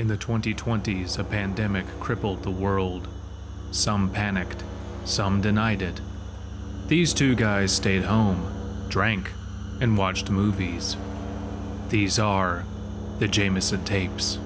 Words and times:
In 0.00 0.08
the 0.08 0.16
2020s, 0.16 1.18
a 1.18 1.24
pandemic 1.24 1.84
crippled 2.00 2.42
the 2.42 2.50
world. 2.50 3.06
Some 3.70 4.08
panicked, 4.08 4.64
some 5.04 5.42
denied 5.42 5.82
it. 5.82 6.00
These 6.86 7.12
two 7.12 7.34
guys 7.34 7.70
stayed 7.70 8.04
home, 8.04 8.86
drank, 8.88 9.30
and 9.78 9.98
watched 9.98 10.30
movies. 10.30 10.96
These 11.90 12.18
are 12.18 12.64
the 13.18 13.28
Jameson 13.28 13.84
tapes. 13.84 14.38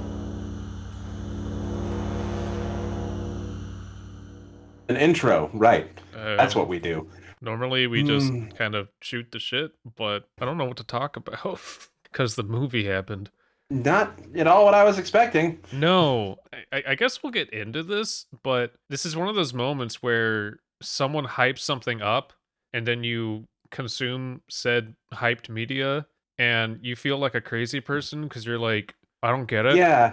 An 4.89 4.96
intro, 4.96 5.50
right. 5.55 5.89
Uh, 6.17 6.35
That's 6.35 6.57
what 6.57 6.67
we 6.67 6.81
do. 6.81 7.09
Normally 7.41 7.86
we 7.86 8.03
just 8.03 8.27
Mm. 8.32 8.57
kind 8.59 8.75
of 8.75 8.89
shoot 9.00 9.31
the 9.31 9.39
shit, 9.39 9.71
but 9.95 10.29
I 10.41 10.46
don't 10.46 10.59
know 10.59 10.64
what 10.64 10.79
to 10.79 10.85
talk 10.85 11.14
about 11.17 11.61
because 12.03 12.35
the 12.35 12.43
movie 12.43 12.86
happened. 12.86 13.31
Not 13.71 14.18
at 14.36 14.46
all 14.46 14.64
what 14.64 14.75
I 14.75 14.85
was 14.85 14.99
expecting. 14.99 15.59
No, 15.73 16.36
I, 16.73 16.82
I 16.89 16.95
guess 16.95 17.23
we'll 17.23 17.32
get 17.32 17.50
into 17.50 17.82
this, 17.82 18.27
but 18.43 18.73
this 18.90 19.07
is 19.07 19.17
one 19.17 19.29
of 19.29 19.35
those 19.35 19.54
moments 19.54 20.03
where 20.03 20.61
someone 20.82 21.25
hypes 21.25 21.61
something 21.61 22.03
up 22.03 22.32
and 22.73 22.87
then 22.87 23.04
you 23.04 23.46
consume 23.71 24.43
said 24.49 24.95
hyped 25.13 25.49
media 25.49 26.07
and 26.39 26.79
you 26.82 26.95
feel 26.95 27.18
like 27.18 27.35
a 27.35 27.40
crazy 27.40 27.81
person 27.81 28.23
because 28.23 28.45
you're 28.45 28.59
like, 28.59 28.95
I 29.23 29.31
don't 29.31 29.46
get 29.46 29.67
it. 29.67 29.76
Yeah. 29.76 30.12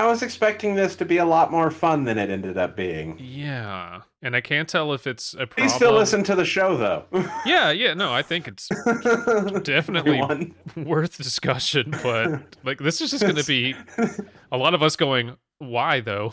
I 0.00 0.06
was 0.06 0.22
expecting 0.22 0.74
this 0.76 0.96
to 0.96 1.04
be 1.04 1.18
a 1.18 1.26
lot 1.26 1.50
more 1.50 1.70
fun 1.70 2.04
than 2.04 2.16
it 2.16 2.30
ended 2.30 2.56
up 2.56 2.74
being. 2.74 3.18
Yeah. 3.20 4.00
And 4.22 4.34
I 4.34 4.40
can't 4.40 4.66
tell 4.66 4.94
if 4.94 5.06
it's 5.06 5.34
a 5.34 5.46
problem. 5.46 5.68
Please 5.68 5.74
still 5.74 5.92
listen 5.92 6.24
to 6.24 6.34
the 6.34 6.44
show 6.46 6.74
though. 6.74 7.04
Yeah, 7.44 7.70
yeah, 7.70 7.92
no, 7.92 8.10
I 8.10 8.22
think 8.22 8.48
it's 8.48 8.68
Definitely. 9.62 10.18
Everyone. 10.22 10.54
worth 10.76 11.18
discussion, 11.18 11.90
but 12.02 12.40
like 12.64 12.78
this 12.78 13.02
is 13.02 13.10
just 13.10 13.22
going 13.22 13.36
to 13.36 13.44
be 13.44 13.74
a 14.50 14.56
lot 14.56 14.72
of 14.72 14.82
us 14.82 14.96
going, 14.96 15.36
why 15.58 16.00
though? 16.00 16.32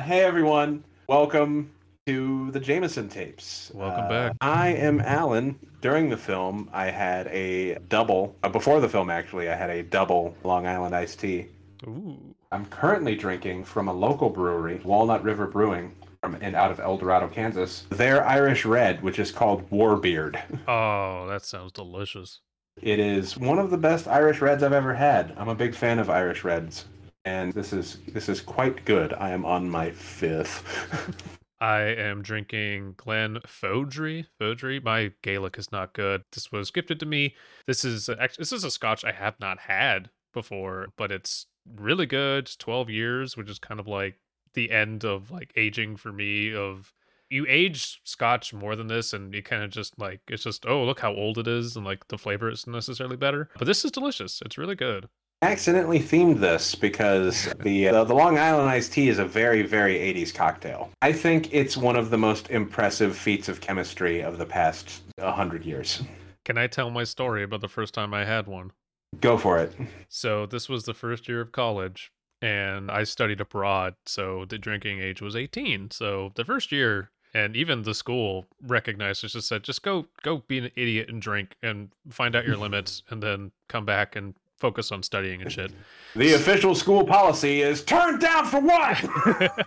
Hey 0.00 0.20
everyone, 0.20 0.84
welcome 1.08 1.72
to 2.06 2.52
the 2.52 2.60
Jameson 2.60 3.08
tapes. 3.08 3.72
Welcome 3.74 4.04
Uh, 4.04 4.08
back. 4.08 4.36
I 4.40 4.68
am 4.68 5.00
Allen. 5.00 5.58
During 5.80 6.10
the 6.10 6.16
film, 6.16 6.70
I 6.72 6.90
had 6.92 7.26
a 7.26 7.74
double. 7.88 8.36
Uh, 8.44 8.50
before 8.50 8.80
the 8.80 8.88
film, 8.88 9.10
actually, 9.10 9.48
I 9.50 9.56
had 9.56 9.68
a 9.70 9.82
double 9.82 10.36
Long 10.44 10.68
Island 10.68 10.94
iced 10.94 11.18
tea. 11.18 11.46
Ooh. 11.88 12.16
I'm 12.52 12.66
currently 12.66 13.14
drinking 13.14 13.62
from 13.62 13.86
a 13.86 13.92
local 13.92 14.28
brewery, 14.28 14.80
Walnut 14.82 15.22
River 15.22 15.46
Brewing, 15.46 15.94
from 16.20 16.36
and 16.40 16.56
out 16.56 16.72
of 16.72 16.80
El 16.80 16.96
Dorado, 16.96 17.28
Kansas. 17.28 17.86
Their 17.90 18.26
Irish 18.26 18.64
Red, 18.64 19.04
which 19.04 19.20
is 19.20 19.30
called 19.30 19.70
Warbeard. 19.70 20.40
Oh, 20.66 21.28
that 21.28 21.44
sounds 21.44 21.70
delicious. 21.70 22.40
It 22.82 22.98
is 22.98 23.36
one 23.36 23.60
of 23.60 23.70
the 23.70 23.78
best 23.78 24.08
Irish 24.08 24.40
Reds 24.40 24.64
I've 24.64 24.72
ever 24.72 24.94
had. 24.94 25.32
I'm 25.36 25.48
a 25.48 25.54
big 25.54 25.76
fan 25.76 26.00
of 26.00 26.10
Irish 26.10 26.42
Reds, 26.42 26.86
and 27.24 27.52
this 27.52 27.72
is 27.72 27.98
this 28.08 28.28
is 28.28 28.40
quite 28.40 28.84
good. 28.84 29.12
I 29.12 29.30
am 29.30 29.44
on 29.44 29.70
my 29.70 29.92
fifth. 29.92 30.64
I 31.60 31.82
am 31.82 32.20
drinking 32.20 32.94
Glen 32.96 33.38
Fodry. 33.46 34.26
Fodry. 34.40 34.82
My 34.82 35.12
Gaelic 35.22 35.56
is 35.56 35.70
not 35.70 35.92
good. 35.92 36.24
This 36.32 36.50
was 36.50 36.72
gifted 36.72 36.98
to 36.98 37.06
me. 37.06 37.36
This 37.68 37.84
is 37.84 38.08
actually 38.08 38.42
this 38.42 38.52
is 38.52 38.64
a 38.64 38.72
Scotch 38.72 39.04
I 39.04 39.12
have 39.12 39.38
not 39.38 39.60
had 39.60 40.10
before, 40.32 40.88
but 40.96 41.12
it's 41.12 41.46
really 41.76 42.06
good. 42.06 42.50
12 42.58 42.90
years, 42.90 43.36
which 43.36 43.50
is 43.50 43.58
kind 43.58 43.80
of 43.80 43.86
like 43.86 44.16
the 44.54 44.70
end 44.70 45.04
of 45.04 45.30
like 45.30 45.52
aging 45.56 45.96
for 45.96 46.12
me. 46.12 46.54
Of 46.54 46.92
you 47.28 47.46
age 47.48 48.00
Scotch 48.04 48.52
more 48.52 48.76
than 48.76 48.88
this, 48.88 49.12
and 49.12 49.32
you 49.34 49.42
kind 49.42 49.62
of 49.62 49.70
just 49.70 49.98
like 49.98 50.20
it's 50.28 50.44
just 50.44 50.66
oh 50.66 50.84
look 50.84 51.00
how 51.00 51.14
old 51.14 51.38
it 51.38 51.46
is, 51.46 51.76
and 51.76 51.84
like 51.84 52.08
the 52.08 52.18
flavor 52.18 52.50
isn't 52.50 52.72
necessarily 52.72 53.16
better. 53.16 53.48
But 53.58 53.66
this 53.66 53.84
is 53.84 53.90
delicious. 53.90 54.42
It's 54.44 54.58
really 54.58 54.74
good. 54.74 55.08
accidentally 55.42 55.98
themed 55.98 56.38
this 56.40 56.74
because 56.74 57.50
the, 57.60 57.88
uh, 57.88 58.04
the 58.04 58.14
Long 58.14 58.36
Island 58.36 58.68
iced 58.68 58.92
tea 58.92 59.08
is 59.08 59.18
a 59.18 59.24
very 59.24 59.62
very 59.62 59.94
80s 59.94 60.34
cocktail. 60.34 60.90
I 61.00 61.12
think 61.12 61.52
it's 61.52 61.76
one 61.76 61.96
of 61.96 62.10
the 62.10 62.18
most 62.18 62.50
impressive 62.50 63.16
feats 63.16 63.48
of 63.48 63.60
chemistry 63.60 64.20
of 64.20 64.38
the 64.38 64.46
past 64.46 65.02
100 65.16 65.64
years. 65.64 66.02
Can 66.44 66.58
I 66.58 66.66
tell 66.66 66.90
my 66.90 67.04
story 67.04 67.42
about 67.42 67.60
the 67.60 67.68
first 67.68 67.94
time 67.94 68.12
I 68.12 68.24
had 68.24 68.46
one? 68.46 68.72
Go 69.20 69.36
for 69.36 69.58
it. 69.58 69.74
So 70.08 70.46
this 70.46 70.68
was 70.68 70.84
the 70.84 70.94
first 70.94 71.28
year 71.28 71.40
of 71.40 71.52
college 71.52 72.12
and 72.42 72.90
I 72.90 73.04
studied 73.04 73.40
abroad, 73.40 73.94
so 74.06 74.46
the 74.48 74.56
drinking 74.56 75.00
age 75.00 75.20
was 75.20 75.36
18. 75.36 75.90
So 75.90 76.32
the 76.36 76.44
first 76.44 76.72
year 76.72 77.10
and 77.34 77.54
even 77.54 77.82
the 77.82 77.94
school 77.94 78.46
recognized 78.62 79.22
it 79.22 79.28
just 79.28 79.46
said 79.46 79.62
just 79.62 79.82
go 79.82 80.06
go 80.22 80.38
be 80.48 80.58
an 80.58 80.70
idiot 80.74 81.08
and 81.08 81.22
drink 81.22 81.54
and 81.62 81.90
find 82.08 82.34
out 82.34 82.46
your 82.46 82.56
limits 82.64 83.02
and 83.10 83.22
then 83.22 83.52
come 83.68 83.84
back 83.84 84.16
and 84.16 84.34
focus 84.56 84.90
on 84.92 85.02
studying 85.02 85.42
and 85.42 85.52
shit. 85.52 85.72
The 86.14 86.34
official 86.34 86.74
school 86.74 87.04
policy 87.04 87.62
is 87.62 87.82
turned 87.82 88.20
down 88.20 88.46
for 88.46 88.60
what? 88.60 89.02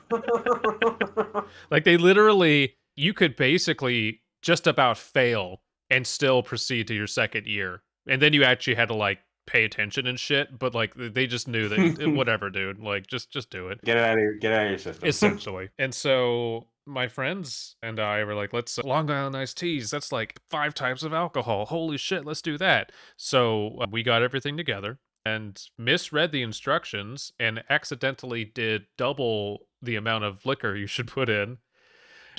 like 1.72 1.84
they 1.84 1.98
literally 1.98 2.76
you 2.96 3.14
could 3.14 3.36
basically 3.36 4.22
just 4.42 4.68
about 4.68 4.98
fail 4.98 5.62
and 5.90 6.08
still 6.08 6.44
proceed 6.44 6.88
to 6.88 6.96
your 6.96 7.08
second 7.08 7.46
year. 7.46 7.82
And 8.08 8.22
then 8.22 8.34
you 8.34 8.44
actually 8.44 8.76
had 8.76 8.90
to 8.90 8.96
like 8.96 9.20
pay 9.46 9.64
attention 9.64 10.08
and 10.08 10.20
shit, 10.20 10.58
but 10.58 10.74
like 10.74 10.94
they 10.96 11.28
just 11.28 11.48
knew 11.48 11.68
that 11.70 12.12
whatever, 12.16 12.50
dude, 12.50 12.80
like 12.80 13.08
just 13.08 13.30
just 13.32 13.50
do 13.50 13.68
it. 13.70 13.82
get 13.84 13.98
it 13.98 14.04
out 14.04 14.18
of 14.18 14.24
your 14.24 14.34
get 14.36 14.54
out 14.54 14.66
of 14.66 14.70
your 14.70 14.80
system. 14.80 15.08
essentially. 15.08 15.70
and 15.78 15.94
so 15.94 16.68
my 16.86 17.08
friends 17.08 17.76
and 17.82 18.00
I 18.00 18.24
were 18.24 18.36
like, 18.36 18.54
let's 18.54 18.78
uh, 18.78 18.82
Long 18.84 19.10
Island 19.10 19.38
iced 19.38 19.58
teas. 19.58 19.92
That's 19.92 20.12
like 20.12 20.40
five 20.50 20.74
types 20.74 21.04
of 21.04 21.14
alcohol. 21.14 21.66
Holy 21.66 21.98
shit, 21.98 22.26
let's 22.26 22.42
do 22.42 22.58
that. 22.58 22.92
So 23.16 23.78
uh, 23.82 23.88
we 23.90 24.04
got 24.04 24.22
everything 24.22 24.58
together 24.58 25.00
and 25.26 25.62
misread 25.78 26.32
the 26.32 26.42
instructions 26.42 27.32
and 27.40 27.64
accidentally 27.70 28.44
did 28.44 28.84
double 28.98 29.68
the 29.82 29.96
amount 29.96 30.26
of 30.26 30.46
liquor 30.46 30.76
you 30.76 30.88
should 30.88 31.08
put 31.08 31.30
in. 31.30 31.58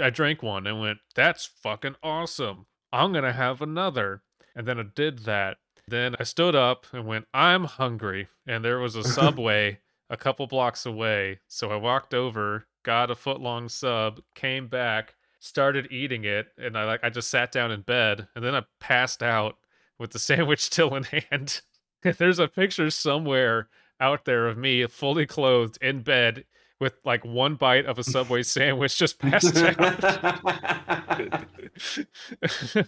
I 0.00 0.10
drank 0.10 0.42
one 0.42 0.66
and 0.66 0.80
went, 0.80 0.98
that's 1.14 1.46
fucking 1.46 1.96
awesome. 2.02 2.66
I'm 2.92 3.12
going 3.12 3.24
to 3.24 3.32
have 3.32 3.62
another. 3.62 4.22
And 4.54 4.66
then 4.68 4.78
I 4.78 4.84
did 4.94 5.20
that. 5.20 5.58
Then 5.88 6.14
I 6.18 6.24
stood 6.24 6.54
up 6.54 6.86
and 6.92 7.06
went, 7.06 7.26
I'm 7.34 7.64
hungry. 7.64 8.28
And 8.46 8.64
there 8.64 8.78
was 8.78 8.96
a 8.96 9.04
subway 9.08 9.80
a 10.10 10.16
couple 10.16 10.46
blocks 10.46 10.86
away. 10.86 11.40
So 11.48 11.70
I 11.70 11.76
walked 11.76 12.14
over, 12.14 12.66
got 12.84 13.10
a 13.10 13.14
foot 13.14 13.40
long 13.40 13.68
sub, 13.68 14.20
came 14.34 14.68
back, 14.68 15.14
started 15.40 15.88
eating 15.90 16.24
it, 16.24 16.48
and 16.56 16.76
I 16.76 16.84
like 16.84 17.00
I 17.02 17.10
just 17.10 17.30
sat 17.30 17.52
down 17.52 17.70
in 17.70 17.82
bed 17.82 18.28
and 18.34 18.44
then 18.44 18.54
I 18.54 18.62
passed 18.80 19.22
out 19.22 19.56
with 19.98 20.10
the 20.12 20.18
sandwich 20.30 20.60
still 20.60 20.94
in 20.94 21.04
hand. 21.04 21.60
There's 22.02 22.38
a 22.38 22.48
picture 22.48 22.90
somewhere 22.90 23.68
out 24.00 24.24
there 24.24 24.48
of 24.48 24.58
me 24.58 24.86
fully 24.86 25.26
clothed 25.26 25.78
in 25.80 26.02
bed 26.02 26.44
with 26.80 26.94
like 27.04 27.24
one 27.24 27.54
bite 27.54 27.86
of 27.86 27.98
a 27.98 28.04
Subway 28.04 28.42
sandwich 28.42 28.98
just 28.98 29.18
passed 29.18 29.56
out. 29.56 29.78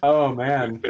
oh 0.03 0.35
man. 0.35 0.81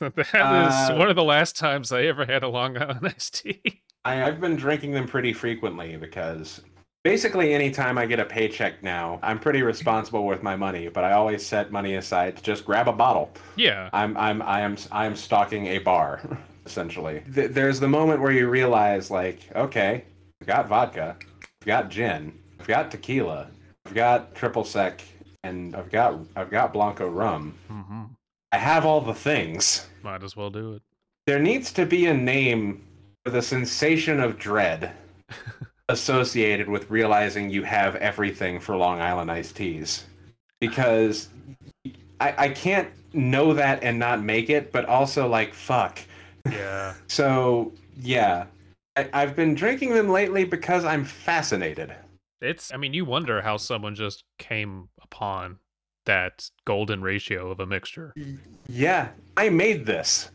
that 0.16 0.18
is 0.18 0.34
Uh, 0.34 0.96
one 0.96 1.08
of 1.10 1.16
the 1.16 1.24
last 1.24 1.56
times 1.56 1.92
I 1.92 2.02
ever 2.04 2.24
had 2.24 2.42
a 2.42 2.48
Long 2.48 2.76
Island 2.76 3.06
iced 3.16 3.42
tea. 3.42 3.82
I, 4.04 4.24
I've 4.24 4.40
been 4.40 4.56
drinking 4.56 4.92
them 4.92 5.06
pretty 5.06 5.32
frequently 5.32 5.96
because 5.96 6.62
basically 7.04 7.52
anytime 7.52 7.98
I 7.98 8.06
get 8.06 8.18
a 8.18 8.24
paycheck 8.24 8.82
now, 8.82 9.18
I'm 9.22 9.38
pretty 9.38 9.62
responsible 9.62 10.24
with 10.26 10.42
my 10.42 10.56
money, 10.56 10.88
but 10.88 11.04
I 11.04 11.12
always 11.12 11.44
set 11.44 11.70
money 11.70 11.96
aside 11.96 12.36
to 12.38 12.42
just 12.42 12.64
grab 12.64 12.88
a 12.88 12.92
bottle. 12.92 13.30
Yeah. 13.56 13.90
I'm 13.92 14.16
I'm 14.16 14.40
I 14.42 14.60
am 14.60 14.76
I 14.90 15.04
am 15.04 15.14
stocking 15.16 15.66
a 15.66 15.78
bar, 15.78 16.20
essentially. 16.66 17.22
Th- 17.34 17.50
there's 17.50 17.78
the 17.78 17.88
moment 17.88 18.22
where 18.22 18.32
you 18.32 18.48
realize, 18.48 19.10
like, 19.10 19.40
okay, 19.54 20.04
I've 20.40 20.46
got 20.46 20.68
vodka, 20.68 21.16
I've 21.60 21.66
got 21.66 21.90
gin, 21.90 22.32
I've 22.58 22.66
got 22.66 22.90
tequila, 22.90 23.50
I've 23.84 23.94
got 23.94 24.34
triple 24.34 24.64
sec, 24.64 25.02
and 25.44 25.76
I've 25.76 25.90
got 25.90 26.18
I've 26.36 26.50
got 26.50 26.72
blanco 26.72 27.06
rum. 27.06 27.54
Mm-hmm. 27.70 28.04
I 28.52 28.56
have 28.56 28.86
all 28.86 29.02
the 29.02 29.14
things. 29.14 29.86
Might 30.02 30.22
as 30.22 30.36
well 30.36 30.50
do 30.50 30.74
it. 30.74 30.82
There 31.26 31.38
needs 31.38 31.72
to 31.72 31.86
be 31.86 32.06
a 32.06 32.14
name 32.14 32.84
for 33.24 33.30
the 33.30 33.42
sensation 33.42 34.20
of 34.20 34.38
dread 34.38 34.92
associated 35.88 36.68
with 36.68 36.90
realizing 36.90 37.50
you 37.50 37.62
have 37.62 37.96
everything 37.96 38.60
for 38.60 38.76
Long 38.76 39.00
Island 39.00 39.30
iced 39.30 39.56
teas. 39.56 40.04
Because 40.60 41.28
I, 42.20 42.34
I 42.36 42.48
can't 42.48 42.88
know 43.12 43.54
that 43.54 43.82
and 43.82 43.98
not 43.98 44.22
make 44.22 44.50
it, 44.50 44.72
but 44.72 44.84
also 44.86 45.28
like 45.28 45.54
fuck. 45.54 45.98
Yeah. 46.50 46.94
So 47.08 47.72
yeah. 47.96 48.46
I, 48.96 49.08
I've 49.12 49.36
been 49.36 49.54
drinking 49.54 49.94
them 49.94 50.08
lately 50.08 50.44
because 50.44 50.84
I'm 50.84 51.04
fascinated. 51.04 51.94
It's 52.40 52.72
I 52.72 52.76
mean, 52.76 52.94
you 52.94 53.04
wonder 53.04 53.42
how 53.42 53.56
someone 53.56 53.94
just 53.94 54.24
came 54.38 54.88
upon 55.02 55.58
that 56.10 56.50
golden 56.64 57.02
ratio 57.02 57.52
of 57.52 57.60
a 57.60 57.66
mixture. 57.66 58.12
Yeah, 58.68 59.10
I 59.36 59.48
made 59.48 59.86
this. 59.86 60.30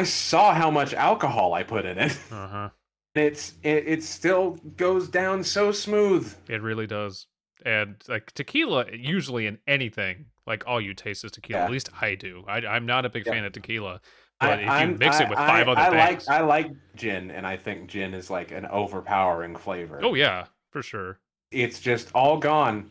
I 0.00 0.04
saw 0.04 0.52
how 0.52 0.68
much 0.68 0.92
alcohol 0.94 1.54
I 1.54 1.62
put 1.62 1.84
in 1.84 1.96
it. 1.98 2.18
Uh-huh. 2.32 2.70
It's 3.14 3.52
it, 3.62 3.84
it 3.86 4.02
still 4.02 4.58
goes 4.76 5.06
down 5.08 5.44
so 5.44 5.70
smooth. 5.70 6.34
It 6.48 6.60
really 6.62 6.86
does. 6.86 7.26
And 7.64 7.96
like 8.08 8.32
tequila 8.32 8.86
usually 8.92 9.46
in 9.46 9.58
anything, 9.68 10.24
like 10.46 10.64
all 10.66 10.80
you 10.80 10.94
taste 10.94 11.22
is 11.24 11.30
tequila. 11.30 11.60
Yeah. 11.60 11.64
At 11.66 11.70
least 11.70 11.90
I 12.00 12.14
do. 12.16 12.42
I 12.48 12.56
I'm 12.66 12.86
not 12.86 13.04
a 13.04 13.10
big 13.10 13.24
Yeah. 13.26 13.32
fan 13.34 13.44
of 13.44 13.52
tequila. 13.52 14.00
But 14.40 14.58
if 14.60 14.64
you 14.64 14.70
I'm- 14.72 14.98
mix 14.98 15.20
it 15.20 15.28
with 15.28 15.38
I- 15.38 15.46
five 15.46 15.68
I, 15.68 15.72
other 15.72 15.98
I 15.98 16.06
things, 16.08 16.26
like 16.26 16.40
I 16.40 16.40
like 16.42 16.70
gin, 16.96 17.30
and 17.30 17.46
I 17.46 17.56
think 17.58 17.88
gin 17.90 18.12
is 18.14 18.28
like 18.30 18.50
an 18.50 18.66
overpowering 18.66 19.54
flavor. 19.56 20.00
oh 20.02 20.14
yeah, 20.14 20.46
for 20.72 20.82
sure, 20.82 21.20
it's 21.52 21.78
just 21.80 22.10
all 22.14 22.38
gone, 22.38 22.90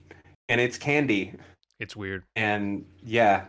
and 0.49 0.61
it's 0.61 0.77
candy, 0.77 1.33
it's 1.81 1.95
weird. 1.95 2.23
and 2.35 2.85
yeah, 3.03 3.45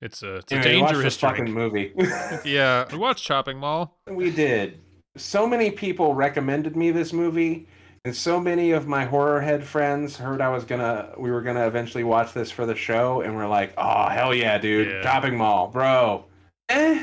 It's 0.00 0.22
a 0.22 0.36
it's 0.36 0.52
Anyway, 0.52 0.80
watch 0.80 0.92
dangerous 0.92 1.16
fucking 1.18 1.50
movie. 1.52 1.92
Yeah, 2.44 2.86
we 2.90 2.98
watched 2.98 3.24
Chopping 3.24 3.58
Mall. 3.58 3.98
we 4.08 4.30
did. 4.30 4.80
So 5.16 5.46
many 5.46 5.70
people 5.70 6.14
recommended 6.14 6.76
me 6.76 6.90
this 6.90 7.12
movie, 7.12 7.68
and 8.04 8.14
so 8.14 8.40
many 8.40 8.72
of 8.72 8.86
my 8.88 9.04
horror 9.04 9.40
head 9.40 9.64
friends 9.64 10.16
heard 10.16 10.40
I 10.40 10.48
was 10.48 10.64
gonna, 10.64 11.12
we 11.16 11.30
were 11.30 11.40
gonna 11.42 11.66
eventually 11.66 12.02
watch 12.04 12.32
this 12.32 12.50
for 12.50 12.66
the 12.66 12.74
show, 12.74 13.20
and 13.20 13.36
we're 13.36 13.46
like, 13.46 13.72
"Oh 13.78 14.08
hell 14.08 14.34
yeah, 14.34 14.58
dude! 14.58 14.88
Yeah. 14.88 15.02
Chopping 15.02 15.36
Mall, 15.36 15.68
bro." 15.68 16.24
Eh. 16.68 17.02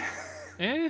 Eh, 0.60 0.90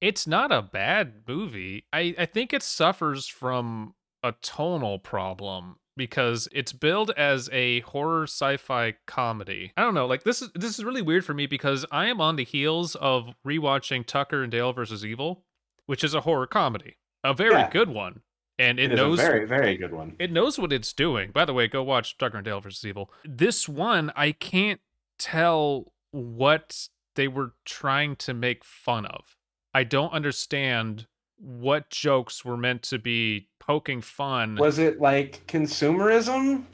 it's 0.00 0.26
not 0.26 0.50
a 0.52 0.62
bad 0.62 1.22
movie. 1.28 1.84
I 1.92 2.14
I 2.18 2.26
think 2.26 2.52
it 2.52 2.62
suffers 2.62 3.26
from 3.28 3.94
a 4.22 4.32
tonal 4.40 4.98
problem 4.98 5.76
because 5.96 6.48
it's 6.52 6.72
billed 6.72 7.10
as 7.16 7.48
a 7.52 7.80
horror 7.80 8.24
sci-fi 8.24 8.94
comedy. 9.06 9.72
I 9.76 9.82
don't 9.82 9.94
know, 9.94 10.06
like 10.06 10.24
this 10.24 10.42
is 10.42 10.50
this 10.54 10.78
is 10.78 10.84
really 10.84 11.02
weird 11.02 11.24
for 11.24 11.34
me 11.34 11.46
because 11.46 11.84
I 11.90 12.06
am 12.06 12.20
on 12.20 12.36
the 12.36 12.44
heels 12.44 12.94
of 12.96 13.30
rewatching 13.46 14.04
Tucker 14.06 14.42
and 14.42 14.50
Dale 14.50 14.72
versus 14.72 15.04
Evil, 15.04 15.44
which 15.86 16.02
is 16.04 16.14
a 16.14 16.22
horror 16.22 16.46
comedy, 16.46 16.96
a 17.22 17.32
very 17.34 17.52
Yeah. 17.54 17.70
good 17.70 17.88
one, 17.90 18.20
and 18.58 18.78
it, 18.78 18.84
It 18.86 18.92
is 18.92 18.96
knows 18.96 19.18
a 19.20 19.22
very, 19.22 19.46
very 19.46 19.76
good 19.76 19.92
one. 19.92 20.16
it 20.18 20.32
knows 20.32 20.58
what 20.58 20.72
it's 20.72 20.92
doing. 20.92 21.30
By 21.30 21.44
the 21.44 21.54
way, 21.54 21.68
go 21.68 21.82
watch 21.82 22.18
Tucker 22.18 22.38
and 22.38 22.44
Dale 22.44 22.60
versus 22.60 22.84
Evil. 22.84 23.10
This 23.24 23.68
one, 23.68 24.12
I 24.16 24.32
can't 24.32 24.80
tell 25.18 25.92
what 26.10 26.88
they 27.14 27.28
were 27.28 27.52
trying 27.64 28.16
to 28.16 28.34
make 28.34 28.64
fun 28.64 29.06
of. 29.06 29.36
I 29.72 29.84
don't 29.84 30.12
understand 30.12 31.06
what 31.36 31.90
jokes 31.90 32.44
were 32.44 32.56
meant 32.56 32.82
to 32.84 32.98
be 32.98 33.48
poking 33.66 34.00
fun. 34.00 34.56
Was 34.56 34.78
it 34.78 35.00
like 35.00 35.46
consumerism? 35.46 36.64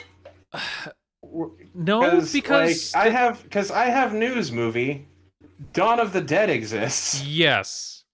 no, 1.75 2.23
because 2.33 2.95
like, 2.95 3.07
I 3.07 3.11
have 3.11 3.43
because 3.43 3.71
I 3.71 3.87
have 3.87 4.15
news 4.15 4.51
movie. 4.53 5.07
Dawn 5.73 6.01
of 6.01 6.13
the 6.13 6.23
Dead 6.23 6.49
exists. 6.49 7.23
yes, 7.23 8.05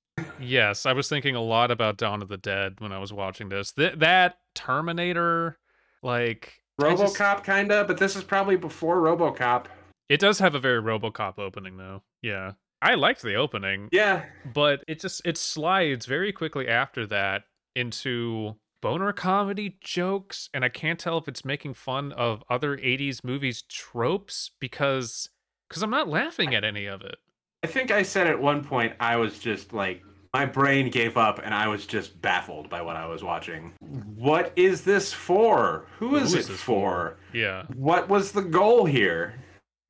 yes, 0.41 0.85
I 0.85 0.93
was 0.93 1.09
thinking 1.09 1.37
a 1.37 1.43
lot 1.43 1.71
about 1.71 1.97
Dawn 1.97 2.21
of 2.21 2.29
the 2.29 2.37
Dead 2.37 2.75
when 2.81 2.93
I 2.93 2.99
was 2.99 3.13
watching 3.13 3.49
this. 3.49 3.73
Th- 3.73 3.95
that 3.99 4.39
Terminator, 4.55 5.59
like 6.03 6.55
I 6.81 6.95
just- 6.97 7.17
RoboCop 7.17 7.45
kinda, 7.45 7.85
but 7.85 7.99
this 7.99 8.17
is 8.17 8.25
probably 8.25 8.57
before 8.57 8.97
RoboCop. 9.01 9.67
it 10.09 10.21
does 10.21 10.39
have 10.41 10.55
a 10.55 10.59
very 10.61 10.83
RoboCop 10.83 11.39
opening 11.39 11.77
though. 11.77 12.03
Yeah, 12.21 12.53
I 12.83 12.95
liked 12.95 13.23
the 13.23 13.37
opening. 13.37 13.89
Yeah, 13.93 14.25
but 14.53 14.83
it 14.89 15.01
just 15.01 15.23
it 15.25 15.39
slides 15.39 16.05
very 16.07 16.33
quickly 16.33 16.67
after 16.69 17.07
that 17.07 17.45
into 17.77 18.57
boner 18.81 19.13
comedy 19.13 19.77
jokes 19.81 20.49
and 20.55 20.65
i 20.65 20.69
can't 20.69 20.99
tell 20.99 21.19
if 21.19 21.29
it's 21.29 21.45
making 21.45 21.75
fun 21.75 22.13
of 22.13 22.43
other 22.51 22.77
80s 22.77 23.25
movies 23.25 23.63
tropes 23.63 24.51
because 24.61 25.29
because 25.69 25.83
i'm 25.83 25.91
not 25.91 26.09
laughing 26.09 26.55
at 26.55 26.65
any 26.65 26.87
of 26.87 27.03
it 27.03 27.17
I 27.65 27.69
think 27.69 27.91
I 27.91 28.03
said 28.03 28.29
at 28.29 28.41
one 28.41 28.63
point 28.63 28.93
I 29.01 29.17
was 29.17 29.41
just 29.41 29.73
like 29.73 30.01
my 30.33 30.45
brain 30.47 30.89
gave 30.89 31.17
up 31.17 31.41
and 31.43 31.53
I 31.53 31.67
was 31.67 31.85
just 31.85 32.21
baffled 32.23 32.69
by 32.71 32.81
what 32.83 32.95
I 32.95 33.07
was 33.07 33.25
watching. 33.25 33.73
What 34.15 34.53
is 34.55 34.83
this 34.83 35.13
for? 35.13 35.87
Who 35.99 36.15
is 36.15 36.31
Who 36.31 36.37
it 36.37 36.41
is 36.41 36.49
this 36.49 36.61
for? 36.61 37.17
yeah 37.33 37.65
What 37.75 38.09
was 38.09 38.31
the 38.31 38.43
goal 38.43 38.85
here? 38.85 39.35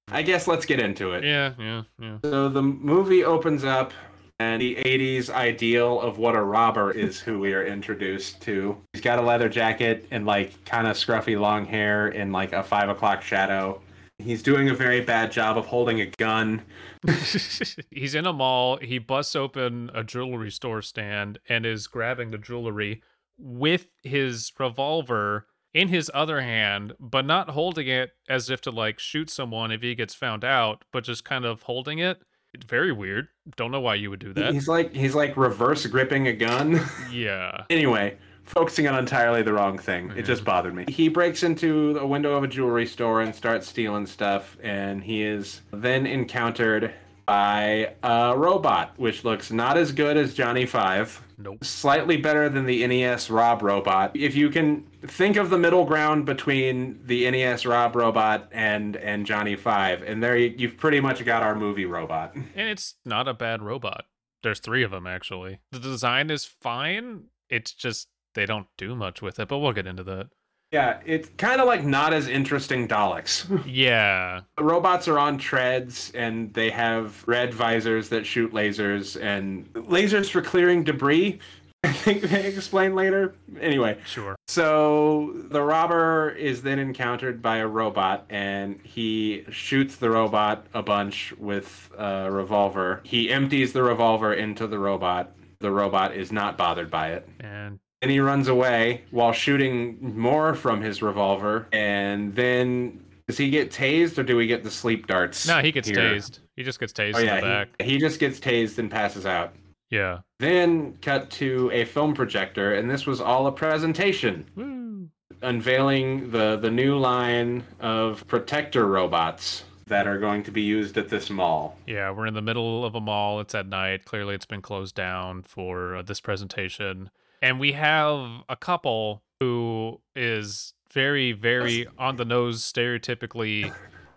I 0.08 0.22
guess 0.22 0.46
let's 0.46 0.64
get 0.64 0.80
into 0.80 1.12
it. 1.12 1.24
yeah 1.24 1.52
yeah 1.58 1.82
yeah 2.00 2.18
So 2.24 2.48
the 2.48 2.62
movie 2.62 3.24
opens 3.24 3.62
up, 3.64 3.92
and 4.38 4.60
the 4.60 4.76
80s 4.76 5.30
ideal 5.30 6.00
of 6.00 6.18
what 6.18 6.36
a 6.36 6.42
robber 6.42 6.90
is 6.90 7.18
who 7.20 7.38
we 7.38 7.54
are 7.54 7.64
introduced 7.64 8.40
to. 8.42 8.76
He's 8.92 9.02
got 9.02 9.18
a 9.18 9.22
leather 9.22 9.48
jacket 9.48 10.06
and 10.10 10.26
like 10.26 10.64
kind 10.64 10.86
of 10.86 10.96
scruffy 10.96 11.40
long 11.40 11.64
hair 11.64 12.08
in 12.08 12.32
like 12.32 12.52
a 12.52 12.62
five 12.62 12.88
o'clock 12.88 13.22
shadow. 13.22 13.80
He's 14.18 14.42
doing 14.42 14.70
a 14.70 14.74
very 14.74 15.02
bad 15.02 15.30
job 15.30 15.58
of 15.58 15.66
holding 15.66 16.00
a 16.00 16.06
gun. 16.06 16.62
he's 17.90 18.14
in 18.14 18.26
a 18.26 18.32
mall 18.32 18.78
he 18.78 18.98
busts 18.98 19.36
open 19.36 19.90
a 19.94 20.02
jewelry 20.02 20.50
store 20.50 20.82
stand 20.82 21.38
and 21.48 21.64
is 21.64 21.86
grabbing 21.86 22.30
the 22.30 22.38
jewelry 22.38 23.02
with 23.38 23.86
his 24.02 24.52
revolver 24.58 25.46
in 25.72 25.88
his 25.88 26.10
other 26.14 26.40
hand 26.40 26.94
but 26.98 27.24
not 27.24 27.50
holding 27.50 27.86
it 27.86 28.10
as 28.28 28.50
if 28.50 28.60
to 28.60 28.70
like 28.70 28.98
shoot 28.98 29.30
someone 29.30 29.70
if 29.70 29.82
he 29.82 29.94
gets 29.94 30.14
found 30.14 30.42
out 30.42 30.84
but 30.92 31.04
just 31.04 31.24
kind 31.24 31.44
of 31.44 31.62
holding 31.62 31.98
it 31.98 32.18
very 32.64 32.92
weird 32.92 33.28
don't 33.56 33.70
know 33.70 33.80
why 33.80 33.94
you 33.94 34.10
would 34.10 34.20
do 34.20 34.32
that 34.32 34.52
He's 34.52 34.68
like 34.68 34.94
he's 34.94 35.14
like 35.14 35.36
reverse 35.36 35.86
gripping 35.86 36.26
a 36.28 36.32
gun. 36.32 36.80
yeah 37.12 37.64
anyway, 37.70 38.16
focusing 38.44 38.86
on 38.88 38.98
entirely 38.98 39.42
the 39.42 39.52
wrong 39.52 39.78
thing. 39.78 40.12
It 40.16 40.24
just 40.24 40.44
bothered 40.44 40.74
me. 40.74 40.84
He 40.88 41.08
breaks 41.08 41.42
into 41.42 41.92
the 41.94 42.06
window 42.06 42.36
of 42.36 42.44
a 42.44 42.48
jewelry 42.48 42.86
store 42.86 43.20
and 43.20 43.34
starts 43.34 43.66
stealing 43.68 44.06
stuff, 44.06 44.56
and 44.62 45.02
he 45.02 45.22
is 45.22 45.62
then 45.72 46.06
encountered 46.06 46.92
by 47.26 47.92
a 48.04 48.34
robot, 48.36 48.94
which 48.98 49.24
looks 49.24 49.50
not 49.50 49.76
as 49.76 49.90
good 49.92 50.16
as 50.16 50.32
Johnny 50.32 50.64
Five. 50.64 51.20
nope 51.38 51.64
Slightly 51.64 52.16
better 52.16 52.48
than 52.48 52.66
the 52.66 52.86
NES 52.86 53.30
Rob 53.30 53.62
robot. 53.62 54.16
If 54.16 54.36
you 54.36 54.48
can 54.48 54.86
think 55.10 55.36
of 55.36 55.50
the 55.50 55.58
middle 55.58 55.84
ground 55.84 56.24
between 56.26 57.00
the 57.06 57.30
NES 57.30 57.66
Rob 57.66 57.96
robot 57.96 58.48
and 58.52 58.96
and 58.96 59.26
Johnny 59.26 59.56
Five, 59.56 60.02
and 60.02 60.22
there 60.22 60.36
you, 60.36 60.54
you've 60.56 60.76
pretty 60.76 61.00
much 61.00 61.24
got 61.24 61.42
our 61.42 61.54
movie 61.54 61.86
robot. 61.86 62.34
and 62.34 62.68
it's 62.68 62.94
not 63.04 63.28
a 63.28 63.34
bad 63.34 63.62
robot 63.62 64.04
there's 64.42 64.60
three 64.60 64.84
of 64.84 64.90
them 64.92 65.06
actually 65.06 65.58
the 65.72 65.78
design 65.80 66.30
is 66.30 66.44
fine 66.44 67.24
it's 67.50 67.72
just 67.72 68.06
they 68.34 68.46
don't 68.46 68.66
do 68.76 68.94
much 68.94 69.20
with 69.20 69.40
it 69.40 69.48
but 69.48 69.58
we'll 69.58 69.72
get 69.72 69.86
into 69.88 70.04
that 70.04 70.28
Yeah, 70.70 71.00
it's 71.06 71.30
kind 71.38 71.60
of 71.60 71.66
like 71.66 71.84
not 71.84 72.12
as 72.12 72.28
interesting 72.28 72.86
Daleks. 72.86 73.46
yeah 73.66 74.42
The 74.56 74.62
robots 74.62 75.08
are 75.08 75.18
on 75.18 75.38
treads 75.38 76.12
and 76.14 76.52
they 76.54 76.70
have 76.70 77.24
red 77.26 77.54
visors 77.54 78.08
that 78.10 78.26
shoot 78.26 78.52
lasers 78.52 79.20
and 79.20 79.66
lasers 79.72 80.30
for 80.30 80.42
clearing 80.42 80.84
debris. 80.84 81.38
I 81.84 81.92
think 81.92 82.22
they 82.22 82.46
explain 82.46 82.94
later. 82.94 83.34
Anyway, 83.60 83.98
sure 84.04 84.36
so 84.48 85.32
the 85.50 85.60
robber 85.60 86.30
is 86.30 86.62
then 86.62 86.78
encountered 86.78 87.42
by 87.42 87.58
a 87.58 87.66
robot 87.66 88.24
and 88.30 88.80
he 88.82 89.44
shoots 89.50 89.96
the 89.96 90.08
robot 90.08 90.66
a 90.72 90.82
bunch 90.82 91.34
with 91.36 91.90
a 91.98 92.30
revolver. 92.30 93.00
He 93.04 93.30
empties 93.30 93.72
the 93.72 93.82
revolver 93.82 94.32
into 94.32 94.66
the 94.66 94.78
robot. 94.78 95.32
The 95.58 95.70
robot 95.70 96.14
is 96.14 96.32
not 96.32 96.56
bothered 96.56 96.90
by 96.90 97.12
it. 97.12 97.28
and 97.40 97.78
then 98.00 98.10
he 98.10 98.20
runs 98.20 98.48
away 98.48 99.02
while 99.10 99.32
shooting 99.32 99.98
more 100.16 100.54
from 100.54 100.80
his 100.80 101.02
revolver. 101.02 101.66
And 101.72 102.34
then 102.34 103.04
does 103.26 103.36
he 103.36 103.50
get 103.50 103.70
tased 103.70 104.16
or 104.16 104.22
do 104.22 104.36
we 104.36 104.46
get 104.46 104.64
the 104.64 104.70
sleep 104.70 105.06
darts? 105.06 105.46
no 105.46 105.60
he 105.60 105.72
gets 105.72 105.88
here? 105.88 105.98
tased 105.98 106.38
he 106.56 106.62
just 106.62 106.80
gets 106.80 106.92
tased 106.94 107.14
Oh 107.16 107.18
in 107.18 107.26
yeah, 107.26 107.36
the 107.36 107.42
back 107.42 107.68
he, 107.80 107.90
he 107.92 107.98
just 107.98 108.20
gets 108.20 108.40
tased 108.40 108.78
and 108.78 108.90
passes 108.90 109.26
out. 109.26 109.52
Yeah 109.90 110.18
Then 110.38 110.98
cut 111.02 111.30
to 111.30 111.70
a 111.72 111.84
film 111.84 112.14
projector, 112.14 112.74
and 112.74 112.90
this 112.90 113.06
was 113.06 113.20
all 113.20 113.46
a 113.46 113.52
presentation 113.52 114.46
Woo. 114.56 115.08
unveiling 115.42 116.30
the 116.30 116.56
the 116.56 116.70
new 116.70 116.98
line 116.98 117.64
of 117.80 118.26
protector 118.26 118.86
robots 118.86 119.64
that 119.86 120.06
are 120.06 120.18
going 120.18 120.42
to 120.42 120.50
be 120.50 120.62
used 120.62 120.98
at 120.98 121.08
this 121.08 121.30
mall. 121.30 121.78
Yeah, 121.86 122.10
we're 122.10 122.26
in 122.26 122.34
the 122.34 122.42
middle 122.42 122.84
of 122.84 122.94
a 122.94 123.00
mall. 123.00 123.40
It's 123.40 123.54
at 123.54 123.68
night. 123.68 124.04
Clearly, 124.04 124.34
it's 124.34 124.46
been 124.46 124.62
closed 124.62 124.96
down 124.96 125.42
for 125.42 125.96
uh, 125.96 126.02
this 126.02 126.20
presentation. 126.20 127.10
And 127.40 127.60
we 127.60 127.72
have 127.72 128.42
a 128.48 128.56
couple 128.56 129.22
who 129.38 130.00
is 130.16 130.74
very, 130.92 131.32
very 131.32 131.86
on 131.98 132.16
the 132.16 132.24
nose, 132.24 132.62
stereotypically 132.62 133.72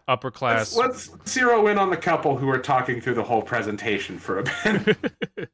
upper 0.07 0.31
class. 0.31 0.75
Let's, 0.75 1.11
let's 1.11 1.31
zero 1.31 1.67
in 1.67 1.77
on 1.77 1.89
the 1.89 1.97
couple 1.97 2.37
who 2.37 2.49
are 2.49 2.57
talking 2.57 2.99
through 2.99 3.15
the 3.15 3.23
whole 3.23 3.43
presentation 3.43 4.17
for 4.17 4.39
a 4.39 4.43
bit. 4.43 4.97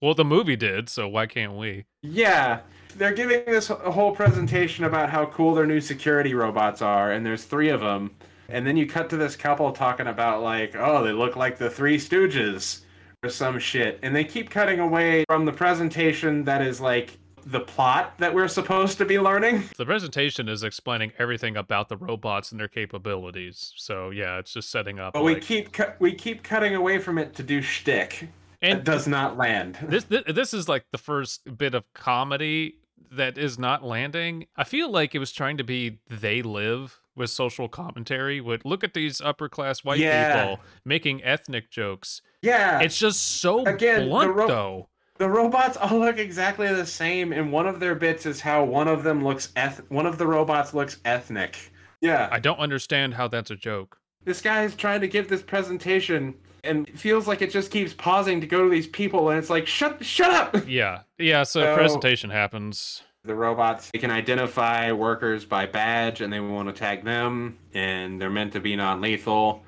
well, 0.00 0.14
the 0.14 0.24
movie 0.24 0.56
did, 0.56 0.88
so 0.88 1.08
why 1.08 1.26
can't 1.26 1.56
we? 1.56 1.84
Yeah, 2.02 2.60
they're 2.96 3.12
giving 3.12 3.44
this 3.46 3.68
whole 3.68 4.14
presentation 4.14 4.84
about 4.84 5.10
how 5.10 5.26
cool 5.26 5.54
their 5.54 5.66
new 5.66 5.80
security 5.80 6.34
robots 6.34 6.82
are, 6.82 7.12
and 7.12 7.24
there's 7.24 7.44
three 7.44 7.68
of 7.68 7.80
them. 7.80 8.16
And 8.48 8.66
then 8.66 8.76
you 8.76 8.86
cut 8.86 9.10
to 9.10 9.16
this 9.16 9.36
couple 9.36 9.70
talking 9.72 10.08
about, 10.08 10.42
like, 10.42 10.74
oh, 10.74 11.04
they 11.04 11.12
look 11.12 11.36
like 11.36 11.58
the 11.58 11.70
Three 11.70 11.98
Stooges 11.98 12.80
or 13.22 13.30
some 13.30 13.60
shit. 13.60 14.00
And 14.02 14.16
they 14.16 14.24
keep 14.24 14.50
cutting 14.50 14.80
away 14.80 15.24
from 15.28 15.44
the 15.44 15.52
presentation 15.52 16.44
that 16.44 16.60
is, 16.60 16.80
like, 16.80 17.16
the 17.46 17.60
plot 17.60 18.14
that 18.18 18.34
we're 18.34 18.48
supposed 18.48 18.98
to 18.98 19.04
be 19.04 19.18
learning. 19.18 19.64
The 19.76 19.86
presentation 19.86 20.48
is 20.48 20.62
explaining 20.62 21.12
everything 21.18 21.56
about 21.56 21.88
the 21.88 21.96
robots 21.96 22.50
and 22.50 22.60
their 22.60 22.68
capabilities. 22.68 23.72
So 23.76 24.10
yeah, 24.10 24.38
it's 24.38 24.52
just 24.52 24.70
setting 24.70 24.98
up. 24.98 25.14
But 25.14 25.24
we 25.24 25.36
keep 25.36 25.72
cu- 25.72 25.92
we 25.98 26.12
keep 26.12 26.42
cutting 26.42 26.74
away 26.74 26.98
from 26.98 27.18
it 27.18 27.34
to 27.36 27.42
do 27.42 27.62
shtick. 27.62 28.28
And 28.62 28.78
it 28.78 28.84
does 28.84 29.06
not 29.06 29.36
land. 29.36 29.78
this, 29.82 30.04
this 30.04 30.22
this 30.28 30.54
is 30.54 30.68
like 30.68 30.84
the 30.92 30.98
first 30.98 31.56
bit 31.58 31.74
of 31.74 31.84
comedy 31.94 32.76
that 33.12 33.38
is 33.38 33.58
not 33.58 33.82
landing. 33.82 34.46
I 34.56 34.64
feel 34.64 34.90
like 34.90 35.14
it 35.14 35.18
was 35.18 35.32
trying 35.32 35.56
to 35.58 35.64
be 35.64 35.98
they 36.08 36.42
live 36.42 37.00
with 37.16 37.30
social 37.30 37.68
commentary. 37.68 38.40
Would 38.40 38.64
look 38.64 38.84
at 38.84 38.94
these 38.94 39.20
upper 39.20 39.48
class 39.48 39.82
white 39.82 39.98
Yeah. 39.98 40.42
people 40.42 40.60
making 40.84 41.24
ethnic 41.24 41.70
jokes 41.70 42.22
Yeah, 42.42 42.80
It's 42.80 42.98
just 42.98 43.40
so 43.40 43.64
Again, 43.66 44.08
blunt, 44.08 44.34
ro- 44.34 44.46
though. 44.48 44.88
the 45.18 45.28
robots 45.28 45.76
all 45.76 45.98
look 45.98 46.18
exactly 46.18 46.68
the 46.72 46.86
same, 46.86 47.32
and 47.32 47.50
one 47.52 47.66
of 47.66 47.80
their 47.80 47.94
bits 47.94 48.26
is 48.26 48.40
how 48.40 48.64
one 48.64 48.86
of 48.88 49.02
them 49.02 49.24
looks 49.24 49.50
eth- 49.56 49.82
one 49.90 50.06
of 50.06 50.16
the 50.18 50.26
robots 50.26 50.72
looks 50.72 50.98
ethnic. 51.04 51.72
Yeah, 52.00 52.28
I 52.32 52.38
don't 52.38 52.58
understand 52.58 53.14
how 53.14 53.28
that's 53.28 53.50
a 53.50 53.56
joke. 53.56 53.96
this 54.24 54.40
guy 54.40 54.64
is 54.64 54.74
trying 54.76 55.00
to 55.00 55.08
give 55.08 55.28
this 55.28 55.42
presentation, 55.42 56.34
and 56.64 56.88
it 56.88 56.98
feels 56.98 57.26
like 57.26 57.42
it 57.42 57.50
just 57.50 57.70
keeps 57.70 57.92
pausing 57.92 58.40
to 58.40 58.46
go 58.46 58.64
to 58.64 58.70
these 58.70 58.86
people, 58.86 59.30
and 59.30 59.38
it's 59.38 59.50
like, 59.50 59.66
shut, 59.66 60.04
shut 60.04 60.30
up. 60.30 60.56
Yeah, 60.68 61.00
yeah. 61.18 61.42
So, 61.42 61.60
So- 61.62 61.74
presentation 61.76 62.30
happens. 62.30 63.02
The 63.22 63.34
robots 63.34 63.90
they 63.92 63.98
can 63.98 64.10
identify 64.10 64.92
workers 64.92 65.44
by 65.44 65.66
badge, 65.66 66.22
and 66.22 66.32
they 66.32 66.40
want 66.40 66.68
to 66.68 66.72
tag 66.74 67.04
them, 67.04 67.58
and 67.74 68.18
they're 68.20 68.30
meant 68.30 68.54
to 68.54 68.60
be 68.60 68.76
non-lethal. 68.76 69.62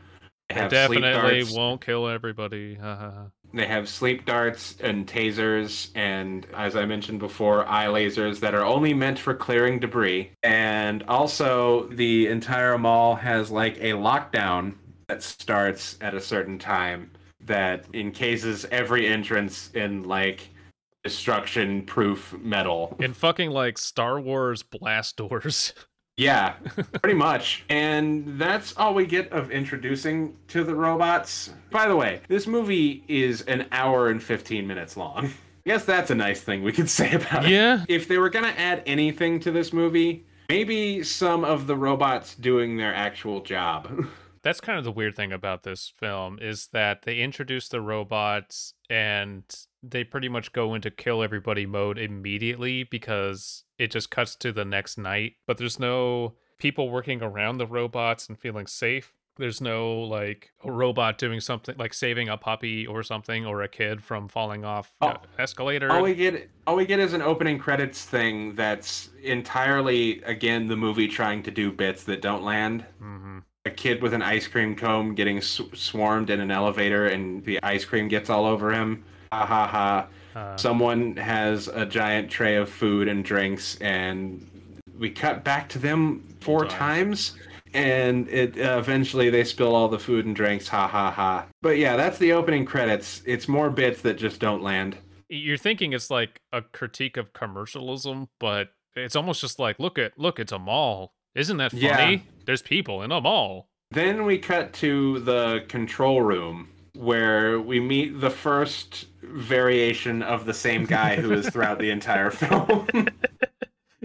They 0.49 0.55
They 0.55 0.61
have 0.63 0.71
definitely 0.71 1.45
won't 1.55 1.85
kill 1.85 2.09
everybody. 2.09 2.79
They 3.55 3.67
have 3.67 3.87
sleep 3.87 4.25
darts 4.25 4.77
and 4.81 5.07
tasers, 5.07 5.91
and 5.95 6.47
as 6.55 6.75
I 6.75 6.87
mentioned 6.87 7.19
before, 7.19 7.69
eye 7.69 7.87
lasers 7.89 8.41
that 8.41 8.55
are 8.55 8.65
only 8.65 8.95
meant 8.95 9.19
for 9.19 9.35
clearing 9.35 9.79
debris. 9.79 10.31
And 10.43 11.03
also, 11.03 11.89
the 11.89 12.29
entire 12.29 12.79
mall 12.79 13.17
has 13.17 13.51
like 13.51 13.77
a 13.77 13.91
lockdown 13.93 14.77
that 15.13 15.23
starts 15.23 15.99
at 16.01 16.15
a 16.15 16.21
certain 16.21 16.59
time 16.59 17.11
that 17.45 17.85
encases 17.93 18.65
every 18.71 19.07
entrance 19.07 19.71
in 19.75 20.05
like 20.05 20.49
destruction 21.05 21.83
proof 21.83 22.35
metal. 22.41 22.97
In 22.99 23.13
fucking 23.13 23.51
like 23.51 23.77
Star 23.77 24.19
Wars 24.19 24.63
blast 24.63 25.19
doors. 25.19 25.75
Yeah, 26.17 26.55
pretty 27.03 27.19
much. 27.19 27.63
And 27.69 28.41
that's 28.41 28.75
all 28.79 28.95
we 28.95 29.05
get 29.05 29.31
of 29.33 29.51
introducing 29.51 30.35
to 30.49 30.65
the 30.65 30.75
robots. 30.75 31.53
By 31.71 31.89
the 31.89 31.97
way, 31.97 32.23
this 32.29 32.47
movie 32.47 33.05
is 33.07 33.43
an 33.43 33.67
hour 33.71 34.09
and 34.09 34.23
15 34.23 34.67
minutes 34.67 34.97
long. 34.97 35.27
I 35.27 35.33
guess 35.67 35.85
that's 35.85 36.11
a 36.11 36.15
nice 36.15 36.41
thing 36.41 36.63
we 36.63 36.73
could 36.73 36.89
say 36.89 37.13
about 37.13 37.45
it. 37.45 37.51
yeah. 37.51 37.85
If 37.87 38.09
they 38.09 38.17
were 38.17 38.31
going 38.31 38.47
to 38.47 38.59
add 38.59 38.83
anything 38.87 39.41
to 39.41 39.51
this 39.51 39.75
movie, 39.75 40.25
maybe 40.49 41.03
some 41.03 41.45
of 41.45 41.67
the 41.67 41.77
robots 41.77 42.35
doing 42.35 42.79
their 42.79 42.95
actual 42.95 43.43
job. 43.43 44.07
That's 44.43 44.61
kind 44.61 44.79
of 44.79 44.85
the 44.85 44.91
weird 44.93 45.15
thing 45.15 45.33
about 45.33 45.63
this 45.63 45.93
film 45.99 46.39
is 46.41 46.69
that 46.73 47.03
they 47.03 47.19
introduce 47.19 47.69
the 47.69 47.81
robots 47.81 48.75
and 48.91 49.45
they 49.83 50.03
pretty 50.05 50.29
much 50.29 50.53
go 50.53 50.75
into 50.75 50.91
kill 50.91 51.23
everybody 51.23 51.65
mode 51.67 51.99
immediately 51.99 52.85
because 52.85 53.65
it 53.79 53.91
just 53.91 54.11
cuts 54.11 54.35
to 54.37 54.53
the 54.53 54.65
next 54.65 54.99
night. 54.99 55.35
But 55.47 55.59
there's 55.59 55.79
no 55.79 56.35
people 56.59 56.91
working 56.91 57.23
around 57.23 57.59
the 57.59 57.67
robots 57.67 58.29
and 58.29 58.39
feeling 58.39 58.67
safe. 58.67 59.13
There's 59.39 59.61
no 59.63 59.95
like 60.01 60.51
a 60.63 60.71
robot 60.71 61.17
doing 61.19 61.41
something 61.41 61.75
like 61.79 61.95
saving 61.95 62.29
a 62.29 62.37
puppy 62.37 62.87
or 62.87 63.03
something 63.03 63.47
or 63.47 63.63
a 63.63 63.69
kid 63.69 64.03
from 64.05 64.29
falling 64.29 64.65
off 64.65 64.93
Oh. 65.01 65.15
escalator. 65.39 65.91
all 65.91 66.03
we 66.03 66.15
get 66.15 66.51
all 66.67 66.77
we 66.77 66.85
get 66.85 66.99
is 66.99 67.15
an 67.15 67.23
opening 67.23 67.59
credits 67.59 68.05
thing 68.05 68.55
that's 68.55 69.09
entirely 69.23 70.21
again 70.25 70.67
the 70.67 70.77
movie 70.77 71.09
trying 71.09 71.43
to 71.45 71.51
do 71.51 71.73
bits 71.73 72.05
that 72.05 72.21
don't 72.21 72.43
land. 72.43 72.85
hmm 72.99 73.39
a 73.65 73.71
kid 73.71 74.03
with 74.03 74.13
an 74.13 74.23
ice 74.23 74.47
cream 74.49 74.75
cone 74.75 75.15
getting 75.15 75.41
sw- 75.41 75.63
swarmed 75.75 76.31
in 76.31 76.41
an 76.41 76.51
elevator 76.51 77.07
and 77.07 77.45
the 77.45 77.63
ice 77.63 77.85
cream 77.85 78.09
gets 78.09 78.29
all 78.29 78.45
over 78.45 78.73
him. 78.73 79.05
Ha 79.33 79.47
ha 79.47 79.67
ha. 79.67 80.07
Uh, 80.35 80.57
Someone 80.57 81.17
has 81.17 81.69
a 81.69 81.87
giant 81.87 82.31
tray 82.31 82.57
of 82.57 82.69
food 82.69 83.07
and 83.07 83.25
drinks, 83.25 83.77
and 83.81 84.47
we 84.99 85.11
cut 85.11 85.45
back 85.45 85.69
to 85.71 85.79
them 85.79 86.37
four 86.41 86.65
Times. 86.65 87.31
times. 87.33 87.49
And 87.75 88.29
it 88.29 88.59
uh, 88.59 88.79
eventually 88.79 89.31
they 89.31 89.45
spill 89.45 89.75
all 89.75 89.89
the 89.89 89.99
food 89.99 90.27
and 90.27 90.37
drinks. 90.37 90.69
Ha 90.69 90.87
ha 90.89 91.11
ha. 91.11 91.47
But 91.63 91.79
yeah, 91.79 91.97
that's 91.97 92.19
the 92.19 92.33
opening 92.33 92.67
credits. 92.67 93.23
It's 93.25 93.49
more 93.49 93.71
bits 93.71 94.03
that 94.03 94.19
just 94.19 94.41
don't 94.41 94.63
land. 94.63 94.99
you're 95.31 95.57
thinking 95.57 95.95
it's 95.95 96.11
like 96.11 96.41
a 96.53 96.61
critique 96.61 97.17
of 97.17 97.33
commercialism, 97.33 98.29
but 98.39 98.71
it's 98.95 99.17
almost 99.17 99.41
just 99.41 99.59
like 99.59 99.79
look 99.79 99.99
at 99.99 100.19
look, 100.19 100.39
it's 100.39 100.53
a 100.53 100.59
mall. 100.59 101.15
Isn't 101.35 101.57
that 101.59 101.71
funny? 101.73 101.83
Yeah. 101.87 102.19
There's 102.47 102.63
people 102.63 103.03
in 103.03 103.13
a 103.13 103.21
mall. 103.21 103.69
Then 103.91 104.25
we 104.25 104.39
cut 104.39 104.73
to 104.75 105.21
the 105.21 105.65
control 105.69 106.23
room 106.23 106.69
where 106.95 107.61
we 107.61 107.81
meet 107.81 108.21
the 108.21 108.31
first 108.31 109.07
variation 109.23 110.23
of 110.23 110.45
the 110.45 110.55
same 110.55 110.85
guy 110.85 111.17
who 111.17 111.33
is 111.33 111.49
throughout 111.49 111.79
the 111.79 111.91
entire 111.91 112.31
film. 112.43 112.87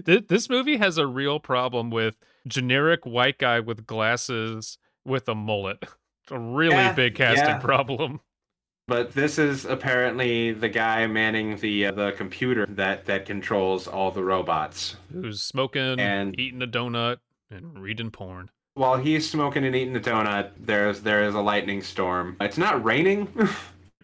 This 0.06 0.48
movie 0.48 0.77
has 0.77 0.98
a 1.00 1.08
real 1.08 1.39
problem 1.39 1.89
with 1.89 2.17
generic 2.48 3.03
white 3.06 3.39
guy 3.39 3.60
with 3.60 3.88
glasses 3.88 4.77
with 5.03 5.27
a 5.27 5.36
mullet. 5.36 5.84
A 6.29 6.38
really 6.38 6.75
Yeah, 6.75 6.91
big 6.94 7.15
casting 7.15 7.46
yeah. 7.48 7.58
problem. 7.60 8.20
but 8.88 9.13
this 9.13 9.39
is 9.39 9.63
apparently 9.65 10.51
the 10.51 10.67
guy 10.70 11.08
manning 11.08 11.56
the 11.58 11.86
uh, 11.88 11.91
the 11.94 12.12
computer 12.12 12.65
that 12.67 13.06
that 13.06 13.25
controls 13.25 13.88
all 13.88 14.12
the 14.12 14.24
robots. 14.24 14.98
Who's 15.12 15.41
smoking, 15.41 16.00
And- 16.01 16.38
eating 16.39 16.62
a 16.62 16.67
donut, 16.67 17.17
and 17.49 17.79
reading 17.79 18.11
porn. 18.11 18.49
While 18.73 18.97
he's 18.97 19.29
smoking 19.29 19.65
and 19.65 19.75
eating 19.75 19.95
a 19.95 19.99
donut, 19.99 20.51
there's 20.59 21.01
there 21.01 21.23
is 21.23 21.33
a 21.33 21.41
lightning 21.41 21.81
storm. 21.81 22.37
It's 22.39 22.57
not 22.57 22.83
raining. 22.83 23.29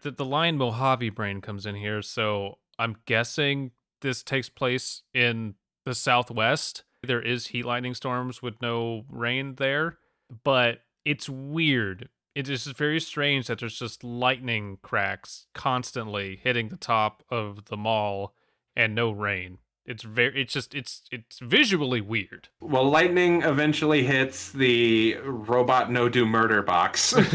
The, 0.02 0.12
the 0.12 0.26
line 0.26 0.58
Mojave 0.58 1.12
Brain 1.12 1.40
comes 1.40 1.66
in 1.66 1.76
here, 1.76 2.02
so 2.02 2.58
I'm 2.78 2.98
guessing 3.06 3.72
this 4.02 4.22
takes 4.22 4.50
place 4.50 5.02
in 5.14 5.56
the 5.86 5.96
Southwest. 5.96 6.84
There 7.02 7.22
is 7.22 7.48
heat 7.48 7.64
lightning 7.64 7.94
storms 7.94 8.42
with 8.42 8.62
no 8.62 9.06
rain 9.10 9.56
there, 9.56 9.98
but 10.44 10.82
it's 11.06 11.30
weird. 11.30 12.10
It 12.36 12.50
is 12.50 12.66
very 12.66 13.00
strange 13.00 13.48
that 13.48 13.60
there's 13.60 13.80
just 13.80 14.04
lightning 14.04 14.78
cracks 14.82 15.48
constantly 15.54 16.40
hitting 16.44 16.68
the 16.68 16.76
top 16.76 17.24
of 17.30 17.66
the 17.66 17.78
mall 17.78 18.34
and 18.76 18.94
no 18.94 19.10
rain. 19.12 19.60
It's 19.86 20.04
very 20.04 20.42
it's 20.42 20.54
just 20.54 20.74
it's 20.74 21.02
it's 21.12 21.40
visually 21.40 22.02
weird. 22.02 22.48
well, 22.62 22.90
lightning 22.90 23.42
eventually 23.42 24.04
hits 24.04 24.52
the 24.52 25.18
robot 25.24 25.92
no 25.92 26.08
do 26.10 26.26
murder 26.26 26.62
box. 26.62 27.14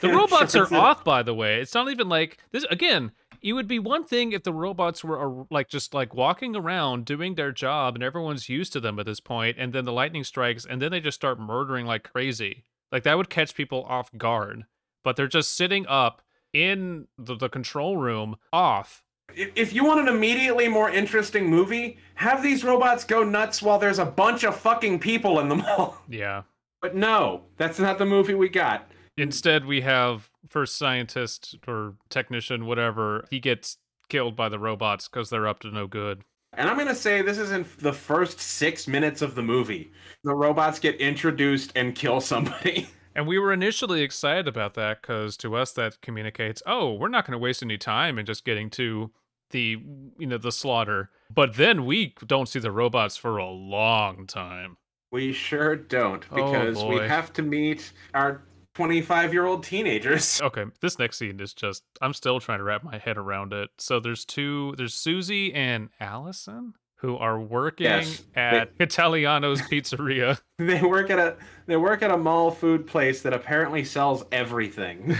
The 0.00 0.10
robots 0.10 0.54
are 0.54 0.72
off, 0.74 1.04
by 1.04 1.22
the 1.22 1.34
way. 1.34 1.60
It's 1.60 1.74
not 1.74 1.90
even 1.90 2.08
like 2.08 2.38
this. 2.52 2.64
Again, 2.70 3.12
it 3.42 3.52
would 3.52 3.68
be 3.68 3.78
one 3.78 4.04
thing 4.04 4.32
if 4.32 4.42
the 4.44 4.52
robots 4.52 5.02
were 5.04 5.44
like 5.50 5.68
just 5.68 5.94
like 5.94 6.14
walking 6.14 6.54
around 6.56 7.04
doing 7.04 7.34
their 7.34 7.52
job 7.52 7.94
and 7.94 8.02
everyone's 8.02 8.48
used 8.48 8.72
to 8.74 8.80
them 8.80 8.98
at 8.98 9.06
this 9.06 9.20
point, 9.20 9.56
and 9.58 9.72
then 9.72 9.84
the 9.84 9.92
lightning 9.92 10.24
strikes, 10.24 10.64
and 10.64 10.80
then 10.80 10.90
they 10.92 11.00
just 11.00 11.16
start 11.16 11.40
murdering 11.40 11.86
like 11.86 12.10
crazy. 12.10 12.64
Like 12.92 13.02
that 13.02 13.16
would 13.16 13.30
catch 13.30 13.54
people 13.54 13.84
off 13.88 14.10
guard. 14.16 14.64
But 15.04 15.16
they're 15.16 15.28
just 15.28 15.56
sitting 15.56 15.86
up 15.86 16.22
in 16.52 17.06
the, 17.16 17.36
the 17.36 17.48
control 17.48 17.96
room, 17.96 18.36
off. 18.52 19.02
If 19.34 19.50
if 19.54 19.72
you 19.72 19.84
want 19.84 20.00
an 20.00 20.08
immediately 20.08 20.68
more 20.68 20.90
interesting 20.90 21.46
movie, 21.46 21.98
have 22.14 22.42
these 22.42 22.64
robots 22.64 23.04
go 23.04 23.22
nuts 23.22 23.62
while 23.62 23.78
there's 23.78 23.98
a 23.98 24.04
bunch 24.04 24.44
of 24.44 24.56
fucking 24.56 24.98
people 24.98 25.40
in 25.40 25.48
the 25.48 25.56
mall. 25.56 26.02
Yeah. 26.08 26.42
But 26.80 26.94
no, 26.94 27.42
that's 27.56 27.80
not 27.80 27.98
the 27.98 28.06
movie 28.06 28.34
we 28.34 28.48
got. 28.48 28.88
Instead, 29.16 29.64
we 29.64 29.80
have 29.80 30.30
first 30.48 30.76
scientist 30.76 31.56
or 31.66 31.94
technician, 32.08 32.66
whatever. 32.66 33.26
He 33.30 33.40
gets 33.40 33.78
killed 34.08 34.36
by 34.36 34.48
the 34.48 34.60
robots 34.60 35.08
because 35.08 35.28
they're 35.28 35.48
up 35.48 35.58
to 35.60 35.72
no 35.72 35.88
good. 35.88 36.22
And 36.52 36.68
I'm 36.68 36.76
going 36.76 36.88
to 36.88 36.94
say 36.94 37.20
this 37.20 37.38
is 37.38 37.50
in 37.50 37.66
the 37.78 37.92
first 37.92 38.40
six 38.40 38.86
minutes 38.86 39.22
of 39.22 39.34
the 39.34 39.42
movie. 39.42 39.92
The 40.22 40.34
robots 40.34 40.78
get 40.78 40.96
introduced 40.96 41.72
and 41.74 41.94
kill 41.94 42.20
somebody. 42.20 42.88
And 43.18 43.26
we 43.26 43.36
were 43.36 43.52
initially 43.52 44.02
excited 44.02 44.46
about 44.46 44.74
that 44.74 45.02
because 45.02 45.36
to 45.38 45.56
us 45.56 45.72
that 45.72 46.00
communicates, 46.00 46.62
oh, 46.66 46.92
we're 46.94 47.08
not 47.08 47.26
going 47.26 47.32
to 47.32 47.38
waste 47.38 47.64
any 47.64 47.76
time 47.76 48.16
in 48.16 48.24
just 48.24 48.44
getting 48.44 48.70
to 48.70 49.10
the 49.50 49.82
you 50.18 50.26
know 50.28 50.38
the 50.38 50.52
slaughter. 50.52 51.10
But 51.34 51.56
then 51.56 51.84
we 51.84 52.14
don't 52.24 52.48
see 52.48 52.60
the 52.60 52.70
robots 52.70 53.16
for 53.16 53.38
a 53.38 53.50
long 53.50 54.28
time. 54.28 54.76
we 55.10 55.32
sure 55.32 55.74
don't, 55.74 56.24
Oh, 56.30 56.36
because 56.36 56.84
we 56.84 56.98
have 56.98 57.32
to 57.32 57.42
meet 57.42 57.92
our 58.14 58.42
25 58.74 59.32
year 59.32 59.46
old 59.46 59.64
teenagers. 59.64 60.40
Okay, 60.44 60.66
this 60.80 61.00
next 61.00 61.16
scene 61.16 61.40
is 61.40 61.52
just 61.52 61.82
I'm 62.00 62.14
still 62.14 62.38
trying 62.38 62.58
to 62.58 62.64
wrap 62.64 62.84
my 62.84 62.98
head 62.98 63.18
around 63.18 63.52
it. 63.52 63.70
So 63.78 63.98
there's 63.98 64.24
two 64.24 64.76
there's 64.76 64.94
Susie 64.94 65.52
and 65.52 65.88
Allison 65.98 66.74
who 66.98 67.16
are 67.16 67.40
working 67.40 67.84
Yes, 67.84 68.22
they- 68.34 68.40
at 68.40 68.72
Italiano's 68.78 69.60
Pizzeria. 69.62 70.40
They 70.58 70.82
work 70.82 71.08
at 71.10 71.18
a 71.18 71.36
they 71.66 71.76
work 71.76 72.02
at 72.02 72.10
a 72.10 72.16
mall 72.16 72.50
food 72.50 72.86
place 72.86 73.22
that 73.22 73.32
apparently 73.32 73.84
sells 73.84 74.24
everything. 74.32 75.16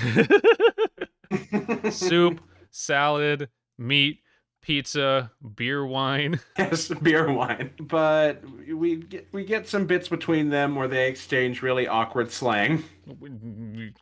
Soup, 1.91 2.41
salad, 2.71 3.49
meat, 3.79 4.21
pizza, 4.63 5.31
beer, 5.55 5.85
wine. 5.87 6.41
yes, 6.59 6.89
beer 6.89 7.31
wine. 7.33 7.71
But 7.81 8.43
we 8.69 8.97
get 8.97 9.29
we 9.33 9.45
get 9.45 9.69
some 9.69 9.87
bits 9.87 10.09
between 10.09 10.49
them 10.51 10.75
where 10.75 10.89
they 10.89 11.09
exchange 11.09 11.63
really 11.63 11.87
awkward 11.87 12.31
slang. 12.33 12.83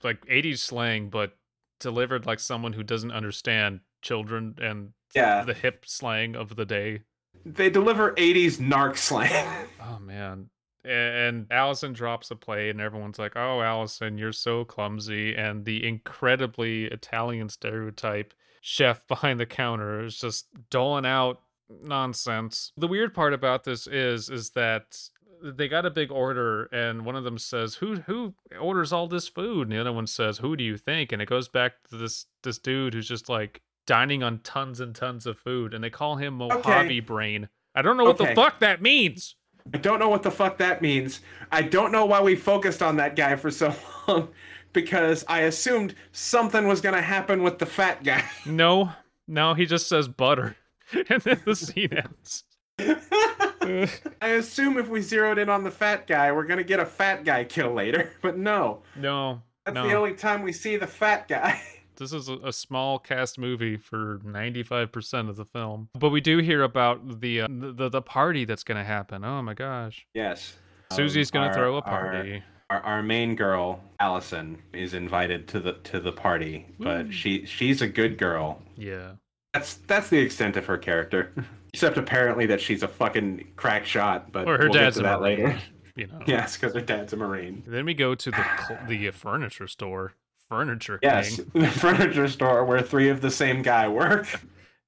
like 0.02 0.25
80s 0.26 0.59
slang 0.59 1.09
but 1.11 1.37
delivered 1.80 2.25
like 2.26 2.40
someone 2.40 2.73
who 2.73 2.83
doesn't 2.83 3.12
understand 3.12 3.80
children 4.02 4.54
and 4.61 4.92
Yeah. 5.14 5.45
the 5.45 5.52
hip 5.54 5.85
slang 5.87 6.35
of 6.35 6.56
the 6.56 6.64
day 6.64 7.00
They 7.45 7.71
deliver 7.71 8.12
80s 8.12 8.59
narc 8.59 8.97
slang. 8.97 9.66
oh 9.83 9.99
man 10.00 10.50
and 10.87 11.47
Allison 11.50 11.93
drops 11.93 12.31
a 12.31 12.37
plate, 12.37 12.71
and 12.71 12.81
everyone's 12.81 13.19
like, 13.19 13.33
"Oh, 13.37 13.61
Allison, 13.61 14.19
you're 14.19 14.33
so 14.33 14.64
clumsy." 14.64 15.35
And 15.35 15.64
the 15.64 15.87
incredibly 15.87 16.85
Italian 16.85 17.49
stereotype 17.49 18.33
chef 18.61 19.07
behind 19.09 19.40
the 19.40 19.47
counter 19.47 20.05
is 20.05 20.19
just 20.19 20.47
doling 20.71 21.07
out 21.07 21.40
nonsense. 21.69 22.73
The 22.76 22.88
weird 22.88 23.14
part 23.14 23.35
about 23.35 23.64
this 23.64 23.87
is, 23.87 24.31
is 24.31 24.50
that 24.50 24.99
they 25.43 25.69
got 25.69 25.87
a 25.87 25.90
big 25.90 26.11
order, 26.11 26.64
and 26.66 27.05
one 27.05 27.16
of 27.16 27.25
them 27.25 27.38
says, 27.38 27.75
"Who 27.75 27.97
who 27.97 28.35
orders 28.59 28.93
all 28.93 29.09
this 29.09 29.28
food?" 29.28 29.62
And 29.62 29.73
the 29.73 29.81
other 29.81 29.93
one 29.93 30.07
says, 30.07 30.38
"Who 30.38 30.57
do 30.57 30.62
you 30.62 30.76
think?" 30.76 31.11
And 31.11 31.21
it 31.21 31.28
goes 31.28 31.49
back 31.49 31.73
to 31.90 31.97
this 31.97 32.26
this 32.43 32.59
dude 32.59 32.95
who's 32.95 33.09
just 33.09 33.28
like 33.28 33.61
dining 33.87 34.23
on 34.23 34.40
tons 34.40 34.81
and 34.81 34.95
tons 34.95 35.26
of 35.26 35.38
food, 35.38 35.73
and 35.75 35.83
they 35.83 35.90
call 35.90 36.16
him 36.16 36.35
Mojave 36.35 36.61
Okay. 36.69 37.00
Brain. 37.00 37.49
I 37.75 37.83
don't 37.83 37.97
know 37.97 38.05
what 38.05 38.19
the 38.19 38.35
fuck 38.35 38.61
that 38.61 38.83
means. 38.83 39.37
I 39.75 39.78
don't 39.78 39.99
know 39.99 40.09
what 40.09 40.23
the 40.23 40.31
fuck 40.31 40.59
that 40.59 40.81
means. 40.83 41.21
I 41.50 41.62
don't 41.62 41.90
know 41.93 42.05
why 42.07 42.21
we 42.23 42.37
focused 42.37 42.83
on 42.83 42.97
that 42.97 43.16
guy 43.16 43.37
for 43.37 43.50
so 43.50 43.75
long 44.09 44.28
because 44.73 45.25
I 45.28 45.40
assumed 45.40 45.95
something 46.12 46.69
was 46.69 46.81
going 46.81 46.95
to 46.95 47.02
happen 47.02 47.43
with 47.43 47.59
the 47.59 47.66
fat 47.66 48.05
guy. 48.05 48.25
No, 48.47 48.93
no, 49.26 49.55
he 49.55 49.66
just 49.66 49.88
says 49.88 50.07
butter, 50.09 50.57
and 51.09 51.21
then 51.23 51.43
the 51.45 51.57
scene 51.57 51.93
ends. 51.93 52.45
I 52.78 54.28
assume 54.28 54.78
if 54.78 54.88
we 54.88 55.00
zeroed 55.00 55.38
in 55.38 55.49
on 55.49 55.64
the 55.64 55.71
fat 55.71 56.07
guy, 56.07 56.31
we're 56.33 56.45
going 56.47 56.59
to 56.59 56.64
get 56.64 56.78
a 56.81 56.87
fat 56.87 57.25
guy 57.25 57.45
kill 57.45 57.73
later. 57.73 58.12
But 58.23 58.38
no, 58.38 58.83
No, 58.95 59.43
that's 59.64 59.75
no. 59.75 59.88
the 59.88 59.95
only 59.95 60.14
time 60.14 60.43
we 60.43 60.52
see 60.52 60.76
the 60.76 60.87
fat 60.87 61.26
guy. 61.28 61.61
This 61.97 62.12
is 62.12 62.29
a, 62.29 62.53
small 62.53 62.99
cast 62.99 63.38
movie 63.38 63.76
for 63.76 64.21
95% 64.25 65.29
of 65.29 65.37
the 65.37 65.45
film 65.45 65.88
but 65.99 66.11
we 66.11 66.21
do 66.21 66.38
hear 66.38 66.62
about 66.62 67.21
the 67.21 67.43
uh, 67.43 67.49
the, 67.50 67.88
the 67.88 68.03
party 68.03 68.45
that's 68.45 68.65
gonna 68.65 68.85
happen 68.85 69.25
oh 69.25 69.43
my 69.43 69.55
gosh 69.55 70.07
Yes. 70.15 70.57
susie's 70.93 71.29
Um, 71.31 71.35
gonna 71.35 71.47
our- 71.49 71.55
throw 71.55 71.76
a 71.76 71.83
party 71.83 72.43
Our, 72.71 72.81
our 72.81 73.03
main 73.03 73.37
girl, 73.37 73.81
Allison, 74.00 74.59
is 74.73 74.93
invited 74.93 75.47
to 75.49 75.61
the 75.61 75.75
to 75.91 76.00
the 76.00 76.11
party, 76.11 76.67
but 76.81 77.12
she 77.15 77.47
she's 77.47 77.81
a 77.81 77.87
good 77.87 78.19
girl. 78.19 78.61
yeah 78.76 79.12
That's 79.55 79.75
that's 79.87 80.09
the 80.11 80.19
extent 80.19 80.57
of 80.57 80.67
her 80.67 80.76
character. 80.76 81.33
Except 81.73 81.97
apparently 81.97 82.47
that 82.47 82.61
she's 82.61 82.83
a 82.83 82.88
fucking 82.88 83.53
crack 83.55 83.85
shot. 83.87 84.33
But 84.33 84.49
or 84.49 84.57
her 84.59 84.65
we'll 84.65 84.73
get 84.73 84.81
dad's 84.81 84.97
to 84.97 85.03
that 85.05 85.21
later. 85.21 85.57
you 85.95 86.09
know 86.09 86.19
Yes, 86.26 86.57
because 86.57 86.75
her 86.75 86.81
dad's 86.81 87.12
a 87.12 87.17
marine. 87.17 87.62
then 87.69 87.85
we 87.85 87.95
go 87.95 88.17
to 88.17 88.31
the 88.33 88.45
the 88.88 89.11
furniture 89.12 89.69
store 89.69 90.15
furniture 90.49 90.99
Yes, 91.03 91.37
king 91.37 91.47
the 91.55 91.67
furniture 91.69 92.29
store 92.29 92.65
where 92.65 92.81
three 92.83 93.09
of 93.09 93.21
the 93.21 93.31
same 93.31 93.62
guy 93.62 93.88
work. 93.88 94.26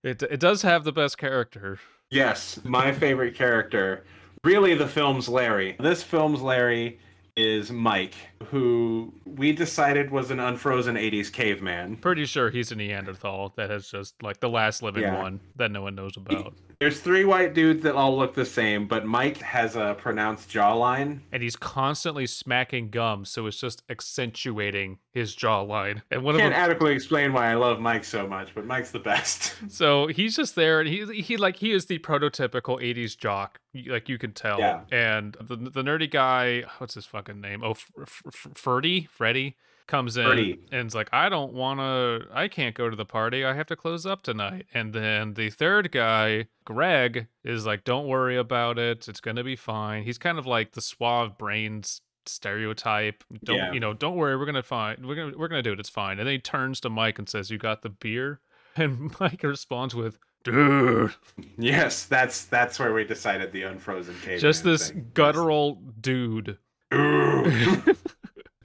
it, 0.03 0.23
it 0.23 0.41
does 0.41 0.63
have 0.63 0.85
the 0.85 0.93
best 0.93 1.19
character 1.19 1.79
Yes, 2.11 2.59
my 2.65 2.93
favorite 2.93 3.35
character. 3.35 4.03
Really, 4.43 4.75
the 4.75 4.89
film's 4.89 5.29
Larry. 5.29 5.77
This 5.79 6.03
film's 6.03 6.41
Larry 6.41 6.99
is 7.37 7.71
Mike, 7.71 8.15
who 8.47 9.13
we 9.27 9.53
decided 9.53 10.11
was 10.11 10.31
an 10.31 10.41
unfrozen 10.41 10.95
80s 10.97 11.31
caveman. 11.31 11.97
pretty 11.97 12.25
sure 12.25 12.49
he's 12.51 12.73
a 12.73 12.75
neanderthal 12.77 13.53
that 13.57 13.69
has 13.69 13.89
just 13.91 14.21
like 14.23 14.41
the 14.41 14.49
last 14.49 14.83
living 14.83 15.03
Yeah. 15.03 15.21
one 15.21 15.39
that 15.57 15.71
no 15.71 15.83
one 15.83 15.95
knows 15.95 16.17
about 16.17 16.55
There's 16.81 17.01
three 17.01 17.25
white 17.25 17.55
dudes 17.55 17.83
that 17.83 17.97
all 17.97 18.17
look 18.17 18.35
the 18.35 18.45
same, 18.45 18.87
but 18.87 19.05
Mike 19.05 19.39
has 19.39 19.75
a 19.75 19.97
pronounced 19.99 20.49
jawline. 20.49 21.21
and 21.33 21.43
he's 21.43 21.57
constantly 21.57 22.27
smacking 22.27 22.91
gum 22.91 23.25
so 23.25 23.47
it's 23.47 23.61
just 23.61 23.83
accentuating 23.91 24.99
his 25.11 25.35
jawline 25.35 26.03
and 26.13 26.23
one 26.23 26.37
of 26.37 26.41
Can't 26.41 26.53
them 26.53 26.61
adequately 26.63 26.95
explain 26.95 27.33
why 27.33 27.51
I 27.51 27.55
love 27.55 27.81
Mike 27.81 28.05
so 28.05 28.29
much, 28.29 28.55
but 28.55 28.65
Mike's 28.65 28.93
the 28.93 29.01
best. 29.01 29.55
So 29.69 30.07
he's 30.07 30.35
just 30.37 30.55
there, 30.55 30.81
and 30.81 30.89
he 30.89 31.21
he 31.21 31.37
like 31.37 31.57
he 31.57 31.73
is 31.73 31.87
the 31.87 31.99
prototypical 31.99 32.81
'80s 32.81 33.17
jock, 33.17 33.61
like 33.87 34.09
you 34.09 34.19
can 34.19 34.33
tell. 34.33 34.59
Yeah. 34.59 34.83
And 34.91 35.37
the 35.41 35.57
the 35.57 35.83
nerdy 35.83 36.11
guy, 36.11 36.65
what's 36.79 36.95
his 36.95 37.05
fucking 37.05 37.41
name? 37.41 37.63
Oh, 37.63 37.75
Ferdy, 37.75 39.09
Freddy 39.11 39.57
comes 39.89 40.17
in 40.17 40.59
and 40.71 40.87
is 40.87 40.95
like, 40.95 41.09
I 41.13 41.29
don't 41.29 41.53
want 41.53 41.81
to, 41.81 42.29
I 42.33 42.47
can't 42.47 42.75
go 42.77 42.89
to 42.89 42.95
the 42.95 43.05
party. 43.05 43.45
I 43.45 43.55
have 43.55 43.67
to 43.67 43.75
close 43.77 44.07
up 44.07 44.23
tonight. 44.23 44.67
And 44.73 44.93
then 44.93 45.35
the 45.35 45.51
third 45.51 45.91
guy, 45.91 46.47
Greg, 46.65 47.27
is 47.43 47.67
like, 47.67 47.83
Don't 47.83 48.07
worry 48.07 48.37
about 48.37 48.79
it. 48.79 49.09
It's 49.09 49.21
gonna 49.21 49.43
be 49.43 49.57
fine. 49.57 50.05
He's 50.05 50.19
kind 50.19 50.39
of 50.39 50.47
like 50.47 50.73
the 50.73 50.81
suave 50.81 51.37
brains 51.37 52.01
stereotype. 52.27 53.25
Don't 53.43 53.57
Yeah. 53.57 53.73
you 53.73 53.81
know? 53.81 53.95
Don't 53.95 54.17
worry. 54.17 54.37
We're 54.37 54.47
gonna 54.47 54.63
find. 54.63 55.05
We're 55.07 55.15
gonna 55.17 55.37
we're 55.37 55.49
gonna 55.49 55.63
do 55.63 55.73
it. 55.73 55.81
It's 55.81 55.89
fine. 55.89 56.19
And 56.19 56.27
then 56.29 56.35
he 56.35 56.39
turns 56.39 56.79
to 56.81 56.91
Mike 56.91 57.19
and 57.19 57.29
says, 57.29 57.51
"You 57.51 57.59
got 57.59 57.83
the 57.83 57.89
beer?" 57.91 58.41
And 58.77 59.19
Mike 59.19 59.43
responds 59.43 59.95
with, 59.95 60.19
"Dude." 60.45 61.15
yes, 61.57 62.05
that's 62.05 62.45
that's 62.45 62.79
where 62.79 62.93
we 62.95 63.05
decided 63.05 63.51
the 63.53 63.63
unfrozen 63.63 64.15
caveman. 64.21 64.39
just 64.41 64.63
this 64.63 64.91
thing. 64.91 65.11
guttural 65.15 65.81
dude. 66.01 66.59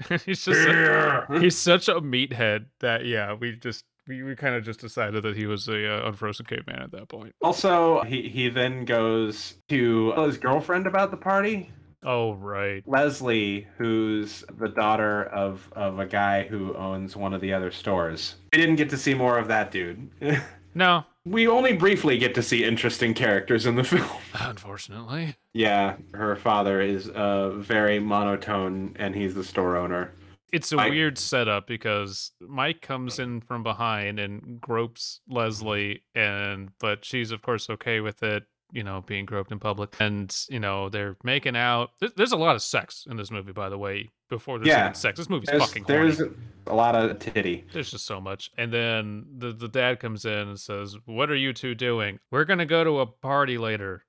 he's 0.26 0.44
just 0.44 0.66
Beer. 0.66 1.26
he's 1.40 1.58
such 1.58 1.88
a 1.88 1.96
meathead 1.96 2.66
that 2.80 3.06
yeah, 3.06 3.34
we 3.34 3.56
just 3.56 3.86
we, 4.08 4.24
we 4.24 4.36
kind 4.36 4.56
of 4.56 4.64
just 4.64 4.80
decided 4.80 5.24
that 5.24 5.36
he 5.36 5.46
was 5.46 5.68
a 5.68 5.88
uh, 5.88 6.08
unfrozen 6.08 6.46
caveman 6.46 6.82
at 6.82 6.92
that 6.92 7.10
point. 7.10 7.34
Also, 7.42 8.04
he 8.04 8.30
he 8.30 8.50
then 8.50 8.86
goes 8.86 9.56
to 9.70 10.12
his 10.14 10.38
girlfriend 10.38 10.88
about 10.88 11.12
the 11.12 11.18
party. 11.18 11.70
Oh 12.06 12.34
right, 12.34 12.84
Leslie, 12.86 13.68
who's 13.78 14.44
the 14.58 14.68
daughter 14.68 15.24
of 15.26 15.72
of 15.74 16.00
a 16.00 16.06
guy 16.06 16.44
who 16.44 16.76
owns 16.76 17.16
one 17.16 17.34
of 17.34 17.42
the 17.42 17.54
other 17.54 17.72
stores. 17.72 18.36
We 18.52 18.60
didn't 18.60 18.76
get 18.76 18.90
to 18.90 18.98
see 18.98 19.14
more 19.14 19.38
of 19.38 19.48
that 19.48 19.72
dude. 19.72 20.10
no, 20.74 21.06
we 21.26 21.48
only 21.48 21.74
briefly 21.74 22.18
get 22.18 22.36
to 22.36 22.44
see 22.44 22.64
interesting 22.64 23.14
characters 23.14 23.66
in 23.66 23.76
the 23.76 23.84
film. 23.84 24.08
unfortunately. 24.34 25.36
Yeah, 25.54 25.98
her 26.14 26.36
father 26.36 26.82
is 26.82 27.10
uh, 27.10 27.52
very 27.52 28.00
monotone, 28.00 28.96
and 28.98 29.16
he's 29.16 29.36
the 29.36 29.44
store 29.44 29.78
owner. 29.78 30.12
It's 30.52 30.72
a 30.72 30.76
Mike- 30.76 30.92
weird 30.92 31.18
setup 31.18 31.66
because 31.66 32.32
Mike 32.40 32.82
comes 32.82 33.18
in 33.18 33.42
from 33.42 33.64
behind 33.64 34.20
and 34.20 34.62
gropes 34.62 35.20
Leslie, 35.28 36.04
and 36.14 36.70
but 36.80 37.04
she's 37.04 37.32
of 37.32 37.42
course 37.42 37.70
okay 37.72 38.00
with 38.02 38.22
it, 38.22 38.44
you 38.74 38.84
know, 38.84 39.02
being 39.06 39.26
groped 39.26 39.52
in 39.52 39.60
public, 39.60 39.96
and 40.00 40.36
you 40.50 40.60
know 40.60 40.90
they're 40.90 41.16
making 41.24 41.56
out. 41.56 41.92
There's, 42.00 42.12
there's 42.18 42.32
a 42.34 42.38
lot 42.38 42.56
of 42.56 42.62
sex 42.62 43.06
in 43.10 43.16
this 43.16 43.32
movie, 43.32 43.52
by 43.54 43.70
the 43.70 43.78
way. 43.78 44.10
Before 44.30 44.58
there's 44.58 44.68
Yeah. 44.70 44.86
even 44.86 44.96
sex, 44.96 45.20
this 45.20 45.30
movie's 45.30 45.48
There's, 45.50 45.62
fucking 45.64 45.84
horny. 45.84 46.12
there's 46.12 46.22
a 46.68 46.74
lot 46.74 46.96
of 46.96 47.20
titty. 47.20 47.66
There's 47.72 47.92
just 47.92 48.06
so 48.08 48.20
much. 48.20 48.50
And 48.58 48.74
then 48.74 49.26
the 49.38 49.52
the 49.54 49.68
dad 49.68 50.00
comes 50.00 50.26
in 50.26 50.32
and 50.50 50.60
says, 50.60 50.98
"What 51.06 51.30
are 51.30 51.36
you 51.36 51.54
two 51.54 51.76
doing? 51.76 52.20
We're 52.32 52.46
gonna 52.46 52.66
go 52.66 52.84
to 52.84 53.00
a 53.00 53.06
party 53.06 53.58
later." 53.60 54.04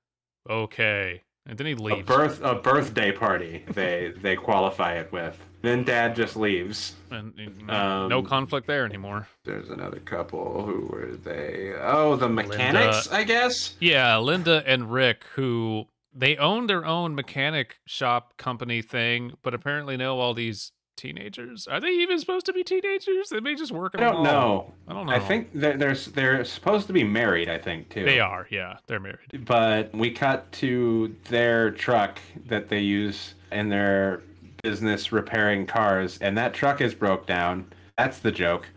Okay, 0.49 1.21
and 1.45 1.57
then 1.57 1.67
he 1.67 1.73
A 1.73 1.75
leaves. 1.77 2.07
birth 2.07 2.41
a 2.43 2.55
birthday 2.55 3.11
party. 3.11 3.63
They 3.71 4.13
they 4.21 4.35
qualify 4.35 4.93
it 4.95 5.11
with. 5.11 5.37
Then 5.65 5.83
dad 5.83 6.15
just 6.15 6.35
leaves. 6.35 6.93
and 7.11 7.33
you 7.37 7.49
know, 7.65 8.07
no 8.07 8.19
Um, 8.19 8.25
conflict 8.25 8.67
there 8.67 8.85
anymore. 8.85 9.27
There's 9.43 9.69
another 9.69 9.99
couple. 9.99 10.65
Who 10.65 10.87
were 10.91 11.15
they? 11.15 11.73
Oh, 11.79 12.15
the 12.15 12.29
mechanics, 12.29 13.11
I 13.11 13.23
guess. 13.23 13.75
Yeah, 13.79 14.17
Linda 14.17 14.63
and 14.65 14.91
Rick, 14.91 15.23
who 15.35 15.87
they 16.13 16.37
own 16.37 16.67
their 16.67 16.85
own 16.85 17.15
mechanic 17.15 17.77
shop 17.85 18.37
company 18.37 18.81
thing, 18.81 19.33
but 19.43 19.53
apparently 19.53 19.97
know 19.97 20.19
all 20.19 20.33
these 20.33 20.71
teenagers. 20.97 21.67
Are 21.67 21.79
they 21.81 21.89
even 21.89 22.19
supposed 22.19 22.45
to 22.45 22.53
be 22.53 22.63
teenagers? 22.63 23.29
They 23.29 23.39
may 23.41 23.55
just 23.55 23.71
work. 23.71 23.95
I 23.97 23.99
don't 23.99 24.23
know. 24.23 24.73
I 24.87 24.93
don't 24.93 25.07
know. 25.07 25.13
I 25.13 25.19
think 25.19 25.49
they're, 25.53 25.75
they're 25.77 25.95
they're 25.95 26.45
supposed 26.45 26.87
to 26.87 26.93
be 26.93 27.03
married. 27.03 27.49
I 27.49 27.57
think 27.57 27.89
too. 27.89 28.05
they 28.05 28.19
are. 28.19 28.47
Yeah, 28.49 28.77
they're 28.87 28.99
married. 28.99 29.45
But 29.45 29.93
we 29.93 30.11
cut 30.11 30.51
to 30.53 31.15
their 31.29 31.71
truck 31.71 32.19
that 32.45 32.69
they 32.69 32.79
use 32.79 33.33
in 33.51 33.69
their 33.69 34.21
business 34.69 35.11
repairing 35.11 35.65
cars, 35.67 36.17
and 36.19 36.37
that 36.37 36.53
truck 36.53 36.81
is 36.81 36.95
broke 36.95 37.27
down. 37.27 37.71
That's 37.97 38.19
the 38.19 38.31
joke. 38.31 38.67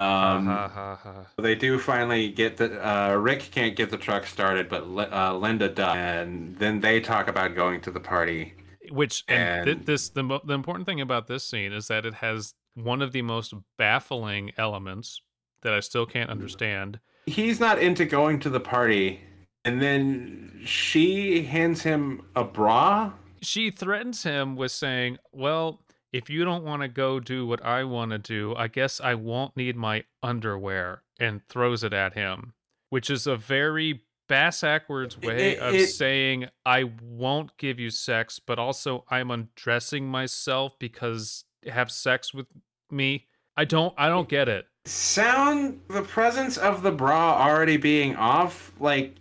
Um, 0.00 0.46
ha. 0.46 1.26
They 1.38 1.54
do 1.54 1.78
finally 1.78 2.28
get 2.28 2.56
the 2.56 2.86
uh, 2.86 3.14
Rick 3.14 3.48
can't 3.50 3.76
get 3.76 3.90
the 3.90 3.96
truck 3.98 4.26
started, 4.26 4.68
but 4.68 4.88
Li- 4.88 5.04
uh, 5.10 5.34
Linda 5.34 5.68
does, 5.68 5.96
and 5.96 6.56
then 6.58 6.80
they 6.80 7.00
talk 7.00 7.28
about 7.28 7.54
going 7.54 7.80
to 7.82 7.90
the 7.90 8.00
party. 8.00 8.54
Which 8.90 9.24
and, 9.28 9.68
And- 9.68 9.86
this 9.86 10.08
the 10.08 10.22
mo- 10.22 10.42
the 10.44 10.54
important 10.54 10.86
thing 10.86 11.00
about 11.00 11.26
this 11.26 11.44
scene 11.44 11.72
is 11.72 11.88
that 11.88 12.04
it 12.06 12.14
has 12.14 12.54
one 12.74 13.02
of 13.02 13.12
the 13.12 13.22
most 13.22 13.54
baffling 13.78 14.52
elements 14.58 15.20
that 15.62 15.72
I 15.72 15.80
still 15.80 16.06
can't 16.06 16.30
understand. 16.30 17.00
He's 17.26 17.58
not 17.58 17.78
into 17.78 18.04
going 18.04 18.38
to 18.40 18.50
the 18.50 18.60
party, 18.60 19.20
and 19.64 19.80
then 19.82 20.60
she 20.64 21.42
hands 21.42 21.82
him 21.82 22.22
a 22.36 22.44
bra. 22.44 23.12
She 23.46 23.70
threatens 23.70 24.24
him 24.24 24.56
with 24.56 24.72
saying, 24.72 25.18
"Well, 25.32 25.84
if 26.12 26.28
you 26.28 26.44
don't 26.44 26.64
want 26.64 26.82
to 26.82 26.88
go 26.88 27.20
do 27.20 27.46
what 27.46 27.64
I 27.64 27.84
want 27.84 28.10
to 28.10 28.18
do, 28.18 28.54
I 28.56 28.66
guess 28.68 29.00
I 29.00 29.14
won't 29.14 29.56
need 29.56 29.76
my 29.76 30.04
underwear," 30.22 31.02
and 31.20 31.46
throws 31.48 31.84
it 31.84 31.92
at 31.92 32.14
him, 32.14 32.54
which 32.90 33.08
is 33.08 33.26
a 33.26 33.36
very 33.36 34.02
bass 34.28 34.62
backwards 34.62 35.16
way 35.16 35.52
It- 35.52 35.58
of 35.60 35.74
it- 35.74 35.86
saying 35.86 36.48
I 36.64 36.90
won't 37.00 37.56
give 37.58 37.78
you 37.78 37.90
sex, 37.90 38.40
but 38.40 38.58
also 38.58 39.04
I'm 39.08 39.30
undressing 39.30 40.08
myself 40.08 40.76
because 40.80 41.44
have 41.68 41.92
sex 41.92 42.34
with 42.34 42.46
me. 42.90 43.28
I 43.56 43.64
don't 43.64 43.94
I 43.96 44.08
don't 44.08 44.28
get 44.28 44.48
it. 44.48 44.66
Sound 44.86 45.80
the 45.88 46.02
presence 46.02 46.56
of 46.58 46.82
the 46.82 46.90
bra 46.90 47.40
already 47.40 47.76
being 47.76 48.16
off, 48.16 48.72
like 48.80 49.14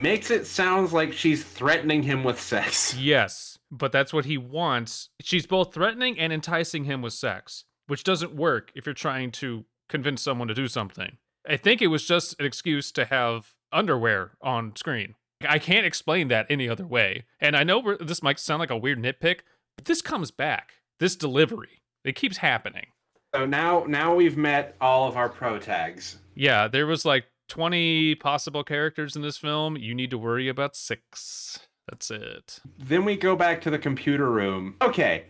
makes 0.00 0.30
it 0.30 0.46
sounds 0.46 0.92
like 0.92 1.12
she's 1.12 1.44
threatening 1.44 2.02
him 2.02 2.24
with 2.24 2.40
sex. 2.40 2.94
Yes. 2.96 3.57
But 3.70 3.92
that's 3.92 4.12
what 4.12 4.24
he 4.24 4.38
wants. 4.38 5.10
She's 5.20 5.46
both 5.46 5.74
threatening 5.74 6.18
and 6.18 6.32
enticing 6.32 6.84
him 6.84 7.02
with 7.02 7.12
sex, 7.12 7.64
which 7.86 8.04
doesn't 8.04 8.34
work 8.34 8.72
if 8.74 8.86
you're 8.86 8.94
trying 8.94 9.30
to 9.32 9.64
convince 9.88 10.22
someone 10.22 10.48
to 10.48 10.54
do 10.54 10.68
something. 10.68 11.18
I 11.48 11.56
think 11.56 11.80
it 11.80 11.86
was 11.88 12.06
just 12.06 12.38
an 12.38 12.46
excuse 12.46 12.92
to 12.92 13.06
have 13.06 13.52
underwear 13.72 14.32
on 14.42 14.76
screen. 14.76 15.14
I 15.48 15.58
can't 15.58 15.86
explain 15.86 16.28
that 16.28 16.46
any 16.50 16.68
other 16.68 16.86
way. 16.86 17.24
And 17.40 17.56
I 17.56 17.62
know 17.62 17.96
this 18.00 18.22
might 18.22 18.40
sound 18.40 18.60
like 18.60 18.70
a 18.70 18.76
weird 18.76 18.98
nitpick, 18.98 19.40
but 19.76 19.84
this 19.86 20.02
comes 20.02 20.30
back. 20.30 20.72
This 20.98 21.14
delivery, 21.14 21.82
it 22.04 22.16
keeps 22.16 22.38
happening. 22.38 22.86
So 23.34 23.46
now 23.46 23.84
now 23.86 24.14
we've 24.14 24.36
met 24.36 24.74
all 24.80 25.06
of 25.06 25.16
our 25.16 25.28
pro 25.28 25.58
tags. 25.58 26.18
Yeah, 26.34 26.66
there 26.66 26.86
was 26.86 27.04
like 27.04 27.26
20 27.48 28.16
possible 28.16 28.64
characters 28.64 29.16
in 29.16 29.22
this 29.22 29.36
film. 29.36 29.76
You 29.76 29.94
need 29.94 30.10
to 30.10 30.18
worry 30.18 30.48
about 30.48 30.76
six. 30.76 31.67
That's 31.88 32.10
it. 32.10 32.60
Then 32.78 33.04
we 33.04 33.16
go 33.16 33.34
back 33.34 33.60
to 33.62 33.70
the 33.70 33.78
computer 33.78 34.30
room. 34.30 34.76
Okay. 34.82 35.24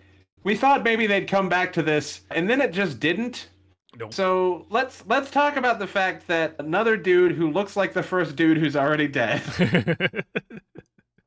We 0.45 0.57
thought 0.57 0.83
maybe 0.83 1.07
they'd 1.07 1.29
come 1.29 1.49
back 1.49 1.73
to 1.75 1.83
this, 1.83 2.23
and 2.31 2.49
then 2.49 2.61
it 2.61 2.73
just 2.73 3.01
didn't. 3.01 3.49
Nope. 3.97 4.13
So 4.13 4.67
let's 4.71 5.05
let's 5.07 5.31
talk 5.31 5.57
about 5.57 5.79
the 5.79 5.87
fact 5.87 6.27
that 6.29 6.55
another 6.59 6.97
dude 6.97 7.33
who 7.33 7.51
looks 7.51 7.77
like 7.77 7.93
the 7.93 8.03
first 8.03 8.37
dude 8.37 8.59
who's 8.59 8.77
already 8.77 9.09
dead, 9.09 9.43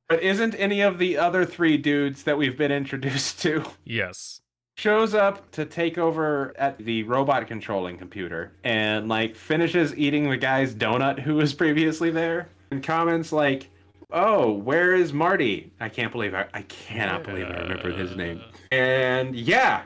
but 0.10 0.22
isn't 0.22 0.56
any 0.56 0.82
of 0.82 0.98
the 0.98 1.18
other 1.18 1.46
three 1.46 1.78
dudes 1.78 2.24
that 2.24 2.38
we've 2.38 2.58
been 2.58 2.72
introduced 2.72 3.42
to, 3.42 3.66
yes. 3.84 4.42
shows 4.78 5.14
up 5.14 5.52
to 5.52 5.66
take 5.66 5.98
over 5.98 6.54
at 6.58 6.78
the 6.78 7.04
robot 7.04 7.48
controlling 7.48 7.98
computer 7.98 8.54
and 8.64 9.10
like 9.10 9.36
finishes 9.36 9.96
eating 9.98 10.30
the 10.30 10.38
guy's 10.38 10.74
donut 10.76 11.20
who 11.20 11.36
was 11.36 11.54
previously 11.54 12.12
there 12.12 12.48
and 12.70 12.84
comments 12.84 13.32
like 13.32 13.71
oh 14.12 14.52
where 14.52 14.94
is 14.94 15.14
marty 15.14 15.72
i 15.80 15.88
can't 15.90 16.12
believe 16.12 16.34
i, 16.34 16.46
I 16.54 16.62
cannot 16.64 17.24
believe 17.24 17.46
i 17.46 17.58
remembered 17.62 17.96
his 17.96 18.16
name 18.16 18.42
and 18.72 19.36
yeah 19.36 19.84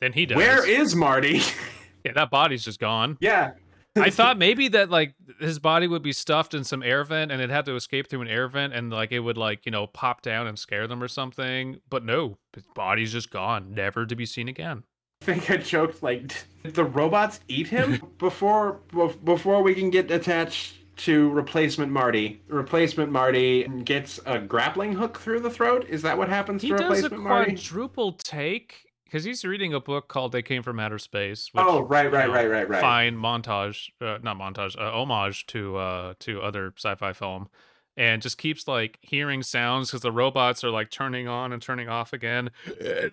Then 0.00 0.12
he 0.12 0.26
does. 0.26 0.36
where 0.36 0.66
is 0.68 0.94
marty 0.94 1.40
Yeah, 2.04 2.12
that 2.14 2.30
body's 2.30 2.64
just 2.64 2.80
gone. 2.80 3.18
yeah 3.20 3.52
I 3.96 4.08
thought 4.08 4.38
maybe 4.38 4.68
that 4.68 4.88
like 4.88 5.14
his 5.40 5.58
body 5.58 5.86
would 5.88 6.02
be 6.02 6.12
stuffed 6.12 6.54
in 6.54 6.62
some 6.64 6.82
air 6.82 7.02
vent 7.04 7.32
and 7.32 7.42
it'd 7.42 7.50
have 7.54 7.64
to 7.66 7.74
escape 7.74 8.08
through 8.08 8.22
an 8.22 8.28
air 8.28 8.46
vent 8.48 8.72
and 8.72 8.90
like 8.90 9.10
it 9.10 9.18
would 9.18 9.36
like, 9.36 9.66
you 9.66 9.72
know, 9.72 9.88
pop 9.88 10.22
down 10.22 10.46
and 10.46 10.56
scare 10.58 10.86
them 10.86 11.02
or 11.02 11.08
something. 11.08 11.80
But 11.90 12.04
no, 12.04 12.38
his 12.54 12.64
body's 12.74 13.10
just 13.12 13.30
gone, 13.32 13.74
never 13.74 14.06
to 14.06 14.14
be 14.16 14.24
seen 14.24 14.46
again. 14.48 14.84
I 15.22 15.24
think 15.26 15.50
I 15.50 15.56
joked 15.56 16.02
like 16.04 16.28
did 16.62 16.74
the 16.76 16.84
robots 16.84 17.40
eat 17.48 17.66
him 17.66 18.00
before 18.18 18.80
bef- 18.92 19.22
before 19.24 19.60
we 19.62 19.74
can 19.74 19.90
get 19.90 20.08
attached 20.10 20.76
to 21.04 21.30
replacement 21.30 21.90
Marty. 21.92 22.40
Replacement 22.48 23.10
Marty 23.12 23.66
gets 23.84 24.20
a 24.26 24.38
grappling 24.38 24.92
hook 24.94 25.18
through 25.18 25.40
the 25.40 25.50
throat. 25.50 25.86
Is 25.88 26.02
that 26.02 26.16
what 26.18 26.28
happens 26.28 26.62
He 26.62 26.68
to 26.68 26.74
replacement 26.74 27.22
Marty? 27.22 27.50
He 27.52 27.56
does 27.56 27.64
a 27.66 27.68
quadruple 27.68 28.12
take 28.12 28.86
because 29.04 29.24
he's 29.24 29.44
reading 29.44 29.74
a 29.74 29.80
book 29.80 30.08
called 30.08 30.32
They 30.32 30.42
Came 30.42 30.62
from 30.62 30.78
Outer 30.78 30.98
Space. 30.98 31.48
Which, 31.52 31.64
Oh, 31.66 31.80
right, 31.80 32.04
you 32.06 32.10
right, 32.10 32.26
know, 32.28 32.32
right, 32.34 32.50
right, 32.50 32.68
right. 32.68 32.80
Fine 32.80 33.16
montage, 33.16 33.88
uh, 34.00 34.18
not 34.22 34.36
montage, 34.38 34.78
uh, 34.78 34.92
homage 34.92 35.46
to 35.46 35.76
uh 35.76 36.14
to 36.20 36.40
other 36.42 36.72
sci-fi 36.76 37.12
film, 37.12 37.48
and 37.96 38.22
just 38.22 38.38
keeps 38.38 38.68
like 38.68 38.98
hearing 39.00 39.42
sounds 39.42 39.90
because 39.90 40.02
the 40.02 40.12
robots 40.12 40.62
are 40.62 40.70
like 40.70 40.90
turning 40.90 41.26
on 41.28 41.52
and 41.52 41.60
turning 41.62 41.88
off 41.88 42.12
again, 42.12 42.50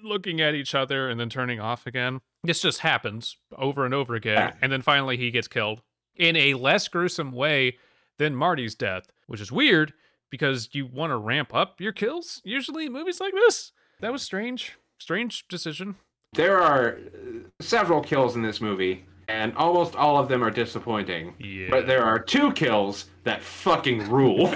looking 0.03 0.41
at 0.41 0.53
each 0.55 0.75
other 0.75 1.09
and 1.09 1.19
then 1.19 1.29
turning 1.29 1.59
off 1.59 1.87
again. 1.87 2.19
This 2.43 2.61
just 2.61 2.79
happens 2.79 3.37
over 3.57 3.83
and 3.83 3.93
over 3.93 4.13
again, 4.15 4.35
Yeah. 4.37 4.53
and 4.61 4.71
then 4.71 4.81
finally 4.81 5.17
he 5.17 5.31
gets 5.31 5.47
killed 5.47 5.81
in 6.17 6.35
a 6.35 6.53
less 6.55 6.87
gruesome 6.87 7.31
way 7.31 7.77
than 8.17 8.35
Marty's 8.35 8.75
death, 8.75 9.07
which 9.27 9.41
is 9.41 9.51
weird 9.51 9.93
because 10.29 10.69
you 10.73 10.85
want 10.85 11.11
to 11.11 11.17
ramp 11.17 11.53
up 11.53 11.79
your 11.79 11.91
kills 11.91 12.41
usually 12.43 12.87
in 12.87 12.93
movies 12.93 13.19
like 13.19 13.33
this. 13.33 13.71
That 14.01 14.11
was 14.11 14.21
strange. 14.21 14.77
Strange 14.99 15.47
decision. 15.47 15.95
There 16.33 16.59
are 16.59 16.97
uh, 16.97 17.49
several 17.61 18.01
kills 18.01 18.35
in 18.35 18.41
this 18.41 18.59
movie, 18.59 19.05
and 19.27 19.55
almost 19.55 19.95
all 19.95 20.17
of 20.17 20.27
them 20.27 20.43
are 20.43 20.51
disappointing. 20.51 21.35
Yeah. 21.39 21.67
But 21.69 21.87
there 21.87 22.03
are 22.03 22.19
two 22.19 22.51
kills 22.51 23.05
that 23.23 23.41
fucking 23.41 24.09
rule. 24.09 24.53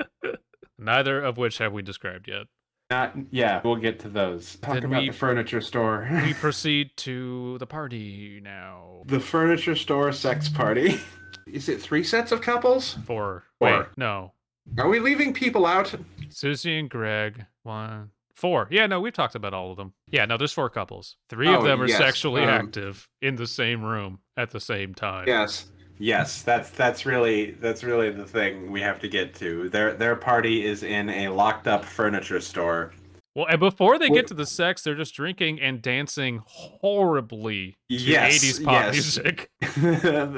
Neither 0.78 1.20
of 1.20 1.36
which 1.36 1.58
have 1.58 1.72
we 1.72 1.82
described 1.82 2.28
yet. 2.28 2.46
Not, 2.90 3.14
yeah, 3.30 3.60
we'll 3.62 3.76
get 3.76 3.98
to 4.00 4.08
those. 4.08 4.56
Talk 4.56 4.74
Then 4.74 4.84
about 4.86 5.02
we- 5.02 5.08
the 5.10 5.14
furniture 5.14 5.60
store. 5.60 6.08
We 6.24 6.32
proceed 6.40 6.90
to 6.98 7.58
the 7.58 7.66
party 7.66 8.40
now. 8.42 9.02
the 9.04 9.20
furniture 9.20 9.74
store 9.76 10.10
sex 10.12 10.48
party. 10.48 10.98
Is 11.46 11.68
it 11.68 11.82
three 11.82 12.02
sets 12.02 12.32
of 12.32 12.40
couples? 12.40 12.94
Four. 13.06 13.44
Four. 13.58 13.68
Wait, 13.78 13.86
no. 13.98 14.32
Are 14.78 14.88
we 14.88 15.00
leaving 15.00 15.34
people 15.34 15.66
out? 15.66 15.94
Susie 16.30 16.78
and 16.78 16.88
Greg. 16.88 17.44
One. 17.62 18.10
Four. 18.34 18.68
Yeah, 18.70 18.86
no, 18.86 19.00
we've 19.00 19.12
talked 19.12 19.34
about 19.34 19.52
all 19.52 19.70
of 19.70 19.76
them. 19.76 19.92
Yeah, 20.10 20.24
no, 20.24 20.36
there's 20.38 20.52
four 20.52 20.70
couples. 20.70 21.16
Three 21.28 21.48
of 21.48 21.62
Oh, 21.62 21.64
them 21.66 21.82
are 21.82 21.88
yes, 21.88 21.98
sexually 21.98 22.42
um, 22.44 22.48
active 22.48 23.08
in 23.20 23.36
the 23.36 23.46
same 23.46 23.82
room 23.82 24.20
at 24.36 24.50
the 24.50 24.60
same 24.60 24.94
time. 24.94 25.26
Yes. 25.26 25.66
Yes, 25.98 26.42
that's 26.42 26.70
that's 26.70 27.04
really 27.04 27.52
that's 27.52 27.82
really 27.84 28.10
the 28.10 28.24
thing 28.24 28.70
we 28.70 28.80
have 28.80 29.00
to 29.00 29.08
get 29.08 29.34
to. 29.36 29.68
Their 29.68 29.94
their 29.94 30.16
party 30.16 30.64
is 30.64 30.82
in 30.82 31.08
a 31.08 31.28
locked 31.28 31.66
up 31.66 31.84
furniture 31.84 32.40
store. 32.40 32.92
Well, 33.34 33.46
and 33.48 33.60
before 33.60 34.00
they 34.00 34.08
get 34.08 34.26
to 34.28 34.34
the 34.34 34.46
sex, 34.46 34.82
they're 34.82 34.96
just 34.96 35.14
drinking 35.14 35.60
and 35.60 35.80
dancing 35.80 36.42
horribly 36.44 37.78
to 37.88 37.94
Yes, 37.96 38.42
80s 38.42 38.64
pop 38.64 38.72
yes. 38.72 38.92
music. 38.94 39.50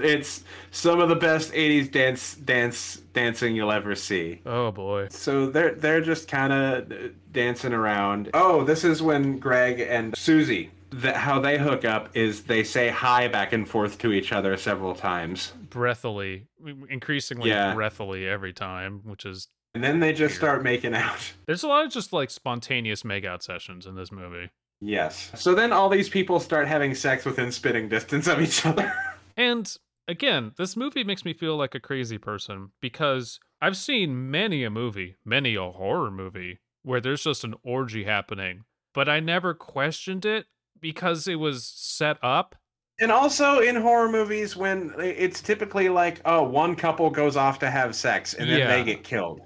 it's 0.04 0.44
some 0.70 1.00
of 1.00 1.08
the 1.08 1.16
best 1.16 1.50
80s 1.54 1.90
dance 1.90 2.34
dance 2.34 2.96
dancing 3.14 3.56
you'll 3.56 3.72
ever 3.72 3.94
see. 3.94 4.42
Oh 4.44 4.70
boy. 4.70 5.08
So 5.10 5.46
they're 5.46 5.74
they're 5.74 6.02
just 6.02 6.28
kind 6.28 6.52
of 6.52 6.92
uh, 6.92 7.08
dancing 7.32 7.72
around. 7.72 8.28
Oh, 8.34 8.64
this 8.64 8.84
is 8.84 9.00
when 9.00 9.38
Greg 9.38 9.80
and 9.80 10.14
Susie 10.14 10.70
that 10.90 11.16
how 11.16 11.38
they 11.40 11.58
hook 11.58 11.84
up 11.84 12.10
is 12.14 12.42
they 12.44 12.64
say 12.64 12.88
hi 12.88 13.28
back 13.28 13.52
and 13.52 13.68
forth 13.68 13.98
to 13.98 14.12
each 14.12 14.32
other 14.32 14.56
several 14.56 14.94
times. 14.94 15.52
Breathily, 15.70 16.46
increasingly 16.88 17.50
Yeah. 17.50 17.74
breathily 17.74 18.26
every 18.26 18.52
time, 18.52 19.00
which 19.04 19.24
is 19.24 19.48
And 19.74 19.84
then 19.84 20.00
they 20.00 20.12
just 20.12 20.34
start 20.34 20.64
making 20.64 20.94
out. 20.94 21.32
there's 21.46 21.62
a 21.62 21.68
lot 21.68 21.86
of 21.86 21.92
just 21.92 22.12
like 22.12 22.28
spontaneous 22.30 23.02
makeout 23.04 23.42
sessions 23.42 23.86
in 23.86 23.94
this 23.94 24.10
movie. 24.10 24.50
Yes. 24.80 25.30
So 25.36 25.54
then 25.54 25.72
all 25.72 25.88
these 25.88 26.08
people 26.08 26.40
start 26.40 26.66
having 26.66 26.94
sex 26.94 27.24
within 27.24 27.52
spitting 27.52 27.88
distance 27.88 28.26
of 28.26 28.40
each 28.40 28.64
other. 28.66 28.92
And 29.36 29.74
again, 30.06 30.52
this 30.58 30.76
movie 30.76 31.04
makes 31.04 31.24
me 31.24 31.32
feel 31.32 31.56
like 31.56 31.74
a 31.74 31.80
crazy 31.80 32.18
person 32.18 32.72
because 32.82 33.38
I've 33.62 33.76
seen 33.76 34.30
many 34.30 34.64
a 34.64 34.70
movie, 34.70 35.16
many 35.24 35.54
a 35.54 35.70
horror 35.70 36.10
movie, 36.10 36.58
where 36.82 37.00
there's 37.00 37.22
just 37.24 37.44
an 37.44 37.54
orgy 37.62 38.04
happening, 38.04 38.64
but 38.92 39.08
I 39.08 39.20
never 39.20 39.54
questioned 39.54 40.26
it 40.26 40.46
because 40.80 41.28
it 41.28 41.36
was 41.36 41.64
set 41.64 42.18
up. 42.22 42.54
And 43.00 43.10
also 43.10 43.60
in 43.60 43.76
horror 43.76 44.10
movies, 44.10 44.56
when 44.56 44.92
it's 44.98 45.40
typically 45.40 45.88
like, 45.88 46.20
oh, 46.24 46.42
one 46.42 46.76
couple 46.76 47.08
goes 47.10 47.36
off 47.36 47.58
to 47.60 47.70
have 47.70 47.94
sex 47.96 48.34
and 48.34 48.48
then 48.50 48.58
Yeah. 48.58 48.66
they 48.68 48.84
get 48.84 49.02
killed. 49.04 49.40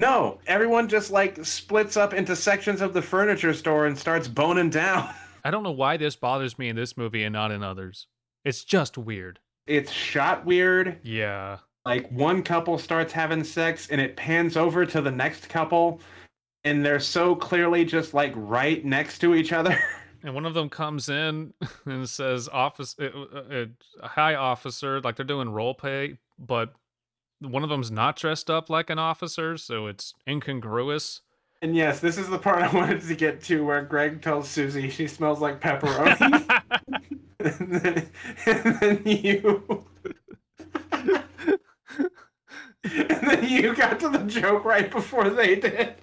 No, 0.00 0.38
everyone 0.46 0.88
just 0.88 1.10
like 1.10 1.44
splits 1.44 1.96
up 1.96 2.14
into 2.14 2.36
sections 2.36 2.80
of 2.80 2.92
the 2.94 3.02
furniture 3.02 3.54
store 3.54 3.86
and 3.86 3.98
starts 3.98 4.28
boning 4.28 4.70
down. 4.70 5.12
I 5.44 5.50
don't 5.50 5.62
know 5.62 5.72
why 5.72 5.96
this 5.96 6.16
bothers 6.16 6.58
me 6.58 6.68
in 6.68 6.76
this 6.76 6.96
movie 6.96 7.24
and 7.24 7.32
not 7.32 7.50
in 7.50 7.62
others. 7.62 8.06
It's 8.44 8.64
just 8.64 8.96
weird. 8.96 9.40
It's 9.66 9.90
shot 9.90 10.44
weird. 10.44 10.98
Yeah. 11.02 11.58
Like 11.84 12.08
one 12.10 12.42
couple 12.42 12.78
starts 12.78 13.12
having 13.12 13.44
sex 13.44 13.88
and 13.88 14.00
it 14.00 14.16
pans 14.16 14.56
over 14.56 14.86
to 14.86 15.00
the 15.00 15.10
next 15.10 15.48
couple 15.48 16.00
and 16.64 16.84
they're 16.84 17.00
so 17.00 17.34
clearly 17.34 17.84
just 17.84 18.14
like 18.14 18.32
right 18.36 18.84
next 18.84 19.18
to 19.18 19.34
each 19.34 19.52
other. 19.52 19.76
And 20.24 20.34
one 20.34 20.46
of 20.46 20.54
them 20.54 20.70
comes 20.70 21.10
in 21.10 21.52
and 21.84 22.08
says, 22.08 22.48
"Office, 22.48 22.96
uh, 22.98 23.04
uh, 23.04 23.38
uh, 23.38 23.66
hi, 24.08 24.34
officer." 24.34 25.00
Like 25.02 25.16
they're 25.16 25.26
doing 25.26 25.50
role 25.50 25.74
play, 25.74 26.18
but 26.38 26.72
one 27.40 27.62
of 27.62 27.68
them's 27.68 27.90
not 27.90 28.16
dressed 28.16 28.48
up 28.48 28.70
like 28.70 28.88
an 28.88 28.98
officer, 28.98 29.58
so 29.58 29.86
it's 29.86 30.14
incongruous. 30.26 31.20
And 31.60 31.76
yes, 31.76 32.00
this 32.00 32.16
is 32.16 32.30
the 32.30 32.38
part 32.38 32.62
I 32.62 32.74
wanted 32.74 33.02
to 33.02 33.14
get 33.14 33.42
to 33.44 33.66
where 33.66 33.82
Greg 33.82 34.22
tells 34.22 34.48
Susie 34.48 34.88
she 34.88 35.06
smells 35.06 35.40
like 35.40 35.60
pepperoni. 35.60 36.62
and, 37.40 37.72
then, 37.82 38.10
and 38.46 38.80
then 38.80 39.02
you. 39.04 39.84
and 40.90 41.22
then 42.84 43.46
you 43.48 43.74
got 43.74 44.00
to 44.00 44.08
the 44.08 44.24
joke 44.26 44.64
right 44.64 44.90
before 44.90 45.28
they 45.28 45.56
did. 45.56 45.96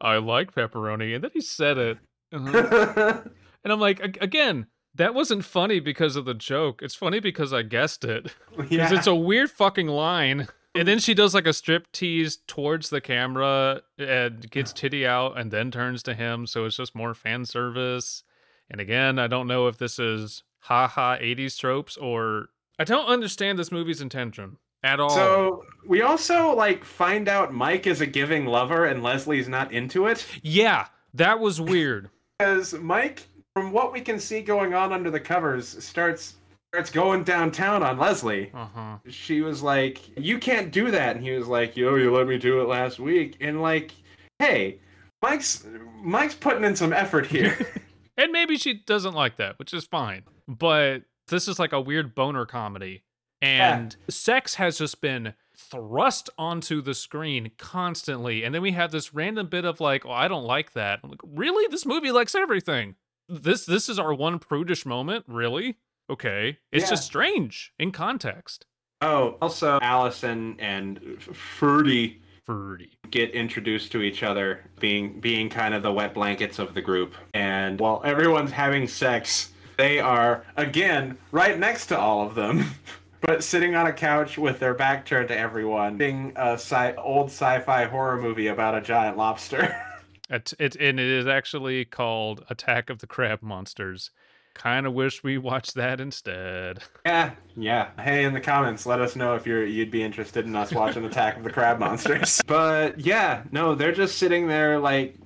I 0.00 0.16
like 0.16 0.54
pepperoni, 0.54 1.14
and 1.14 1.22
then 1.24 1.30
he 1.34 1.42
said 1.42 1.76
it, 1.76 1.98
Uh-huh. 2.32 3.20
And 3.66 3.72
I'm 3.72 3.80
like, 3.80 3.98
again, 4.20 4.68
that 4.94 5.12
wasn't 5.12 5.44
funny 5.44 5.80
because 5.80 6.14
of 6.14 6.24
the 6.24 6.34
joke. 6.34 6.82
It's 6.82 6.94
funny 6.94 7.18
because 7.18 7.52
I 7.52 7.62
guessed 7.62 8.04
it. 8.04 8.32
Because 8.56 8.70
yeah. 8.70 8.94
it's 8.94 9.08
a 9.08 9.14
weird 9.14 9.50
fucking 9.50 9.88
line. 9.88 10.46
And 10.76 10.86
then 10.86 11.00
she 11.00 11.14
does 11.14 11.34
like 11.34 11.48
a 11.48 11.52
strip 11.52 11.90
tease 11.90 12.38
towards 12.46 12.90
the 12.90 13.00
camera 13.00 13.82
and 13.98 14.48
gets 14.52 14.72
titty 14.72 15.04
out 15.04 15.36
and 15.36 15.50
then 15.50 15.72
turns 15.72 16.04
to 16.04 16.14
him. 16.14 16.46
So 16.46 16.64
it's 16.64 16.76
just 16.76 16.94
more 16.94 17.12
fan 17.12 17.44
service. 17.44 18.22
And 18.70 18.80
again, 18.80 19.18
I 19.18 19.26
don't 19.26 19.48
know 19.48 19.66
if 19.66 19.78
this 19.78 19.98
is 19.98 20.44
haha 20.60 21.18
80s 21.18 21.58
tropes 21.58 21.96
or 21.96 22.50
I 22.78 22.84
don't 22.84 23.08
understand 23.08 23.58
this 23.58 23.72
movie's 23.72 24.00
intention 24.00 24.58
at 24.84 25.00
all. 25.00 25.10
So 25.10 25.64
we 25.88 26.02
also 26.02 26.54
like 26.54 26.84
find 26.84 27.28
out 27.28 27.52
Mike 27.52 27.88
is 27.88 28.00
a 28.00 28.06
giving 28.06 28.46
lover 28.46 28.84
and 28.84 29.02
Leslie's 29.02 29.48
not 29.48 29.72
into 29.72 30.06
it 30.06 30.24
yeah, 30.40 30.86
that 31.14 31.40
was 31.40 31.60
weird. 31.60 32.10
because 32.38 32.74
Mike, 32.74 33.26
from 33.56 33.72
what 33.72 33.90
we 33.90 34.02
can 34.02 34.20
see 34.20 34.42
going 34.42 34.74
on 34.74 34.92
under 34.92 35.10
the 35.10 35.18
covers, 35.18 35.82
starts 35.82 36.34
starts 36.74 36.90
going 36.90 37.24
downtown 37.24 37.82
on 37.82 37.98
Leslie. 37.98 38.50
Uh 38.52 38.66
huh. 38.66 38.96
She 39.08 39.40
was 39.40 39.62
like, 39.62 40.02
"You 40.18 40.38
can't 40.38 40.70
do 40.70 40.90
that," 40.90 41.16
and 41.16 41.24
he 41.24 41.30
was 41.30 41.48
like, 41.48 41.74
"Yo, 41.74 41.94
you 41.94 42.14
let 42.14 42.26
me 42.26 42.36
do 42.36 42.60
it 42.60 42.68
last 42.68 42.98
week." 42.98 43.38
And 43.40 43.62
like, 43.62 43.92
hey, 44.38 44.78
Mike's 45.22 45.64
Mike's 46.02 46.34
putting 46.34 46.64
in 46.64 46.76
some 46.76 46.92
effort 46.92 47.26
here. 47.26 47.56
And 48.18 48.32
maybe 48.32 48.56
she 48.56 48.72
doesn't 48.72 49.12
like 49.12 49.36
that, 49.36 49.58
which 49.58 49.74
is 49.74 49.84
fine. 49.84 50.22
But 50.48 51.02
this 51.28 51.48
is 51.48 51.58
like 51.58 51.74
a 51.74 51.80
weird 51.82 52.14
boner 52.14 52.46
comedy. 52.46 53.04
And 53.42 53.94
sex 54.08 54.54
has 54.54 54.78
just 54.78 55.02
been 55.02 55.34
thrust 55.54 56.30
onto 56.38 56.80
the 56.80 56.94
screen 56.94 57.50
constantly. 57.58 58.42
And 58.42 58.54
then 58.54 58.62
we 58.62 58.72
have 58.72 58.90
this 58.90 59.12
random 59.12 59.48
bit 59.48 59.66
of 59.66 59.82
like, 59.82 60.06
oh, 60.06 60.12
I 60.12 60.28
don't 60.28 60.44
like 60.46 60.72
that. 60.72 61.00
I'm 61.04 61.10
like, 61.10 61.20
really? 61.22 61.68
This 61.70 61.84
movie 61.84 62.10
likes 62.10 62.34
everything. 62.34 62.94
This 63.28 63.66
this 63.66 63.88
is 63.88 63.98
our 63.98 64.14
one 64.14 64.38
prudish 64.38 64.86
moment? 64.86 65.24
Really? 65.28 65.76
Okay. 66.08 66.58
It's 66.70 66.84
Yeah. 66.84 66.90
just 66.90 67.04
strange 67.04 67.72
in 67.78 67.90
context. 67.92 68.66
oh, 69.02 69.36
also 69.42 69.78
Allison 69.82 70.56
and 70.58 71.20
Ferdy 71.20 72.22
Fruity. 72.44 72.96
get 73.10 73.30
introduced 73.32 73.90
to 73.92 74.00
each 74.02 74.22
other, 74.22 74.70
being 74.80 75.20
being 75.20 75.48
kind 75.50 75.74
of 75.74 75.82
the 75.82 75.92
wet 75.92 76.14
blankets 76.14 76.58
of 76.58 76.74
the 76.74 76.80
group. 76.80 77.14
And 77.34 77.78
while 77.80 78.00
everyone's 78.04 78.52
having 78.52 78.86
sex, 78.86 79.50
they 79.76 79.98
are 79.98 80.44
again 80.56 81.18
right 81.32 81.58
next 81.58 81.86
to 81.86 81.98
all 81.98 82.26
of 82.26 82.34
them. 82.34 82.64
But 83.22 83.42
sitting 83.42 83.74
on 83.74 83.86
a 83.86 83.92
couch 83.92 84.38
with 84.38 84.60
their 84.60 84.74
back 84.74 85.04
turned 85.06 85.28
to 85.28 85.36
everyone, 85.36 85.98
seeing 85.98 86.32
a 86.36 86.52
sci- 86.52 86.94
old 86.96 87.26
sci-fi 87.28 87.86
horror 87.86 88.20
movie 88.20 88.46
about 88.46 88.76
a 88.76 88.80
giant 88.80 89.16
lobster. 89.16 89.74
It, 90.28 90.52
it, 90.58 90.76
and 90.76 90.98
it 90.98 91.06
is 91.06 91.26
actually 91.26 91.84
called 91.84 92.44
Attack 92.50 92.90
of 92.90 92.98
the 92.98 93.06
Crab 93.06 93.42
Monsters. 93.42 94.10
Kind 94.54 94.86
of 94.86 94.94
wish 94.94 95.22
we 95.22 95.36
watched 95.38 95.74
that 95.74 96.00
instead. 96.00 96.80
Yeah, 97.06 97.34
yeah. 97.54 97.90
Hey, 98.00 98.24
in 98.24 98.32
the 98.34 98.40
comments, 98.40 98.84
let 98.86 99.00
us 99.00 99.14
know 99.14 99.34
if 99.36 99.46
you're 99.46 99.64
you'd 99.64 99.90
be 99.92 100.02
interested 100.02 100.44
in 100.46 100.56
us 100.56 100.72
watching 100.72 101.04
Attack 101.04 101.36
of 101.36 101.44
the 101.44 101.50
Crab 101.50 101.78
Monsters. 101.78 102.42
But 102.46 102.98
yeah, 102.98 103.44
no, 103.52 103.74
they're 103.76 103.92
just 103.92 104.18
sitting 104.18 104.48
there 104.48 104.78
like 104.80 105.16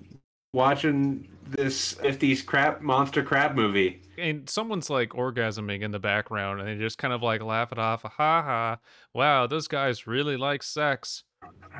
watching 0.52 1.28
this 1.48 1.94
50s 1.94 2.44
crab 2.44 2.80
monster 2.80 3.22
crab 3.22 3.54
movie. 3.56 4.02
and 4.18 4.48
someone's 4.48 4.88
like 4.90 5.10
orgasming 5.10 5.82
in 5.82 5.90
the 5.90 5.98
background 5.98 6.60
and 6.60 6.68
they 6.68 6.76
just 6.76 6.98
kind 6.98 7.12
of 7.12 7.22
like 7.22 7.42
laugh 7.42 7.72
it 7.72 7.78
off 7.78 8.02
ha 8.02 8.08
ha 8.42 8.78
wow 9.14 9.46
those 9.48 9.66
guys 9.66 10.06
really 10.06 10.36
like 10.36 10.62
sex 10.62 11.24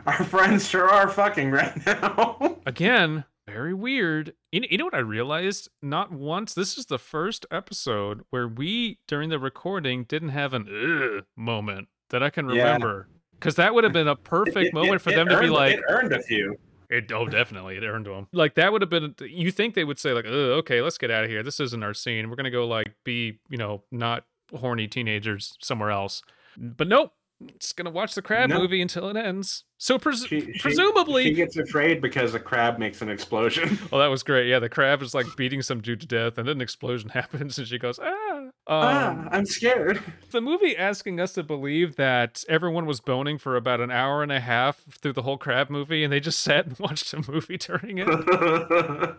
Our 0.07 0.25
friends 0.25 0.69
sure 0.69 0.89
are 0.89 1.09
fucking 1.09 1.51
right 1.51 1.87
now. 1.87 2.59
again 2.67 3.25
very 3.47 3.75
weird 3.75 4.33
you, 4.53 4.63
you 4.71 4.79
know 4.79 4.85
what 4.85 4.95
i 4.95 4.99
realized 4.99 5.69
not 5.83 6.13
once 6.13 6.55
this 6.55 6.79
is 6.79 6.87
the 6.87 6.99
first 6.99 7.45
episode 7.51 8.23
where 8.31 8.47
we 8.47 8.99
during 9.09 9.29
the 9.29 9.39
recording 9.41 10.05
didn't 10.05 10.29
have 10.29 10.55
an 10.55 10.69
Ugh 10.69 11.25
moment 11.37 11.89
that 12.11 12.23
i 12.23 12.31
can 12.31 12.47
remember 12.47 13.09
because 13.33 13.57
that 13.57 13.75
would 13.75 13.83
have 13.83 13.93
been 13.93 14.07
a 14.09 14.15
perfect 14.37 14.69
It- 14.69 14.75
moment 14.75 14.95
it- 14.97 15.01
for 15.01 15.11
it 15.11 15.17
them 15.17 15.29
to 15.29 15.41
be 15.41 15.49
like 15.49 15.75
it 15.75 15.81
earned 15.89 16.13
a 16.13 16.23
few. 16.23 16.57
It 16.89 17.11
oh 17.13 17.27
definitely 17.27 17.77
it 17.77 17.85
earned 17.85 18.07
them. 18.07 18.27
Like 18.33 18.57
that 18.57 18.73
would 18.73 18.83
have 18.83 18.91
been 18.91 19.15
you 19.21 19.53
think 19.53 19.75
they 19.75 19.85
would 19.85 20.01
say 20.01 20.13
like, 20.13 20.25
okay, 20.27 20.81
let's 20.83 20.99
get 20.99 21.09
out 21.13 21.23
of 21.23 21.31
here. 21.31 21.45
This 21.45 21.61
isn't 21.61 21.85
our 21.85 21.95
scene. 21.95 22.29
We're 22.29 22.35
gonna 22.35 22.51
go 22.51 22.67
like 22.67 22.95
be, 23.05 23.39
you 23.49 23.57
know, 23.59 23.85
not 23.93 24.25
horny 24.59 24.89
teenagers 24.89 25.57
somewhere 25.63 25.93
else. 25.93 26.21
But 26.59 26.89
nope. 26.89 27.13
It's 27.49 27.73
gonna 27.73 27.91
watch 27.91 28.15
the 28.15 28.21
crab 28.23 28.51
Nope. 28.51 28.61
movie 28.63 28.83
until 28.83 29.09
it 29.09 29.17
ends. 29.17 29.65
So 29.79 29.99
pres- 29.99 30.27
She- 30.27 30.53
she- 30.53 30.59
presumably 30.59 31.25
she 31.25 31.33
gets 31.33 31.57
afraid 31.57 32.03
because 32.03 32.35
a 32.35 32.39
crab 32.39 32.79
makes 32.79 33.01
an 33.01 33.09
explosion. 33.09 33.79
Oh, 33.93 33.99
that 33.99 34.09
was 34.09 34.23
great. 34.23 34.47
Yeah, 34.47 34.59
the 34.59 34.69
crab 34.69 35.01
is 35.01 35.15
like 35.15 35.25
beating 35.37 35.63
some 35.63 35.81
dude 35.81 36.03
to 36.03 36.07
death, 36.07 36.37
and 36.37 36.47
then 36.47 36.57
an 36.57 36.61
explosion 36.61 37.09
happens, 37.15 37.57
and 37.59 37.67
she 37.67 37.79
goes, 37.79 37.99
ah. 37.99 38.37
Um, 38.37 38.53
ah, 38.69 39.29
I'm 39.33 39.47
scared. 39.47 40.03
the 40.33 40.41
movie 40.43 40.77
asking 40.77 41.19
us 41.19 41.33
to 41.33 41.43
believe 41.43 41.97
that 41.97 42.45
everyone 42.49 42.85
was 42.85 43.01
boning 43.01 43.39
for 43.39 43.57
about 43.57 43.81
an 43.81 43.91
hour 43.91 44.23
and 44.23 44.31
a 44.31 44.41
half 44.41 44.85
through 45.01 45.15
the 45.15 45.23
whole 45.23 45.39
crab 45.39 45.71
movie, 45.71 46.05
and 46.05 46.13
they 46.13 46.21
just 46.21 46.41
sat 46.43 46.67
and 46.67 46.79
watched 46.79 47.13
a 47.15 47.25
movie 47.31 47.57
during 47.57 47.99
it. 47.99 49.17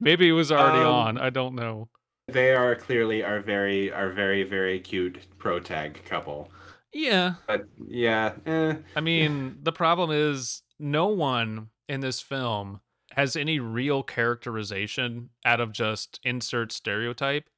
Maybe 0.00 0.28
it 0.28 0.32
was 0.32 0.52
already 0.52 0.78
Um, 0.84 0.86
on. 0.92 1.18
I 1.18 1.30
don't 1.30 1.54
know. 1.54 1.88
they 2.28 2.54
are 2.54 2.74
clearly 2.74 3.22
our 3.22 3.40
very 3.40 3.92
our 3.92 4.10
very 4.10 4.42
very 4.44 4.80
cute 4.80 5.18
pro 5.38 5.60
tag 5.60 6.02
couple. 6.04 6.50
Yeah. 6.94 7.34
But 7.46 7.66
yeah, 7.88 8.32
eh. 8.46 8.76
I 8.96 9.00
mean, 9.00 9.58
the 9.62 9.72
problem 9.72 10.10
is 10.10 10.62
no 10.78 11.08
one 11.08 11.68
in 11.88 12.00
this 12.00 12.20
film 12.20 12.80
has 13.12 13.36
any 13.36 13.58
real 13.60 14.02
characterization 14.02 15.30
out 15.44 15.60
of 15.60 15.72
just 15.72 16.20
insert 16.24 16.72
stereotype. 16.72 17.48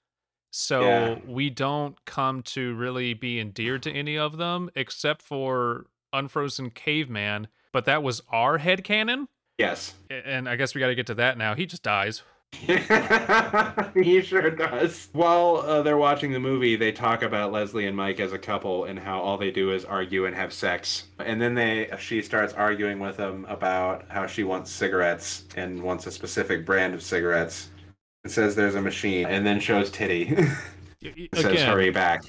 So 0.51 0.81
Yeah. 0.83 1.19
we 1.27 1.51
don't 1.51 2.03
come 2.07 2.43
to 2.45 2.75
really 2.75 3.15
be 3.15 3.39
endeared 3.41 3.83
to 3.85 3.93
any 3.93 4.17
of 4.19 4.37
them 4.39 4.71
except 4.75 5.23
for 5.23 5.87
Unfrozen 6.13 6.71
Caveman, 6.71 7.49
but 7.73 7.85
that 7.85 8.03
was 8.03 8.23
our 8.31 8.59
headcanon. 8.59 9.27
yes. 9.59 9.95
And 10.11 10.49
I 10.49 10.57
guess 10.57 10.75
we 10.75 10.81
got 10.81 10.89
to 10.89 10.95
get 10.95 11.07
to 11.09 11.15
that 11.15 11.37
now. 11.39 11.55
He 11.55 11.67
just 11.67 11.83
dies. 11.83 12.23
he 13.95 14.23
sure 14.23 14.51
does. 14.51 15.09
While 15.13 15.57
uh, 15.59 15.83
they're 15.83 15.97
watching 15.97 16.33
the 16.33 16.41
movie, 16.41 16.77
they 16.77 16.91
talk 16.93 17.23
about 17.23 17.53
Leslie 17.53 17.87
and 17.87 17.97
Mike 17.97 18.19
as 18.21 18.33
a 18.33 18.39
couple 18.39 18.85
and 18.85 18.99
how 18.99 19.21
all 19.21 19.37
they 19.37 19.51
do 19.51 19.73
is 19.73 19.85
argue 19.85 20.27
and 20.27 20.35
have 20.35 20.53
sex. 20.53 21.05
And 21.19 21.41
then 21.41 21.55
they 21.55 21.91
she 21.99 22.23
starts 22.23 22.53
arguing 22.55 22.99
with 22.99 23.17
him 23.17 23.45
about 23.49 24.09
how 24.09 24.27
she 24.27 24.43
wants 24.45 24.71
cigarettes 24.71 25.45
and 25.57 25.83
wants 25.83 26.07
a 26.07 26.11
specific 26.13 26.65
brand 26.65 26.95
of 26.95 27.03
cigarettes. 27.03 27.71
And 28.25 28.33
says 28.33 28.57
there's 28.57 28.75
a 28.75 28.83
machine, 28.83 29.27
and 29.27 29.47
then 29.47 29.61
shows 29.61 29.91
titty. 29.91 30.37
Y- 31.03 31.13
y- 31.17 31.29
says 31.41 31.63
hurry 31.63 31.91
back. 31.91 32.25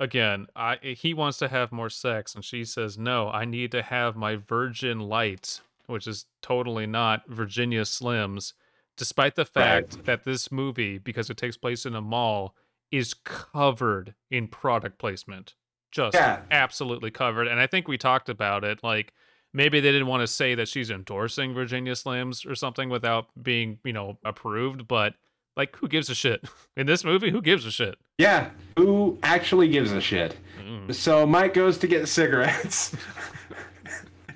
again, 0.00 0.46
I 0.56 0.78
he 0.82 1.12
wants 1.12 1.36
to 1.38 1.48
have 1.48 1.72
more 1.72 1.90
sex, 1.90 2.34
and 2.34 2.42
she 2.44 2.64
says 2.64 2.96
no. 2.96 3.28
I 3.28 3.44
need 3.44 3.72
to 3.72 3.82
have 3.82 4.16
my 4.16 4.36
Virgin 4.36 5.00
Light, 5.00 5.60
which 5.86 6.06
is 6.06 6.24
totally 6.40 6.86
not 6.86 7.26
Virginia 7.28 7.82
Slims, 7.82 8.54
despite 8.96 9.34
the 9.34 9.42
Right. 9.42 9.88
fact 9.88 10.04
that 10.04 10.24
this 10.24 10.50
movie, 10.52 10.98
because 10.98 11.30
it 11.30 11.36
takes 11.36 11.56
place 11.56 11.84
in 11.86 11.94
a 11.94 12.00
mall, 12.00 12.54
is 12.90 13.14
covered 13.14 14.14
in 14.30 14.48
product 14.48 14.98
placement. 14.98 15.54
Just 15.90 16.14
Yeah. 16.14 16.42
absolutely 16.50 17.10
covered. 17.10 17.46
And 17.48 17.58
I 17.60 17.66
think 17.66 17.88
we 17.88 17.98
talked 17.98 18.28
about 18.28 18.64
it. 18.64 18.82
Like 18.82 19.12
maybe 19.54 19.80
they 19.80 19.92
didn't 19.92 20.06
want 20.08 20.22
to 20.22 20.26
say 20.26 20.54
that 20.54 20.68
she's 20.68 20.90
endorsing 20.90 21.52
Virginia 21.54 21.92
Slims 21.92 22.44
or 22.50 22.54
something 22.54 22.88
without 22.88 23.28
being, 23.42 23.78
you 23.84 23.92
know, 23.92 24.18
approved, 24.24 24.88
but 24.88 25.14
like 25.56 25.76
who 25.76 25.88
gives 25.88 26.08
a 26.08 26.14
shit? 26.14 26.44
In 26.76 26.86
this 26.86 27.04
movie, 27.04 27.30
who 27.30 27.42
gives 27.42 27.66
a 27.66 27.70
shit? 27.70 27.96
Yeah, 28.18 28.50
who 28.78 29.18
actually 29.22 29.68
gives 29.68 29.92
a 29.92 30.00
shit? 30.00 30.36
Mm. 30.58 30.94
So 30.94 31.26
Mike 31.26 31.52
goes 31.54 31.76
to 31.78 31.86
get 31.86 32.08
cigarettes 32.08 32.94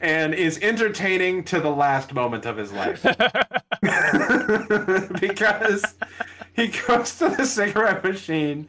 and 0.01 0.35
is 0.35 0.59
entertaining 0.63 1.45
to 1.45 1.61
the 1.61 1.71
last 1.71 2.15
moment 2.15 2.47
of 2.47 2.57
his 2.57 2.73
life. 2.73 3.03
because 5.21 5.85
he 6.55 6.69
goes 6.69 7.19
to 7.19 7.29
the 7.31 7.45
cigarette 7.45 8.03
machine 8.03 8.69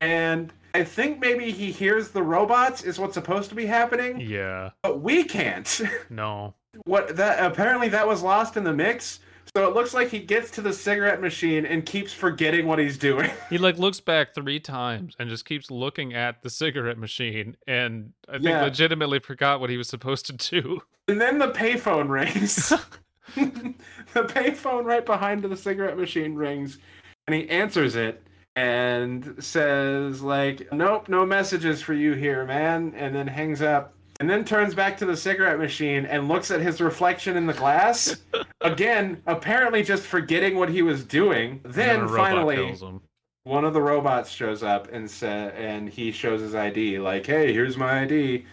and 0.00 0.52
I 0.74 0.84
think 0.84 1.20
maybe 1.20 1.50
he 1.50 1.72
hears 1.72 2.10
the 2.10 2.22
robots 2.22 2.82
is 2.82 2.98
what's 2.98 3.14
supposed 3.14 3.48
to 3.48 3.54
be 3.54 3.66
happening, 3.66 4.20
yeah. 4.20 4.70
but 4.82 5.00
we 5.00 5.24
can't. 5.24 5.80
No. 6.10 6.54
What 6.84 7.16
that 7.16 7.44
apparently 7.44 7.88
that 7.88 8.06
was 8.06 8.22
lost 8.22 8.56
in 8.56 8.62
the 8.62 8.72
mix. 8.72 9.20
So 9.54 9.66
it 9.68 9.74
looks 9.74 9.94
like 9.94 10.08
he 10.10 10.18
gets 10.20 10.50
to 10.52 10.60
the 10.60 10.72
cigarette 10.72 11.20
machine 11.20 11.64
and 11.66 11.84
keeps 11.84 12.12
forgetting 12.12 12.66
what 12.66 12.78
he's 12.78 12.98
doing. 12.98 13.30
He 13.50 13.58
like 13.58 13.78
looks 13.78 14.00
back 14.00 14.34
three 14.34 14.60
times 14.60 15.14
and 15.18 15.28
just 15.30 15.44
keeps 15.44 15.70
looking 15.70 16.14
at 16.14 16.42
the 16.42 16.50
cigarette 16.50 16.98
machine 16.98 17.56
and 17.66 18.12
I 18.28 18.32
think 18.32 18.44
Yeah. 18.44 18.62
legitimately 18.62 19.20
forgot 19.20 19.60
what 19.60 19.70
he 19.70 19.76
was 19.76 19.88
supposed 19.88 20.26
to 20.26 20.32
do. 20.32 20.82
And 21.08 21.20
then 21.20 21.38
the 21.38 21.48
payphone 21.48 22.08
rings. 22.08 22.68
the 23.34 24.22
payphone 24.24 24.84
right 24.84 25.04
behind 25.04 25.42
the 25.42 25.56
cigarette 25.56 25.98
machine 25.98 26.34
rings, 26.34 26.78
and 27.26 27.34
he 27.34 27.48
answers 27.50 27.94
it 27.94 28.22
and 28.56 29.34
says 29.38 30.22
like, 30.22 30.66
"Nope, 30.72 31.08
no 31.10 31.26
messages 31.26 31.82
for 31.82 31.92
you 31.92 32.14
here, 32.14 32.46
man." 32.46 32.94
And 32.96 33.14
then 33.14 33.26
hangs 33.26 33.60
up. 33.60 33.92
And 34.20 34.28
then 34.28 34.44
turns 34.44 34.74
back 34.74 34.96
to 34.98 35.06
the 35.06 35.16
cigarette 35.16 35.58
machine 35.60 36.04
and 36.04 36.26
looks 36.26 36.50
at 36.50 36.60
his 36.60 36.80
reflection 36.80 37.36
in 37.36 37.46
the 37.46 37.52
glass. 37.52 38.16
Again, 38.60 39.22
apparently 39.26 39.82
just 39.84 40.04
forgetting 40.04 40.56
what 40.56 40.68
he 40.68 40.82
was 40.82 41.04
doing. 41.04 41.60
Then 41.64 42.08
finally, 42.08 42.74
one 43.44 43.64
of 43.64 43.74
the 43.74 43.80
robots 43.80 44.30
shows 44.30 44.62
up 44.64 44.88
and 44.92 45.08
sa- 45.08 45.26
and 45.26 45.88
he 45.88 46.10
shows 46.10 46.40
his 46.40 46.54
ID, 46.56 46.98
like, 46.98 47.24
"Hey, 47.26 47.52
here's 47.52 47.76
my 47.76 48.00
ID." 48.02 48.44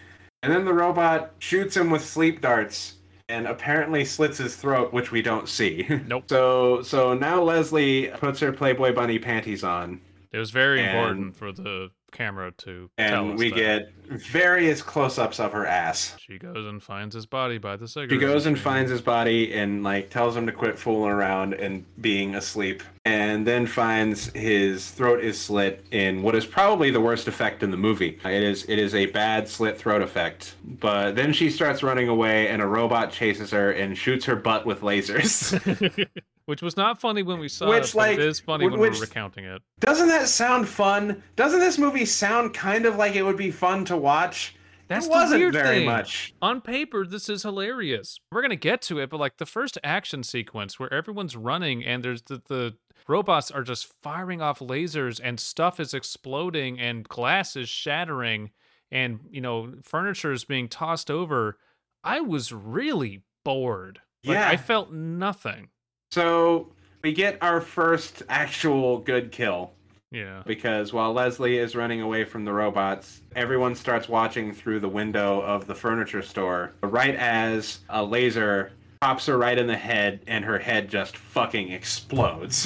And 0.44 0.54
then 0.54 0.66
the 0.66 0.74
robot 0.74 1.34
shoots 1.40 1.76
him 1.76 1.90
with 1.90 2.06
sleep 2.06 2.42
darts 2.42 2.98
and 3.28 3.48
apparently 3.48 4.06
slits 4.06 4.38
his 4.38 4.56
throat, 4.56 4.94
which 4.94 5.12
we 5.12 5.24
don't 5.24 5.50
see. 5.50 5.88
Nope. 6.08 6.26
So 6.30 6.84
so 6.84 7.16
now 7.16 7.42
Leslie 7.42 8.10
puts 8.20 8.40
her 8.42 8.52
Playboy 8.52 8.94
bunny 8.94 9.18
panties 9.18 9.64
on. 9.64 10.00
It 10.32 10.38
was 10.38 10.52
very 10.52 10.80
And- 10.82 10.90
important 10.96 11.36
for 11.36 11.52
the 11.52 11.90
camera 12.16 12.52
to 12.52 12.90
and 12.98 13.38
we 13.38 13.52
get 13.52 13.92
various 14.08 14.82
close-ups 14.82 15.40
of 15.40 15.52
her 15.52 15.66
ass. 15.66 16.16
She 16.18 16.38
goes 16.38 16.66
and 16.66 16.82
finds 16.82 17.14
his 17.14 17.26
body 17.26 17.58
by 17.58 17.76
the 17.76 17.88
cigarette. 17.88 18.12
She 18.12 18.18
goes 18.18 18.46
and 18.46 18.58
finds 18.58 18.90
his 18.90 19.02
body 19.02 19.54
and 19.54 19.84
like 19.84 20.10
tells 20.10 20.36
him 20.36 20.46
to 20.46 20.52
quit 20.52 20.80
fooling 20.80 21.12
around 21.12 21.54
and 21.54 21.86
being 22.02 22.36
asleep, 22.36 22.84
and 23.04 23.46
then 23.46 23.66
finds 23.66 24.28
his 24.34 24.90
throat 24.92 25.22
is 25.22 25.40
slit 25.40 25.86
in 25.92 26.22
what 26.22 26.36
is 26.36 26.46
probably 26.46 26.92
the 26.92 27.02
worst 27.02 27.28
effect 27.28 27.64
in 27.64 27.72
the 27.72 27.78
movie. 27.78 28.20
It 28.24 28.44
is 28.44 28.66
it 28.70 28.80
is 28.80 28.96
a 28.96 29.08
bad 29.08 29.50
slit 29.50 29.78
throat 29.78 30.02
effect. 30.02 30.56
But 30.64 31.16
then 31.16 31.34
she 31.34 31.50
starts 31.50 31.84
running 31.84 32.08
away, 32.08 32.48
and 32.48 32.62
a 32.62 32.68
robot 32.68 33.12
chases 33.12 33.52
her 33.52 33.72
and 33.72 33.98
shoots 33.98 34.26
her 34.26 34.36
butt 34.36 34.66
with 34.66 34.82
lasers. 34.82 36.08
which 36.46 36.62
was 36.62 36.78
not 36.78 37.00
funny 37.02 37.24
when 37.24 37.40
we 37.40 37.48
saw 37.48 37.70
Which, 37.70 37.90
it, 37.90 37.94
but 37.94 37.98
like, 37.98 38.14
it 38.18 38.24
is 38.26 38.40
funny 38.40 38.66
wh- 38.68 38.72
when 38.72 38.80
which- 38.80 38.96
we're 38.96 39.02
recounting 39.02 39.46
it. 39.46 39.62
Doesn't 39.80 40.08
that 40.10 40.28
sound 40.28 40.68
fun? 40.68 41.24
Doesn't 41.36 41.60
this 41.60 41.78
movie 41.78 42.06
sound 42.06 42.54
kind 42.54 42.86
of 42.86 42.96
like 42.96 43.16
it 43.16 43.24
would 43.24 43.38
be 43.38 43.52
fun 43.52 43.86
to 43.86 43.98
watch? 43.98 44.56
That's 44.88 45.08
it 45.08 45.10
wasn't 45.10 45.40
weird 45.42 45.54
very 45.54 45.78
thing. 45.78 45.86
much. 45.88 46.36
On 46.44 46.62
paper, 46.62 47.08
this 47.08 47.28
is 47.28 47.42
hilarious. 47.42 48.20
We're 48.32 48.44
gonna 48.44 48.56
get 48.56 48.84
to 48.84 49.00
it, 49.00 49.10
but 49.10 49.20
like 49.20 49.38
the 49.38 49.46
first 49.48 49.80
action 49.84 50.22
sequence 50.22 50.80
where 50.80 50.94
everyone's 50.94 51.36
running 51.36 51.84
and 51.84 52.04
there's 52.04 52.22
the, 52.22 52.40
the 52.48 52.76
robots 53.08 53.50
are 53.50 53.64
just 53.64 53.88
firing 54.04 54.44
off 54.44 54.60
lasers 54.60 55.20
and 55.24 55.40
stuff 55.40 55.80
is 55.80 55.96
exploding 55.96 56.80
and 56.80 57.08
glass 57.10 57.56
is 57.56 57.68
shattering 57.68 58.52
and 58.92 59.20
you 59.32 59.42
know 59.42 59.74
furniture 59.82 60.32
is 60.32 60.46
being 60.46 60.68
tossed 60.70 61.10
over. 61.10 61.58
I 62.04 62.22
was 62.22 62.52
really 62.52 63.24
bored. 63.44 64.02
Like, 64.24 64.36
Yeah. 64.36 64.48
I 64.50 64.58
felt 64.58 64.92
nothing. 64.92 65.70
So 66.16 66.70
we 67.04 67.12
get 67.12 67.44
our 67.44 67.60
first 67.60 68.24
actual 68.30 69.00
good 69.00 69.34
kill. 69.34 69.74
Yeah. 70.12 70.44
because 70.46 70.94
while 70.94 71.12
Leslie 71.12 71.58
is 71.58 71.76
running 71.76 72.00
away 72.00 72.24
from 72.24 72.46
the 72.46 72.54
robots, 72.54 73.20
everyone 73.36 73.76
starts 73.76 74.08
watching 74.08 74.54
through 74.54 74.80
the 74.80 74.88
window 74.88 75.42
of 75.42 75.68
the 75.68 75.76
furniture 75.76 76.22
store. 76.22 76.72
Right 76.82 77.16
as 77.16 77.80
a 77.90 78.02
laser 78.02 78.72
pops 79.02 79.26
her 79.26 79.38
right 79.38 79.58
in 79.58 79.68
the 79.68 79.76
head, 79.76 80.22
and 80.26 80.46
her 80.46 80.58
head 80.58 80.88
just 80.88 81.18
fucking 81.18 81.70
explodes. 81.74 82.66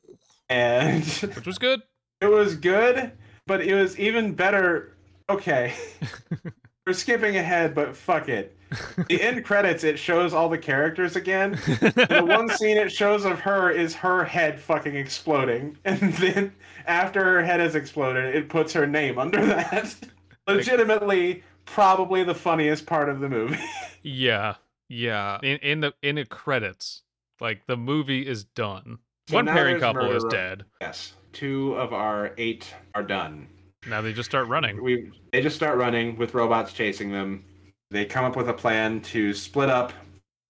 and 0.48 1.04
Which 1.04 1.46
was 1.46 1.58
good. 1.58 1.82
it 2.20 2.26
was 2.26 2.56
good, 2.56 3.12
but 3.46 3.60
it 3.60 3.74
was 3.74 3.96
even 4.00 4.32
better. 4.34 4.96
Okay. 5.28 5.74
We're 6.88 6.94
skipping 6.94 7.36
ahead, 7.36 7.72
but 7.72 7.94
fuck 7.94 8.28
it. 8.28 8.56
The 9.08 9.20
end 9.20 9.44
credits, 9.44 9.82
it 9.84 9.98
shows 9.98 10.32
all 10.32 10.48
the 10.48 10.58
characters 10.58 11.16
again. 11.16 11.52
The 11.52 12.24
one 12.26 12.48
scene 12.50 12.76
it 12.76 12.90
shows 12.92 13.24
of 13.24 13.40
her 13.40 13.70
is 13.70 13.94
her 13.96 14.24
head 14.24 14.60
fucking 14.60 14.94
exploding. 14.96 15.76
And 15.84 16.12
then 16.14 16.52
after 16.86 17.22
her 17.22 17.42
head 17.42 17.60
has 17.60 17.74
exploded, 17.74 18.34
it 18.34 18.48
puts 18.48 18.72
her 18.72 18.86
name 18.86 19.18
under 19.18 19.44
that. 19.46 19.94
Legitimately, 20.46 21.42
probably 21.64 22.24
the 22.24 22.34
funniest 22.34 22.86
part 22.86 23.08
of 23.08 23.20
the 23.20 23.28
movie. 23.28 23.58
Yeah, 24.02 24.54
yeah. 24.88 25.38
In 25.42 25.58
in 25.58 25.80
the 25.80 25.92
in 26.02 26.14
the 26.14 26.24
credits, 26.24 27.02
like 27.38 27.66
the 27.66 27.76
movie 27.76 28.26
is 28.26 28.44
done. 28.44 28.98
So 29.28 29.34
One 29.36 29.44
pairing 29.46 29.78
couple 29.78 30.10
is 30.10 30.24
dead. 30.30 30.64
yes. 30.80 31.12
Two 31.32 31.74
of 31.74 31.92
our 31.92 32.32
eight 32.38 32.74
are 32.94 33.02
done. 33.02 33.46
Now 33.86 34.00
they 34.00 34.14
just 34.14 34.30
start 34.30 34.48
running. 34.48 34.82
We 34.82 35.10
they 35.32 35.42
just 35.42 35.54
start 35.54 35.76
running 35.76 36.16
with 36.16 36.32
robots 36.32 36.72
chasing 36.72 37.12
them. 37.12 37.44
They 37.90 38.04
come 38.04 38.24
up 38.24 38.36
with 38.36 38.48
a 38.48 38.52
plan 38.54 39.00
to 39.02 39.34
split 39.34 39.68
up 39.68 39.92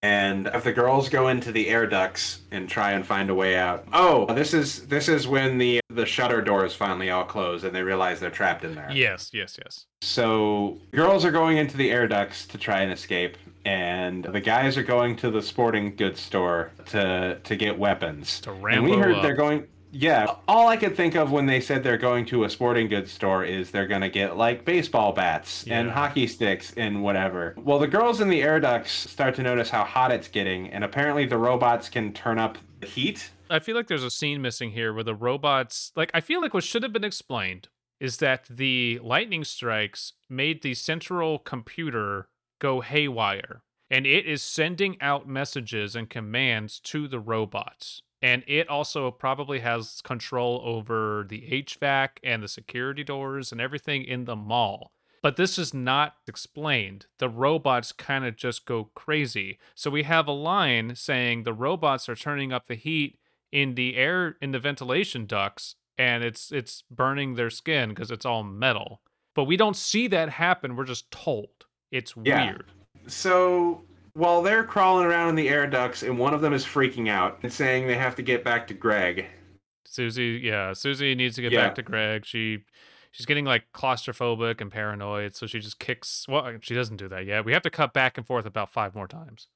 and 0.03 0.47
if 0.55 0.65
the 0.65 0.73
girls 0.73 1.09
go 1.11 1.29
into 1.29 1.53
the 1.53 1.69
air 1.69 1.87
ducts 1.87 2.41
and 2.51 2.69
try 2.69 2.93
and 2.93 3.05
find 3.05 3.29
a 3.29 3.35
way 3.35 3.57
out. 3.57 3.87
Oh, 3.93 4.33
this 4.33 4.55
is 4.55 4.87
this 4.87 5.09
is 5.09 5.29
when 5.29 5.59
the 5.59 5.81
the 5.91 6.07
shutter 6.07 6.41
doors 6.41 6.75
finally 6.75 7.11
all 7.11 7.25
close 7.25 7.65
and 7.65 7.75
they 7.75 7.83
realize 7.83 8.19
they're 8.19 8.31
trapped 8.31 8.65
in 8.65 8.75
there. 8.75 8.91
Yes, 8.91 9.31
yes, 9.33 9.59
yes. 9.63 9.85
So 10.01 10.79
girls 10.93 11.25
are 11.25 11.31
going 11.31 11.59
into 11.59 11.77
the 11.77 11.91
air 11.91 12.09
ducts 12.09 12.47
to 12.47 12.59
try 12.59 12.81
and 12.81 12.91
escape, 12.93 13.37
and 13.67 14.25
the 14.25 14.41
guys 14.41 14.79
are 14.79 14.83
going 14.83 15.17
to 15.17 15.31
the 15.31 15.43
sporting 15.43 15.97
goods 15.97 16.21
store 16.21 16.71
to 16.87 17.39
to 17.43 17.57
get 17.57 17.79
weapons. 17.79 18.41
To 18.41 18.53
and 18.53 18.85
we 18.85 18.93
heard 18.97 19.17
up. 19.17 19.23
they're 19.23 19.35
going. 19.35 19.67
Yeah, 19.93 20.37
all 20.47 20.69
I 20.69 20.77
could 20.77 20.97
think 20.97 21.17
of 21.17 21.33
when 21.33 21.47
they 21.47 21.61
said 21.61 21.83
they're 21.83 21.99
going 21.99 22.27
to 22.27 22.45
a 22.45 22.51
sporting 22.51 22.89
goods 22.89 23.11
store 23.11 23.45
is 23.45 23.71
they're 23.71 23.87
gonna 23.87 24.09
get 24.09 24.37
like 24.37 24.65
baseball 24.65 25.13
bats 25.13 25.65
and 25.67 25.91
hockey 25.91 26.27
sticks 26.27 26.73
and 26.77 27.03
whatever. 27.03 27.55
Well, 27.59 27.79
the 27.79 27.89
girls 27.89 28.21
in 28.21 28.29
the 28.29 28.43
air 28.43 28.61
ducts 28.61 28.93
start 28.93 29.35
to 29.37 29.43
notice 29.43 29.71
how 29.71 29.85
hot 29.85 30.13
it's 30.13 30.29
getting, 30.29 30.69
and 30.69 30.85
apparently 30.85 31.27
the 31.27 31.39
robots 31.39 31.89
can 31.89 32.13
turn 32.13 32.39
up 32.39 32.59
the 32.81 32.87
heat. 32.87 33.31
I 33.49 33.59
feel 33.59 33.75
like 33.75 33.89
there's 33.89 34.05
a 34.05 34.11
scene 34.11 34.41
missing 34.41 34.71
here 34.71 34.95
where 34.95 35.03
the 35.03 35.15
robots, 35.15 35.93
like, 35.97 36.11
I 36.15 36.21
feel 36.21 36.41
like 36.41 36.55
what 36.55 36.63
should 36.63 36.85
have 36.85 36.93
been 36.93 37.05
explained 37.05 37.69
is 37.99 38.19
that 38.19 38.47
the 38.49 39.01
lightning 39.03 39.45
strikes 39.45 40.13
made 40.29 40.63
the 40.63 40.75
central 40.75 41.39
computer 41.39 42.29
go 42.61 42.81
haywire, 42.81 43.63
and 43.91 44.07
it 44.07 44.25
is 44.25 44.43
sending 44.43 44.97
out 45.03 45.29
messages 45.29 45.97
and 45.97 46.09
commands 46.09 46.79
to 46.81 47.09
the 47.09 47.19
robots. 47.19 48.03
And 48.23 48.45
it 48.47 48.69
also 48.69 49.11
probably 49.11 49.61
has 49.61 50.01
control 50.03 50.61
over 50.65 51.25
the 51.29 51.43
HVAC 51.51 52.09
and 52.23 52.43
the 52.43 52.49
security 52.49 53.03
doors 53.03 53.51
and 53.53 53.61
everything 53.61 54.05
in 54.05 54.25
the 54.27 54.37
mall. 54.37 54.93
But 55.23 55.37
this 55.37 55.59
is 55.59 55.75
not 55.75 56.15
explained. 56.27 57.07
The 57.19 57.29
robots 57.29 57.93
kind 57.93 58.25
of 58.25 58.37
just 58.37 58.65
go 58.67 58.91
crazy. 58.95 59.59
So 59.75 59.91
we 59.91 60.03
have 60.05 60.27
a 60.27 60.33
line 60.33 60.95
saying 60.97 61.43
the 61.43 61.53
robots 61.53 62.09
are 62.09 62.17
turning 62.17 62.53
up 62.53 62.67
the 62.67 62.75
heat 62.75 63.19
in 63.53 63.75
the 63.75 63.97
air 63.97 64.37
in 64.41 64.53
the 64.53 64.59
ventilation 64.59 65.27
ducts 65.27 65.75
and 65.99 66.23
it's 66.25 66.51
it's 66.53 66.83
burning 66.91 67.35
their 67.35 67.51
skin 67.51 67.91
because 67.91 68.11
it's 68.11 68.25
all 68.25 68.43
metal. 68.43 69.03
But 69.35 69.45
we 69.45 69.57
don't 69.57 69.77
see 69.77 70.07
that 70.09 70.31
happen. 70.31 70.77
We're 70.77 70.85
just 70.85 71.11
told. 71.11 71.67
It's 71.91 72.15
Yeah. 72.23 72.45
weird. 72.47 72.73
So 73.07 73.85
while 74.15 74.43
they're 74.43 74.65
crawling 74.65 75.07
around 75.07 75.31
in 75.31 75.35
the 75.35 75.49
air 75.49 75.67
ducts, 75.67 76.03
and 76.03 76.19
one 76.19 76.35
of 76.35 76.41
them 76.41 76.53
is 76.53 76.65
freaking 76.65 77.09
out 77.09 77.39
and 77.43 77.53
saying 77.53 77.87
they 77.87 77.97
have 77.97 78.15
to 78.17 78.23
get 78.23 78.45
back 78.45 78.67
to 78.69 78.75
Greg. 78.75 79.27
Susie, 79.85 80.41
yeah, 80.43 80.73
Susie 80.73 81.15
needs 81.15 81.37
to 81.37 81.43
get 81.43 81.53
Yeah. 81.53 81.67
back 81.67 81.75
to 81.77 81.83
Greg. 81.83 82.25
She 82.25 82.65
she's 83.13 83.27
getting 83.27 83.45
like 83.45 83.65
claustrophobic 83.75 84.61
and 84.61 84.71
paranoid, 84.71 85.35
so 85.35 85.47
she 85.47 85.59
just 85.59 85.79
kicks. 85.81 86.27
Well, 86.29 86.59
she 86.61 86.75
doesn't 86.75 86.97
do 86.97 87.09
that 87.09 87.27
yet. 87.27 87.45
We 87.45 87.53
have 87.53 87.63
to 87.63 87.71
cut 87.71 87.93
back 87.93 88.17
and 88.17 88.27
forth 88.27 88.47
about 88.47 88.71
five 88.73 88.95
more 88.95 89.09
times. 89.09 89.49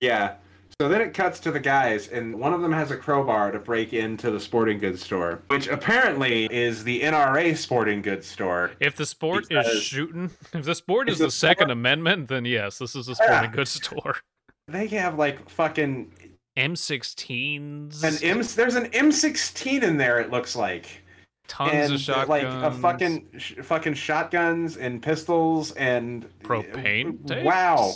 Yeah. 0.00 0.36
So 0.80 0.88
then 0.88 1.00
it 1.00 1.12
cuts 1.12 1.40
to 1.40 1.50
the 1.50 1.58
guys, 1.58 2.06
and 2.06 2.38
one 2.38 2.54
of 2.54 2.60
them 2.60 2.70
has 2.70 2.92
a 2.92 2.96
crowbar 2.96 3.50
to 3.50 3.58
break 3.58 3.92
into 3.92 4.30
the 4.30 4.38
sporting 4.38 4.78
goods 4.78 5.02
store, 5.04 5.42
which 5.48 5.66
apparently 5.66 6.44
is 6.52 6.84
the 6.84 7.00
NRA 7.02 7.56
sporting 7.56 8.00
goods 8.00 8.28
store. 8.28 8.70
If 8.78 8.94
the 8.94 9.04
sport 9.04 9.50
is 9.50 9.82
shooting, 9.82 10.30
if 10.54 10.64
the 10.64 10.76
sport 10.76 11.08
If 11.08 11.14
is 11.14 11.18
the 11.18 11.24
the 11.24 11.30
Second 11.32 11.62
sport- 11.64 11.70
Amendment, 11.72 12.28
then 12.28 12.44
yes, 12.44 12.78
this 12.78 12.94
is 12.94 13.08
a 13.08 13.16
Yeah. 13.18 13.26
sporting 13.26 13.50
goods 13.50 13.70
store. 13.72 14.16
They 14.68 14.86
have 14.88 15.18
like 15.18 15.48
fucking 15.48 16.12
M16s, 16.58 18.04
an 18.04 18.22
M. 18.22 18.42
There's 18.54 18.74
an 18.74 18.84
M16 18.90 19.82
in 19.82 19.96
there. 19.96 20.20
It 20.20 20.30
looks 20.30 20.54
like, 20.54 21.02
tons 21.48 21.72
and 21.72 21.94
of 21.94 22.00
shotguns, 22.00 22.28
like 22.28 22.44
a 22.44 22.70
fucking 22.70 23.26
sh- 23.38 23.54
fucking 23.62 23.94
shotguns 23.94 24.76
and 24.76 25.02
pistols 25.02 25.72
and 25.72 26.28
propane. 26.44 27.18
Uh, 27.24 27.28
tanks. 27.34 27.44
Wow, 27.46 27.94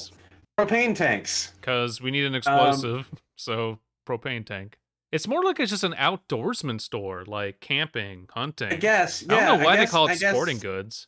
propane 0.58 0.94
tanks. 0.94 1.52
because 1.60 2.00
we 2.00 2.10
need 2.10 2.24
an 2.24 2.32
Um, 2.32 2.36
explosive. 2.36 3.10
so 3.36 3.78
propane 4.06 4.44
tank. 4.44 4.78
It's 5.10 5.28
more 5.28 5.42
like 5.44 5.60
it's 5.60 5.70
just 5.70 5.84
an 5.84 5.92
outdoorsman 5.94 6.80
store, 6.80 7.24
like 7.26 7.60
camping, 7.60 8.28
hunting. 8.30 8.72
I 8.72 8.76
guess. 8.76 9.22
I 9.28 9.34
don't 9.46 9.58
know 9.58 9.64
why 9.64 9.76
guess- 9.76 9.88
they 9.90 9.90
call 9.92 10.06
it 10.08 10.18
guess 10.20 10.32
sporting 10.32 10.58
goods. 10.58 11.06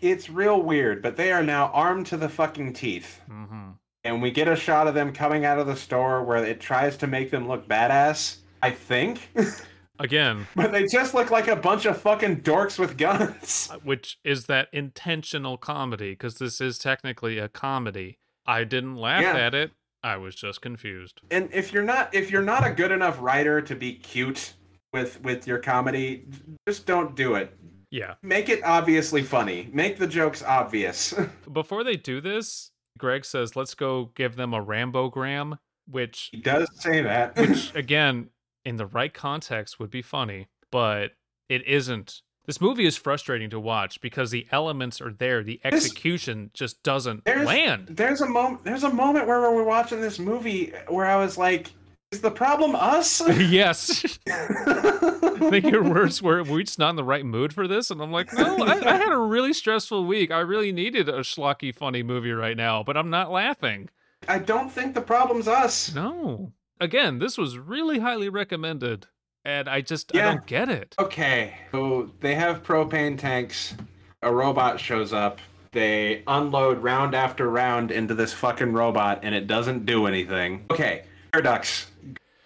It's 0.00 0.28
real 0.28 0.60
weird, 0.60 1.00
but 1.02 1.16
they 1.16 1.30
are 1.32 1.42
now 1.44 1.66
armed 1.72 2.06
to 2.06 2.16
the 2.16 2.28
fucking 2.28 2.72
teeth. 2.72 3.20
hmm 3.28 3.70
and 4.04 4.20
we 4.20 4.32
get 4.32 4.48
a 4.48 4.56
shot 4.56 4.88
of 4.88 4.94
them 4.94 5.12
coming 5.12 5.44
out 5.44 5.60
of 5.60 5.68
the 5.68 5.76
store 5.76 6.24
where 6.24 6.44
it 6.44 6.58
tries 6.60 6.96
to 6.96 7.06
make 7.06 7.30
them 7.30 7.46
look 7.46 7.68
badass. 7.68 8.38
I 8.60 8.72
think, 8.72 9.30
Again, 10.00 10.48
but 10.56 10.72
they 10.72 10.86
just 10.88 11.14
look 11.14 11.30
like 11.30 11.46
a 11.46 11.54
bunch 11.54 11.84
of 11.86 12.00
fucking 12.00 12.40
dorks 12.40 12.80
with 12.80 12.96
guns. 12.98 13.70
which 13.84 14.18
is 14.24 14.46
that 14.46 14.66
intentional 14.72 15.56
comedy 15.56 16.10
because 16.12 16.38
this 16.38 16.60
is 16.60 16.78
technically 16.78 17.38
a 17.38 17.48
comedy. 17.48 18.18
I 18.46 18.64
didn't 18.64 18.96
laugh 18.96 19.22
Yeah. 19.22 19.36
at 19.36 19.54
it. 19.54 19.72
I 20.02 20.16
was 20.16 20.34
just 20.34 20.60
confused. 20.60 21.20
And 21.30 21.48
if 21.52 21.72
you're 21.72 21.84
not 21.84 22.14
if 22.14 22.30
you're 22.30 22.42
not 22.42 22.66
a 22.66 22.70
good 22.72 22.90
enough 22.90 23.20
writer 23.20 23.60
to 23.62 23.74
be 23.74 23.94
cute 23.94 24.54
with 24.92 25.20
with 25.22 25.46
your 25.46 25.58
comedy, 25.58 26.26
just 26.68 26.86
don't 26.86 27.14
do 27.14 27.34
it. 27.36 27.56
Yeah. 27.90 28.14
Make 28.22 28.48
it 28.48 28.62
obviously 28.64 29.22
funny. 29.22 29.68
Make 29.72 29.98
the 29.98 30.06
jokes 30.06 30.42
obvious. 30.42 31.14
Before 31.52 31.84
they 31.84 31.96
do 31.96 32.20
this, 32.20 32.70
Greg 32.98 33.24
says, 33.24 33.54
"Let's 33.54 33.74
go 33.74 34.06
give 34.14 34.34
them 34.36 34.54
a 34.54 34.64
Rambogram," 34.64 35.58
which 35.86 36.28
he 36.32 36.40
does 36.40 36.68
say 36.80 37.02
that. 37.02 37.36
which 37.36 37.72
again 37.76 38.30
in 38.64 38.76
the 38.76 38.86
right 38.86 39.12
context 39.12 39.78
would 39.80 39.90
be 39.90 40.02
funny 40.02 40.46
but 40.70 41.10
it 41.48 41.66
isn't 41.66 42.22
this 42.46 42.60
movie 42.60 42.84
is 42.86 42.96
frustrating 42.96 43.50
to 43.50 43.60
watch 43.60 44.00
because 44.00 44.30
the 44.30 44.46
elements 44.50 45.00
are 45.00 45.12
there 45.12 45.42
the 45.42 45.60
This- 45.64 45.72
execution 45.74 46.50
just 46.54 46.82
doesn't 46.82 47.24
There's- 47.24 47.46
land 47.46 47.88
There's 47.90 48.20
a 48.20 48.28
moment. 48.28 48.64
There's 48.64 48.84
a 48.84 48.92
moment 48.92 49.26
where 49.26 49.40
we're 49.52 49.62
watching 49.64 50.00
this 50.00 50.18
movie 50.18 50.72
where 50.88 51.06
I 51.06 51.16
was 51.16 51.38
like, 51.38 51.70
Is 52.10 52.20
the 52.20 52.30
problem 52.30 52.74
us? 52.74 53.22
yes. 53.38 54.18
I 54.28 55.36
think 55.50 55.64
your 55.70 55.82
words 55.82 56.20
were 56.20 56.42
we're 56.42 56.62
just 56.62 56.78
not 56.78 56.90
in 56.90 56.96
the 56.96 57.04
right 57.04 57.24
mood 57.24 57.52
for 57.54 57.66
this. 57.66 57.90
And 57.90 58.02
I'm 58.02 58.12
like, 58.12 58.32
no, 58.34 58.58
I, 58.58 58.74
I 58.86 58.96
had 58.96 59.12
a 59.12 59.16
really 59.16 59.52
stressful 59.52 60.04
week. 60.04 60.30
I 60.30 60.40
really 60.40 60.72
needed 60.72 61.08
a 61.08 61.20
schlocky, 61.20 61.74
funny 61.74 62.02
movie 62.02 62.32
right 62.32 62.56
now, 62.56 62.82
but 62.82 62.96
I'm 62.96 63.08
not 63.10 63.30
laughing. 63.30 63.88
I 64.28 64.38
don't 64.38 64.70
think 64.70 64.94
the 64.94 65.00
problem's 65.00 65.48
us. 65.48 65.94
No. 65.94 66.52
Again, 66.80 67.18
this 67.18 67.38
was 67.38 67.56
really 67.58 68.00
highly 68.00 68.28
recommended. 68.28 69.06
And 69.44 69.68
I 69.68 69.80
just 69.80 70.14
I 70.14 70.20
don't 70.20 70.46
get 70.46 70.68
it. 70.68 70.94
Okay, 70.98 71.54
so 71.72 72.10
they 72.20 72.34
have 72.34 72.62
propane 72.62 73.18
tanks. 73.18 73.74
A 74.22 74.32
robot 74.32 74.78
shows 74.78 75.12
up. 75.12 75.40
They 75.72 76.22
unload 76.26 76.82
round 76.82 77.14
after 77.14 77.50
round 77.50 77.90
into 77.90 78.14
this 78.14 78.32
fucking 78.32 78.72
robot, 78.72 79.20
and 79.22 79.34
it 79.34 79.46
doesn't 79.46 79.84
do 79.84 80.06
anything. 80.06 80.66
Okay, 80.70 81.04
air 81.34 81.42
ducts. 81.42 81.88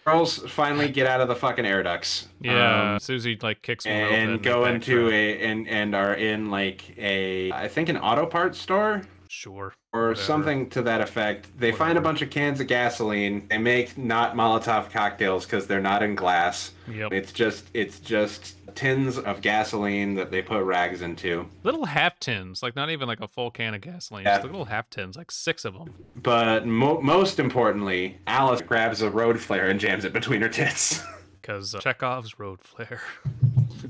Girls 0.06 0.38
finally 0.50 0.88
get 0.88 1.08
out 1.08 1.20
of 1.20 1.26
the 1.26 1.34
fucking 1.34 1.66
air 1.66 1.82
ducts. 1.82 2.28
Yeah. 2.40 2.92
um, 2.94 3.00
Susie 3.00 3.36
like 3.42 3.60
kicks 3.60 3.84
me 3.84 3.90
over 3.90 4.14
and 4.14 4.42
go 4.42 4.64
into 4.64 5.10
a 5.10 5.42
and 5.42 5.68
and 5.68 5.94
are 5.96 6.14
in 6.14 6.50
like 6.50 6.96
a 6.96 7.50
I 7.50 7.66
think 7.66 7.88
an 7.88 7.96
auto 7.96 8.24
parts 8.24 8.58
store 8.58 9.02
Sure. 9.36 9.74
or 9.92 10.00
Whatever. 10.08 10.14
something 10.14 10.70
to 10.70 10.82
that 10.82 11.00
effect. 11.02 11.48
They 11.58 11.70
find 11.72 11.98
a 11.98 12.00
bunch 12.00 12.22
of 12.22 12.30
cans 12.30 12.58
of 12.60 12.66
gasoline. 12.68 13.46
They 13.50 13.58
make 13.58 13.98
not 13.98 14.34
Molotov 14.34 14.90
cocktails 14.90 15.44
because 15.44 15.66
they're 15.66 15.80
not 15.82 16.02
in 16.02 16.14
glass. 16.14 16.72
Yep. 16.90 17.12
It's 17.12 17.32
just 17.32 17.66
it's 17.74 18.00
just 18.00 18.54
tins 18.74 19.18
of 19.18 19.40
gasoline 19.42 20.14
that 20.14 20.30
they 20.30 20.40
put 20.42 20.62
rags 20.64 21.02
into. 21.02 21.48
Little 21.62 21.84
half 21.86 22.18
tins, 22.18 22.62
like 22.62 22.74
not 22.76 22.90
even 22.90 23.08
like 23.08 23.20
a 23.20 23.28
full 23.28 23.50
can 23.50 23.74
of 23.74 23.80
gasoline, 23.82 24.24
Yeah. 24.24 24.36
just 24.36 24.46
little 24.46 24.64
half 24.66 24.88
tins, 24.90 25.16
like 25.16 25.30
six 25.30 25.64
of 25.66 25.74
them. 25.74 25.92
But 26.14 26.66
mo- 26.66 27.00
most 27.00 27.38
importantly, 27.38 28.18
Alice 28.26 28.62
grabs 28.62 29.02
a 29.02 29.10
road 29.10 29.38
flare 29.40 29.68
and 29.68 29.78
jams 29.78 30.04
it 30.06 30.12
between 30.14 30.40
her 30.42 30.48
tits. 30.48 31.02
Because 31.46 31.76
uh, 31.76 31.78
Chekhov's 31.78 32.40
road 32.40 32.60
flare. 32.60 33.00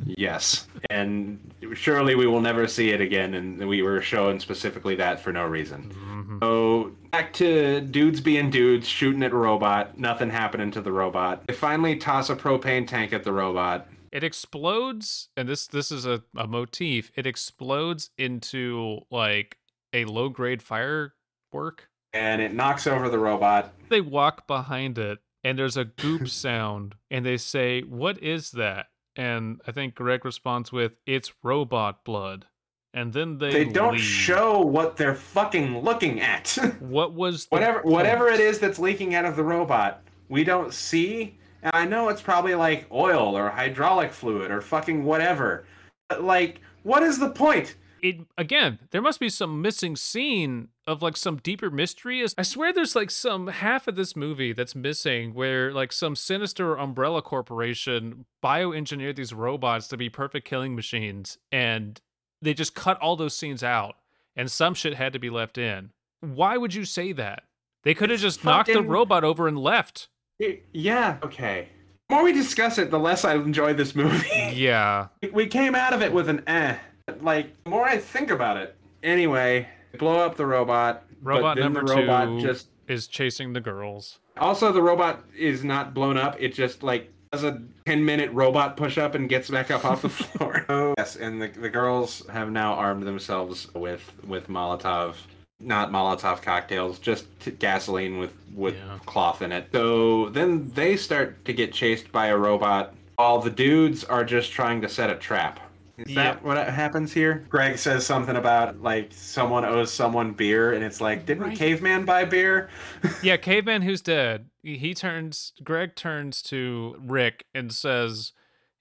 Yes, 0.04 0.66
and 0.90 1.38
surely 1.74 2.14
we 2.14 2.26
will 2.26 2.40
never 2.40 2.66
see 2.66 2.90
it 2.90 3.00
again. 3.00 3.34
And 3.34 3.66
we 3.68 3.82
were 3.82 4.00
shown 4.02 4.38
specifically 4.40 4.94
that 4.96 5.20
for 5.20 5.32
no 5.32 5.44
reason. 5.46 5.92
Mhm. 5.94 6.40
So 6.42 6.92
back 7.10 7.32
to 7.34 7.80
dudes 7.80 8.20
being 8.20 8.50
dudes, 8.50 8.86
shooting 8.88 9.22
at 9.22 9.32
a 9.32 9.36
robot. 9.36 9.98
Nothing 9.98 10.30
happening 10.30 10.70
to 10.72 10.80
the 10.80 10.92
robot. 10.92 11.46
They 11.46 11.54
finally 11.54 11.96
toss 11.96 12.28
a 12.30 12.36
propane 12.36 12.86
tank 12.86 13.12
at 13.12 13.24
the 13.24 13.32
robot. 13.32 13.88
It 14.12 14.22
explodes, 14.24 15.28
and 15.36 15.48
this 15.48 15.66
this 15.66 15.90
is 15.92 16.06
a, 16.06 16.22
a 16.36 16.46
motif. 16.46 17.10
It 17.16 17.26
explodes 17.26 18.10
into 18.16 19.00
like 19.10 19.58
a 19.92 20.04
low 20.04 20.28
grade 20.28 20.62
firework. 20.62 21.88
And 22.12 22.40
it 22.40 22.54
knocks 22.54 22.86
over 22.86 23.08
the 23.08 23.18
robot. 23.18 23.72
They 23.90 24.00
walk 24.00 24.46
behind 24.46 24.96
it, 24.96 25.18
and 25.44 25.58
there's 25.58 25.76
a 25.76 25.84
goop 25.84 26.28
sound, 26.44 26.94
and 27.10 27.26
they 27.26 27.36
say, 27.36 27.82
"What 27.82 28.22
is 28.22 28.52
that?" 28.52 28.86
And 29.16 29.60
I 29.66 29.72
think 29.72 29.94
Greg 29.94 30.24
responds 30.24 30.70
with, 30.72 30.92
"It's 31.06 31.32
robot 31.42 32.04
blood." 32.04 32.46
And 32.92 33.12
then 33.12 33.38
they 33.38 33.50
They 33.50 33.64
don't 33.64 33.92
leave. 33.94 34.00
show 34.02 34.60
what 34.60 34.96
they're 34.96 35.14
fucking 35.14 35.80
looking 35.80 36.20
at. 36.20 36.48
what 36.80 37.12
was 37.12 37.44
the 37.46 37.54
whatever 37.54 37.82
whatever 37.82 38.28
it 38.28 38.40
is 38.40 38.58
that's 38.58 38.78
leaking 38.78 39.14
out 39.14 39.24
of 39.24 39.36
the 39.36 39.44
robot, 39.44 40.02
we 40.28 40.44
don't 40.44 40.72
see. 40.72 41.38
And 41.62 41.72
I 41.74 41.84
know 41.84 42.08
it's 42.08 42.22
probably 42.22 42.54
like 42.54 42.86
oil 42.92 43.36
or 43.36 43.50
hydraulic 43.50 44.12
fluid 44.12 44.50
or 44.50 44.60
fucking 44.60 45.04
whatever. 45.04 45.66
But 46.08 46.22
like, 46.22 46.60
what 46.84 47.02
is 47.02 47.18
the 47.18 47.30
point? 47.30 47.76
It 48.08 48.16
again 48.38 48.78
there 48.90 49.02
must 49.02 49.18
be 49.20 49.28
some 49.28 49.60
missing 49.62 49.96
scene 49.96 50.68
of 50.86 51.02
like 51.02 51.16
some 51.16 51.36
deeper 51.36 51.70
mystery 51.70 52.20
Is- 52.20 52.34
i 52.38 52.42
swear 52.42 52.72
there's 52.72 52.96
like 52.96 53.10
some 53.10 53.46
half 53.48 53.86
of 53.88 53.96
this 53.96 54.14
movie 54.16 54.52
that's 54.52 54.74
missing 54.74 55.34
where 55.34 55.72
like 55.72 55.92
some 55.92 56.14
sinister 56.16 56.74
umbrella 56.76 57.22
corporation 57.22 58.24
bioengineered 58.44 59.16
these 59.16 59.32
robots 59.32 59.88
to 59.88 59.96
be 59.96 60.08
perfect 60.08 60.46
killing 60.46 60.74
machines 60.74 61.38
and 61.52 62.00
they 62.42 62.54
just 62.54 62.74
cut 62.74 62.98
all 63.00 63.16
those 63.16 63.36
scenes 63.36 63.62
out 63.62 63.96
and 64.36 64.50
some 64.50 64.74
shit 64.74 64.94
had 64.94 65.12
to 65.12 65.18
be 65.18 65.30
left 65.30 65.58
in 65.58 65.90
why 66.20 66.56
would 66.56 66.74
you 66.74 66.84
say 66.84 67.12
that 67.12 67.44
they 67.84 67.94
could 67.94 68.10
have 68.10 68.20
just 68.20 68.44
knocked 68.44 68.72
the 68.72 68.82
robot 68.82 69.22
over 69.24 69.46
and 69.48 69.58
left 69.58 70.08
Y- 70.40 70.60
Yeah, 70.72 71.16
okay. 71.22 71.68
The 72.08 72.14
more 72.14 72.24
we 72.24 72.32
discuss 72.32 72.76
it, 72.78 72.90
the 72.90 72.98
less 72.98 73.24
I 73.24 73.34
enjoy 73.34 73.72
this 73.74 73.94
movie. 73.94 74.28
yeah 74.54 75.08
we 75.32 75.46
came 75.46 75.74
out 75.74 75.92
of 75.92 76.02
it 76.02 76.12
with 76.12 76.28
an 76.28 76.42
eh. 76.46 76.76
Like, 77.20 77.62
the 77.64 77.70
more 77.70 77.84
I 77.84 77.98
think 77.98 78.30
about 78.30 78.56
it. 78.56 78.74
Anyway, 79.02 79.68
blow 79.98 80.18
up 80.18 80.36
the 80.36 80.46
robot. 80.46 81.04
robot 81.22 81.56
then 81.56 81.72
number 81.72 81.84
the 81.84 81.94
robot 81.94 82.28
two 82.28 82.40
just 82.40 82.68
is 82.88 83.06
chasing 83.06 83.52
the 83.52 83.60
girls 83.60 84.18
Also, 84.36 84.72
the 84.72 84.82
robot 84.82 85.24
is 85.36 85.64
not 85.64 85.94
blown 85.94 86.16
up. 86.16 86.36
It 86.40 86.54
just 86.54 86.82
like 86.82 87.12
does 87.32 87.44
a 87.44 87.62
ten 87.84 88.04
minute 88.04 88.30
robot 88.32 88.76
push 88.76 88.98
up 88.98 89.14
and 89.14 89.28
gets 89.28 89.48
back 89.50 89.70
up 89.70 89.84
off 89.84 90.02
the 90.02 90.08
floor. 90.20 90.64
oh, 90.68 90.94
yes, 90.98 91.16
and 91.16 91.40
the, 91.40 91.48
the 91.48 91.68
girls 91.68 92.26
have 92.28 92.50
now 92.50 92.74
armed 92.74 93.04
themselves 93.04 93.72
with 93.74 94.12
with 94.26 94.48
Molotov, 94.48 95.14
not 95.60 95.90
Molotov 95.92 96.42
cocktails, 96.42 96.98
just 96.98 97.26
t- 97.40 97.52
gasoline 97.52 98.18
with 98.18 98.34
with 98.54 98.74
Yeah. 98.74 98.98
cloth 99.06 99.42
in 99.42 99.52
it. 99.52 99.68
So 99.72 100.28
then 100.30 100.70
they 100.74 100.96
start 100.96 101.44
to 101.44 101.52
get 101.52 101.72
chased 101.72 102.10
by 102.10 102.26
a 102.28 102.36
robot. 102.36 102.94
All 103.18 103.40
the 103.40 103.50
dudes 103.50 104.02
are 104.04 104.24
just 104.24 104.50
trying 104.52 104.80
to 104.82 104.88
set 104.88 105.08
a 105.08 105.14
trap. 105.14 105.60
Is 105.98 106.14
that 106.14 106.44
what 106.44 106.56
happens 106.68 107.12
here? 107.12 107.46
Greg 107.48 107.78
says 107.78 108.04
something 108.04 108.36
about 108.36 108.80
like 108.82 109.12
someone 109.12 109.64
owes 109.64 109.92
someone 109.92 110.32
beer, 110.32 110.72
and 110.72 110.84
it's 110.84 111.00
like, 111.00 111.26
didn't 111.26 111.44
Right. 111.44 111.56
Caveman 111.58 112.04
buy 112.04 112.24
beer? 112.24 112.68
yeah, 113.22 113.36
caveman 113.36 113.82
who's 113.82 114.00
dead. 114.02 114.50
He 114.62 114.76
he 114.78 114.94
turns. 114.94 115.52
Greg 115.64 115.94
turns 115.96 116.42
to 116.42 116.96
Rick 117.00 117.44
and 117.54 117.72
says, 117.72 118.32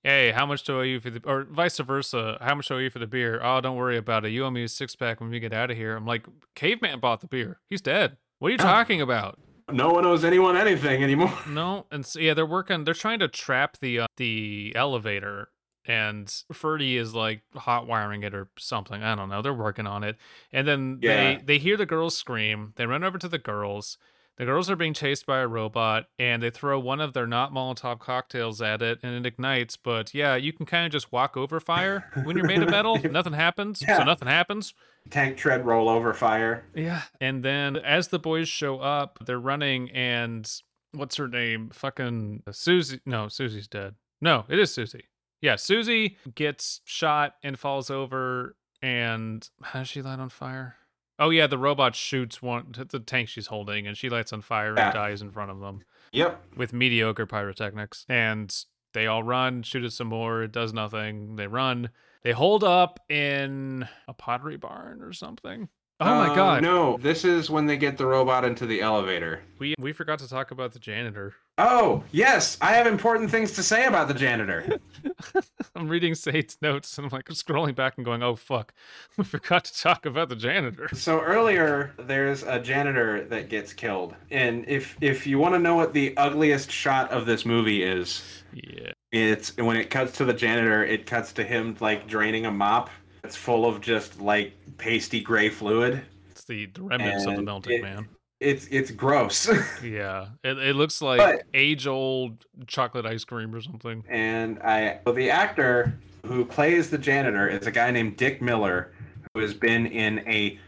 "Hey, 0.03 0.32
how 0.32 0.45
much 0.45 0.63
do 0.63 0.78
I 0.78 0.80
owe 0.80 0.84
you 0.84 0.99
for 0.99 1.09
the?" 1.09 1.22
Or 1.26 1.43
vice 1.43 1.78
versa. 1.80 2.38
How 2.41 2.55
much 2.55 2.68
do 2.68 2.74
I 2.74 2.78
owe 2.78 2.80
you 2.82 2.89
for 2.89 2.99
the 2.99 3.07
beer? 3.07 3.39
Oh, 3.43 3.61
don't 3.61 3.76
worry 3.78 3.97
about 3.97 4.26
it. 4.26 4.30
You 4.32 4.45
owe 4.45 4.51
me 4.51 4.63
a 4.63 4.68
six 4.68 4.95
pack 4.95 5.22
when 5.22 5.30
we 5.30 5.39
get 5.39 5.53
out 5.53 5.72
of 5.72 5.78
here. 5.78 5.95
I'm 5.95 6.05
like, 6.05 6.26
caveman 6.55 6.99
bought 6.99 7.22
the 7.22 7.28
beer. 7.28 7.59
He's 7.70 7.82
dead. 7.82 8.18
What 8.39 8.49
are 8.49 8.51
you 8.51 8.57
Oh. 8.59 8.63
talking 8.63 9.01
about? 9.01 9.39
no 9.72 9.89
one 9.89 10.05
owes 10.05 10.24
anyone 10.24 10.55
anything 10.55 11.01
anymore. 11.03 11.34
No, 11.49 11.88
and 11.91 12.05
so, 12.05 12.20
yeah, 12.20 12.36
they're 12.36 12.45
working. 12.45 12.84
They're 12.84 12.93
trying 12.93 13.18
to 13.20 13.28
trap 13.28 13.78
the 13.82 14.01
uh, 14.01 14.07
the 14.18 14.74
elevator, 14.76 15.49
and 15.88 16.34
Ferdy 16.54 16.98
is 16.98 17.14
like 17.14 17.42
hot 17.56 17.88
wiring 17.88 18.24
it 18.24 18.34
or 18.34 18.50
something. 18.58 19.04
I 19.04 19.16
don't 19.16 19.30
know. 19.30 19.42
They're 19.42 19.54
working 19.54 19.88
on 19.88 20.04
it, 20.04 20.18
and 20.52 20.68
then 20.68 21.00
Yeah. 21.02 21.16
they 21.38 21.42
they 21.44 21.58
hear 21.60 21.78
the 21.78 21.86
girls 21.86 22.18
scream. 22.18 22.74
They 22.76 22.86
run 22.86 23.04
over 23.04 23.18
to 23.18 23.28
the 23.28 23.38
girls. 23.40 23.98
The 24.38 24.44
girls 24.44 24.70
are 24.70 24.76
being 24.76 24.94
chased 24.94 25.26
by 25.26 25.40
a 25.40 25.48
robot, 25.48 26.08
and 26.20 26.44
they 26.44 26.50
throw 26.50 26.78
one 26.78 27.00
of 27.00 27.14
their 27.14 27.26
not 27.26 27.54
Molotov 27.54 28.00
cocktails 28.00 28.62
at 28.62 28.82
it, 28.82 29.00
and 29.02 29.16
it 29.16 29.26
ignites. 29.26 29.78
But 29.78 30.14
yeah, 30.14 30.36
you 30.36 30.52
can 30.52 30.66
kind 30.66 30.86
of 30.86 30.92
just 30.92 31.14
walk 31.14 31.38
over 31.38 31.62
fire 31.62 32.12
when 32.26 32.36
you're 32.36 32.46
made 32.46 32.62
of 32.62 32.70
metal. 32.70 33.00
nothing 33.12 33.32
happens. 33.32 33.82
Yeah. 33.82 34.00
So 34.00 34.04
nothing 34.04 34.28
happens. 34.28 34.74
Tank 35.10 35.38
tread 35.38 35.66
roll 35.66 35.88
over 35.88 36.14
fire. 36.14 36.66
Yeah. 36.76 37.04
And 37.22 37.44
then 37.44 37.78
as 37.78 38.10
the 38.10 38.20
boys 38.20 38.50
show 38.50 38.80
up, 38.80 39.20
they're 39.26 39.40
running 39.40 39.90
and 39.92 40.52
what's 40.92 41.16
her 41.16 41.30
name? 41.30 41.70
Fucking 41.72 42.44
Susie. 42.52 43.00
No, 43.06 43.30
Susie's 43.30 43.70
dead. 43.70 43.96
No, 44.20 44.44
it 44.50 44.60
is 44.60 44.74
Susie. 44.74 45.06
Yeah, 45.46 45.58
Susie 45.58 46.18
gets 46.34 46.82
shot 46.86 47.36
and 47.43 47.58
falls 47.60 47.91
over 47.91 48.56
and 48.82 49.48
how 49.62 49.80
does 49.80 49.88
she 49.89 50.02
light 50.02 50.18
on 50.20 50.30
fire? 50.30 50.76
Oh 51.20 51.30
yeah, 51.30 51.46
the 51.48 51.58
robot 51.60 51.96
shoots 51.96 52.41
one 52.41 52.74
the 52.89 53.00
tank 53.00 53.30
she's 53.30 53.48
holding 53.48 53.86
and 53.88 53.96
she 53.96 54.10
lights 54.10 54.34
on 54.34 54.41
fire 54.41 54.70
and 54.70 54.78
Yeah. 54.80 54.91
dies 54.91 55.22
in 55.22 55.32
front 55.32 55.52
of 55.52 55.60
them 55.60 55.84
Yep. 56.14 56.41
with 56.58 56.74
mediocre 56.74 57.26
pyrotechnics. 57.28 58.06
And 58.10 58.54
they 58.93 59.06
all 59.08 59.22
run, 59.24 59.62
shoot 59.64 59.86
it 59.86 59.91
some 59.91 60.08
more, 60.08 60.43
it 60.43 60.52
does 60.52 60.74
nothing. 60.74 61.36
They 61.36 61.48
run. 61.48 61.89
They 62.24 62.32
hold 62.32 62.64
up 62.64 63.00
in 63.10 63.88
a 64.08 64.14
pottery 64.14 64.58
barn 64.58 65.02
or 65.04 65.14
something. 65.14 65.70
Oh 66.02 66.06
my 66.16 66.28
Uh, 66.30 66.36
god. 66.36 66.62
No, 66.64 66.98
this 66.98 67.24
is 67.24 67.50
when 67.50 67.66
they 67.68 67.78
get 67.78 67.98
the 67.98 68.06
robot 68.06 68.43
into 68.43 68.66
the 68.66 68.82
elevator. 68.82 69.41
We 69.60 69.76
we 69.80 69.93
forgot 69.93 70.20
to 70.20 70.28
talk 70.28 70.52
about 70.52 70.74
the 70.74 70.80
janitor. 70.80 71.34
Oh, 71.58 72.04
yes, 72.12 72.58
I 72.60 72.74
have 72.74 72.86
important 72.86 73.32
things 73.32 73.54
to 73.54 73.64
say 73.64 73.86
about 73.86 74.10
the 74.10 74.14
janitor. 74.14 74.78
I'm 75.76 75.88
reading 75.88 76.14
Sate's 76.14 76.58
notes 76.62 76.98
and 76.98 77.06
I'm 77.06 77.12
like 77.12 77.26
scrolling 77.30 77.76
back 77.76 77.93
and 77.96 78.04
going, 78.06 78.22
"Oh 78.24 78.36
fuck, 78.36 78.74
we 79.18 79.24
forgot 79.24 79.64
to 79.66 79.80
talk 79.82 80.06
about 80.06 80.28
the 80.28 80.36
janitor." 80.36 80.89
so 80.93 81.22
earlier 81.22 81.93
there's 81.98 82.43
a 82.43 82.60
janitor 82.60 83.24
that 83.26 83.48
gets 83.48 83.72
killed. 83.72 84.16
And 84.32 84.66
if 84.68 84.98
if 85.00 85.26
you 85.26 85.39
want 85.39 85.56
to 85.56 85.60
know 85.60 85.76
what 85.76 85.93
the 85.93 86.16
ugliest 86.18 86.70
shot 86.72 87.10
of 87.12 87.26
this 87.26 87.46
movie 87.46 87.84
is, 87.84 88.22
Yeah, 88.52 88.91
it's 89.14 89.56
when 89.56 89.78
it 89.78 89.89
cuts 89.89 90.12
to 90.18 90.26
the 90.26 90.34
janitor, 90.34 90.84
it 90.84 91.06
cuts 91.06 91.32
to 91.34 91.43
him 91.46 91.78
like 91.80 92.06
draining 92.06 92.46
a 92.46 92.52
mop. 92.52 92.89
It's 93.26 93.36
full 93.36 93.65
of 93.65 93.82
just 93.82 94.19
like 94.21 94.53
pasty 94.78 95.19
gray 95.21 95.49
fluid. 95.49 96.01
it's 96.32 96.43
the, 96.45 96.67
the 96.67 96.84
remnants 96.84 97.26
of 97.26 97.36
the 97.36 97.41
melting 97.41 97.73
it- 97.80 97.82
man. 97.82 98.07
It's 98.41 98.67
it's 98.69 98.91
gross. 98.91 99.49
Yeah, 99.84 100.28
it, 100.43 100.57
it 100.57 100.76
looks 100.76 101.01
like 101.01 101.17
But- 101.19 101.43
age 101.53 101.88
old 101.88 102.45
chocolate 102.67 103.05
ice 103.05 103.23
cream 103.23 103.55
or 103.55 103.61
something. 103.61 104.03
and 104.09 104.59
I 104.59 104.99
well, 105.05 105.15
the 105.15 105.30
actor 105.32 105.97
who 106.26 106.43
plays 106.43 106.89
the 106.89 106.97
janitor 106.97 107.47
is 107.47 107.65
a 107.65 107.71
guy 107.71 107.91
named 107.91 108.17
Dick 108.17 108.41
Miller, 108.41 108.91
who 109.34 109.39
has 109.41 109.53
been 109.53 109.86
in 109.88 110.19
a 110.28 110.59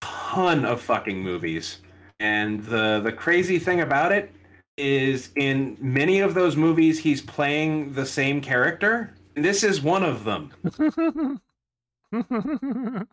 ton 0.00 0.64
of 0.64 0.80
fucking 0.80 1.22
movies. 1.22 1.78
And 2.20 2.62
the 2.64 3.00
the 3.02 3.12
crazy 3.12 3.58
thing 3.60 3.80
about 3.80 4.10
it 4.12 4.32
is 4.76 5.30
in 5.36 5.76
many 5.80 6.18
of 6.20 6.34
those 6.34 6.56
movies 6.56 6.98
he's 6.98 7.22
playing 7.22 7.92
the 7.92 8.04
same 8.06 8.40
character. 8.40 9.14
And 9.36 9.44
this 9.44 9.62
is 9.62 9.80
one 9.82 10.02
of 10.02 10.24
them 10.24 10.50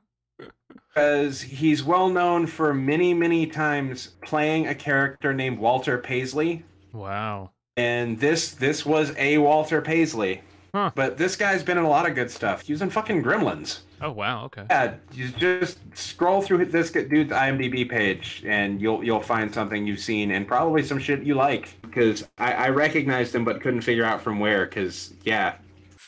because 0.93 1.41
he's 1.41 1.83
well 1.83 2.09
known 2.09 2.47
for 2.47 2.73
many, 2.73 3.13
many 3.13 3.47
times 3.47 4.09
playing 4.21 4.67
a 4.67 4.75
character 4.75 5.33
named 5.33 5.59
Walter 5.59 5.97
Paisley. 5.97 6.63
wow. 6.93 7.51
And 7.77 8.19
this 8.19 8.51
this 8.51 8.85
was 8.85 9.13
a 9.17 9.37
Walter 9.37 9.81
Paisley. 9.81 10.41
Huh. 10.73 10.91
But 10.93 11.17
this 11.17 11.35
guy's 11.35 11.63
been 11.63 11.77
in 11.77 11.83
a 11.83 11.89
lot 11.89 12.07
of 12.07 12.15
good 12.15 12.29
stuff. 12.29 12.61
He 12.61 12.73
was 12.73 12.81
in 12.81 12.89
fucking 12.89 13.23
Gremlins. 13.23 13.79
Oh 14.01 14.11
wow. 14.11 14.45
Okay. 14.45 14.65
Yeah, 14.69 14.95
you 15.13 15.29
just 15.29 15.79
scroll 15.95 16.41
through 16.41 16.65
this 16.65 16.91
dude's 16.91 17.31
IMDb 17.31 17.89
page, 17.89 18.43
and 18.45 18.81
you'll 18.81 19.03
you'll 19.03 19.21
find 19.21 19.53
something 19.53 19.85
you've 19.85 19.99
seen, 19.99 20.31
and 20.31 20.47
probably 20.47 20.83
some 20.83 20.97
shit 20.99 21.23
you 21.23 21.35
like. 21.35 21.81
Because 21.81 22.27
I, 22.37 22.53
I 22.53 22.69
recognized 22.69 23.35
him, 23.35 23.45
but 23.45 23.61
couldn't 23.61 23.81
figure 23.81 24.05
out 24.05 24.21
from 24.21 24.39
where. 24.39 24.65
Because 24.65 25.13
yeah, 25.23 25.55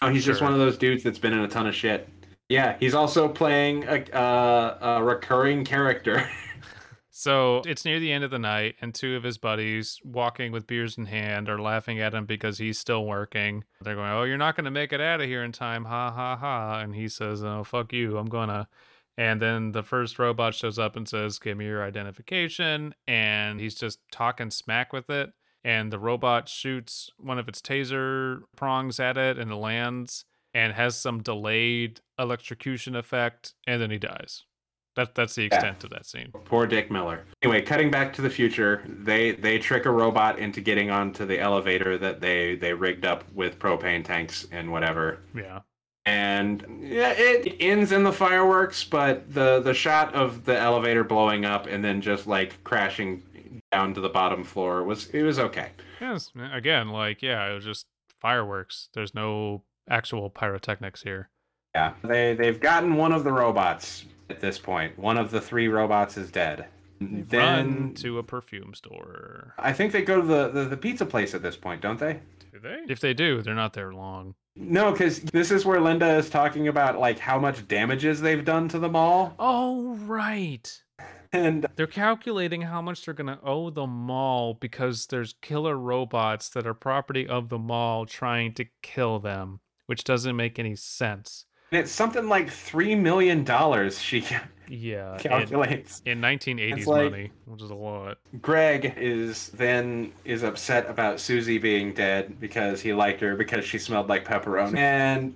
oh, 0.01 0.09
he's 0.09 0.25
just 0.25 0.41
one 0.41 0.53
of 0.53 0.59
those 0.59 0.77
dudes 0.77 1.03
that's 1.03 1.19
been 1.19 1.33
in 1.33 1.39
a 1.39 1.47
ton 1.47 1.67
of 1.67 1.75
shit. 1.75 2.07
Yeah, 2.49 2.77
he's 2.79 2.93
also 2.93 3.27
playing 3.27 3.85
a, 3.85 4.03
uh, 4.15 4.77
a 4.81 5.03
recurring 5.03 5.65
character. 5.65 6.29
So 7.15 7.61
it's 7.67 7.85
near 7.85 7.99
the 7.99 8.11
end 8.11 8.23
of 8.23 8.31
the 8.31 8.39
night, 8.39 8.75
and 8.81 8.93
two 8.93 9.15
of 9.15 9.21
his 9.21 9.37
buddies, 9.37 9.99
walking 10.03 10.51
with 10.51 10.65
beers 10.65 10.97
in 10.97 11.05
hand, 11.05 11.47
are 11.47 11.61
laughing 11.61 11.99
at 12.01 12.15
him 12.15 12.25
because 12.25 12.57
he's 12.57 12.79
still 12.79 13.05
working. 13.05 13.65
They're 13.81 13.93
going, 13.93 14.09
"Oh, 14.09 14.23
you're 14.23 14.35
not 14.35 14.55
going 14.55 14.65
to 14.65 14.71
make 14.71 14.91
it 14.91 14.99
out 14.99 15.21
of 15.21 15.27
here 15.27 15.43
in 15.43 15.51
time, 15.51 15.85
ha 15.85 16.09
ha 16.09 16.35
ha!" 16.35 16.79
And 16.79 16.95
he 16.95 17.07
says, 17.07 17.43
"Oh, 17.43 17.63
fuck 17.63 17.93
you, 17.93 18.17
I'm 18.17 18.25
gonna." 18.25 18.67
And 19.15 19.39
then 19.39 19.73
the 19.73 19.83
first 19.83 20.17
robot 20.17 20.55
shows 20.55 20.79
up 20.79 20.95
and 20.95 21.07
says, 21.07 21.37
"Give 21.37 21.55
me 21.55 21.65
your 21.65 21.83
identification," 21.83 22.95
and 23.07 23.59
he's 23.59 23.75
just 23.75 23.99
talking 24.11 24.49
smack 24.49 24.91
with 24.91 25.11
it. 25.11 25.33
And 25.63 25.93
the 25.93 25.99
robot 25.99 26.49
shoots 26.49 27.11
one 27.17 27.37
of 27.37 27.47
its 27.47 27.61
taser 27.61 28.41
prongs 28.55 28.99
at 28.99 29.17
it, 29.19 29.37
and 29.37 29.51
it 29.51 29.55
lands 29.55 30.25
and 30.53 30.73
has 30.73 30.97
some 30.97 31.21
delayed 31.21 32.01
electrocution 32.19 32.95
effect, 32.95 33.53
and 33.67 33.81
then 33.81 33.91
he 33.91 33.97
dies. 33.97 34.43
That 34.95 35.15
that's 35.15 35.33
the 35.33 35.45
extent 35.45 35.83
of 35.83 35.89
that 35.89 36.05
scene. 36.05 36.31
Poor 36.45 36.67
Dick 36.67 36.91
Miller. 36.91 37.25
Anyway, 37.41 37.63
cutting 37.63 37.89
back 37.89 38.13
to 38.13 38.21
the 38.21 38.29
future, 38.29 38.83
they 38.87 39.31
they 39.31 39.57
trick 39.57 39.85
a 39.85 39.91
robot 39.91 40.37
into 40.37 40.61
getting 40.61 40.91
onto 40.91 41.25
the 41.25 41.39
elevator 41.39 41.97
that 41.97 42.21
they 42.21 42.55
they 42.55 42.73
rigged 42.73 43.03
up 43.03 43.23
with 43.33 43.57
propane 43.57 44.03
tanks 44.05 44.45
and 44.51 44.71
whatever. 44.71 45.19
Yeah. 45.35 45.61
and 46.05 46.63
yeah, 46.83 47.13
it 47.17 47.55
ends 47.59 47.91
in 47.91 48.03
the 48.03 48.11
fireworks, 48.13 48.83
but 48.83 49.33
the 49.33 49.61
the 49.61 49.73
shot 49.73 50.13
of 50.13 50.45
the 50.45 50.57
elevator 50.59 51.03
blowing 51.03 51.43
up 51.43 51.65
and 51.65 51.83
then 51.83 51.99
just 51.99 52.27
like 52.27 52.63
crashing 52.63 53.23
down 53.71 53.95
to 53.95 54.01
the 54.01 54.09
bottom 54.09 54.43
floor 54.43 54.83
was 54.83 55.07
it 55.07 55.23
was 55.23 55.39
okay. 55.39 55.69
Yes. 55.99 56.31
Again, 56.51 56.89
like, 56.89 57.23
yeah, 57.23 57.49
it 57.49 57.55
was 57.55 57.65
just 57.65 57.87
fireworks. 58.21 58.89
There's 58.93 59.15
no 59.15 59.63
actual 59.89 60.29
pyrotechnics 60.29 61.03
here. 61.03 61.29
Yeah, 61.75 61.93
they 62.03 62.33
they've 62.35 62.59
gotten 62.59 62.95
one 62.95 63.11
of 63.11 63.23
the 63.23 63.31
robots 63.33 64.05
at 64.29 64.39
this 64.39 64.57
point. 64.59 64.97
One 64.97 65.17
of 65.17 65.31
the 65.31 65.41
three 65.41 65.67
robots 65.67 66.17
is 66.17 66.29
dead. 66.31 66.67
Run 67.01 67.25
Then 67.29 67.93
to 67.95 68.19
a 68.19 68.23
perfume 68.23 68.73
store. 68.73 69.53
I 69.57 69.73
think 69.73 69.91
they 69.91 70.03
go 70.03 70.21
to 70.21 70.27
the, 70.27 70.49
the 70.49 70.65
the 70.65 70.77
pizza 70.77 71.05
place 71.05 71.33
at 71.33 71.41
this 71.41 71.57
point, 71.57 71.81
don't 71.81 71.99
they? 71.99 72.19
Do 72.51 72.59
they? 72.59 72.83
If 72.87 72.99
they 72.99 73.13
do, 73.13 73.41
they're 73.41 73.55
not 73.55 73.73
there 73.73 73.91
long. 73.93 74.35
No, 74.55 74.91
because 74.91 75.19
this 75.21 75.49
is 75.49 75.65
where 75.65 75.81
Linda 75.81 76.15
is 76.17 76.29
talking 76.29 76.67
about 76.67 76.99
like 76.99 77.17
how 77.17 77.39
much 77.39 77.67
damages 77.67 78.21
they've 78.21 78.45
done 78.45 78.69
to 78.69 78.77
the 78.79 78.87
mall, 78.89 79.33
Oh, 79.39 79.95
right. 80.05 80.71
and 81.31 81.65
They're 81.75 81.87
calculating 81.87 82.61
how 82.61 82.79
much 82.79 83.03
they're 83.03 83.15
going 83.15 83.35
to 83.35 83.39
owe 83.43 83.71
the 83.71 83.87
mall 83.87 84.53
because 84.53 85.07
there's 85.07 85.33
killer 85.41 85.75
robots 85.75 86.49
that 86.49 86.67
are 86.67 86.75
property 86.75 87.27
of 87.27 87.49
the 87.49 87.57
mall 87.57 88.05
trying 88.05 88.53
to 88.53 88.65
kill 88.83 89.17
them, 89.19 89.59
which 89.87 90.03
doesn't 90.03 90.35
make 90.35 90.59
any 90.59 90.75
sense. 90.75 91.45
it's 91.71 91.91
something 91.91 92.27
like 92.29 92.49
three 92.49 92.93
million 92.95 93.43
dollars. 93.43 93.99
She 93.99 94.23
Yeah. 94.67 95.13
in- 95.15 95.19
calculates. 95.19 96.01
In 96.05 96.21
1980s 96.21 96.77
It's 96.77 96.87
like- 96.87 97.11
money, 97.11 97.31
which 97.45 97.61
is 97.61 97.69
a 97.71 97.75
lot. 97.75 98.17
Greg 98.41 98.93
is 98.97 99.49
then 99.49 100.11
is 100.23 100.43
upset 100.43 100.89
about 100.89 101.19
Susie 101.19 101.57
being 101.57 101.93
dead 101.93 102.39
because 102.39 102.81
he 102.81 102.93
liked 102.93 103.21
her 103.21 103.35
because 103.35 103.65
she 103.65 103.77
smelled 103.79 104.07
like 104.07 104.23
pepperoni. 104.25 104.77
And 104.77 105.33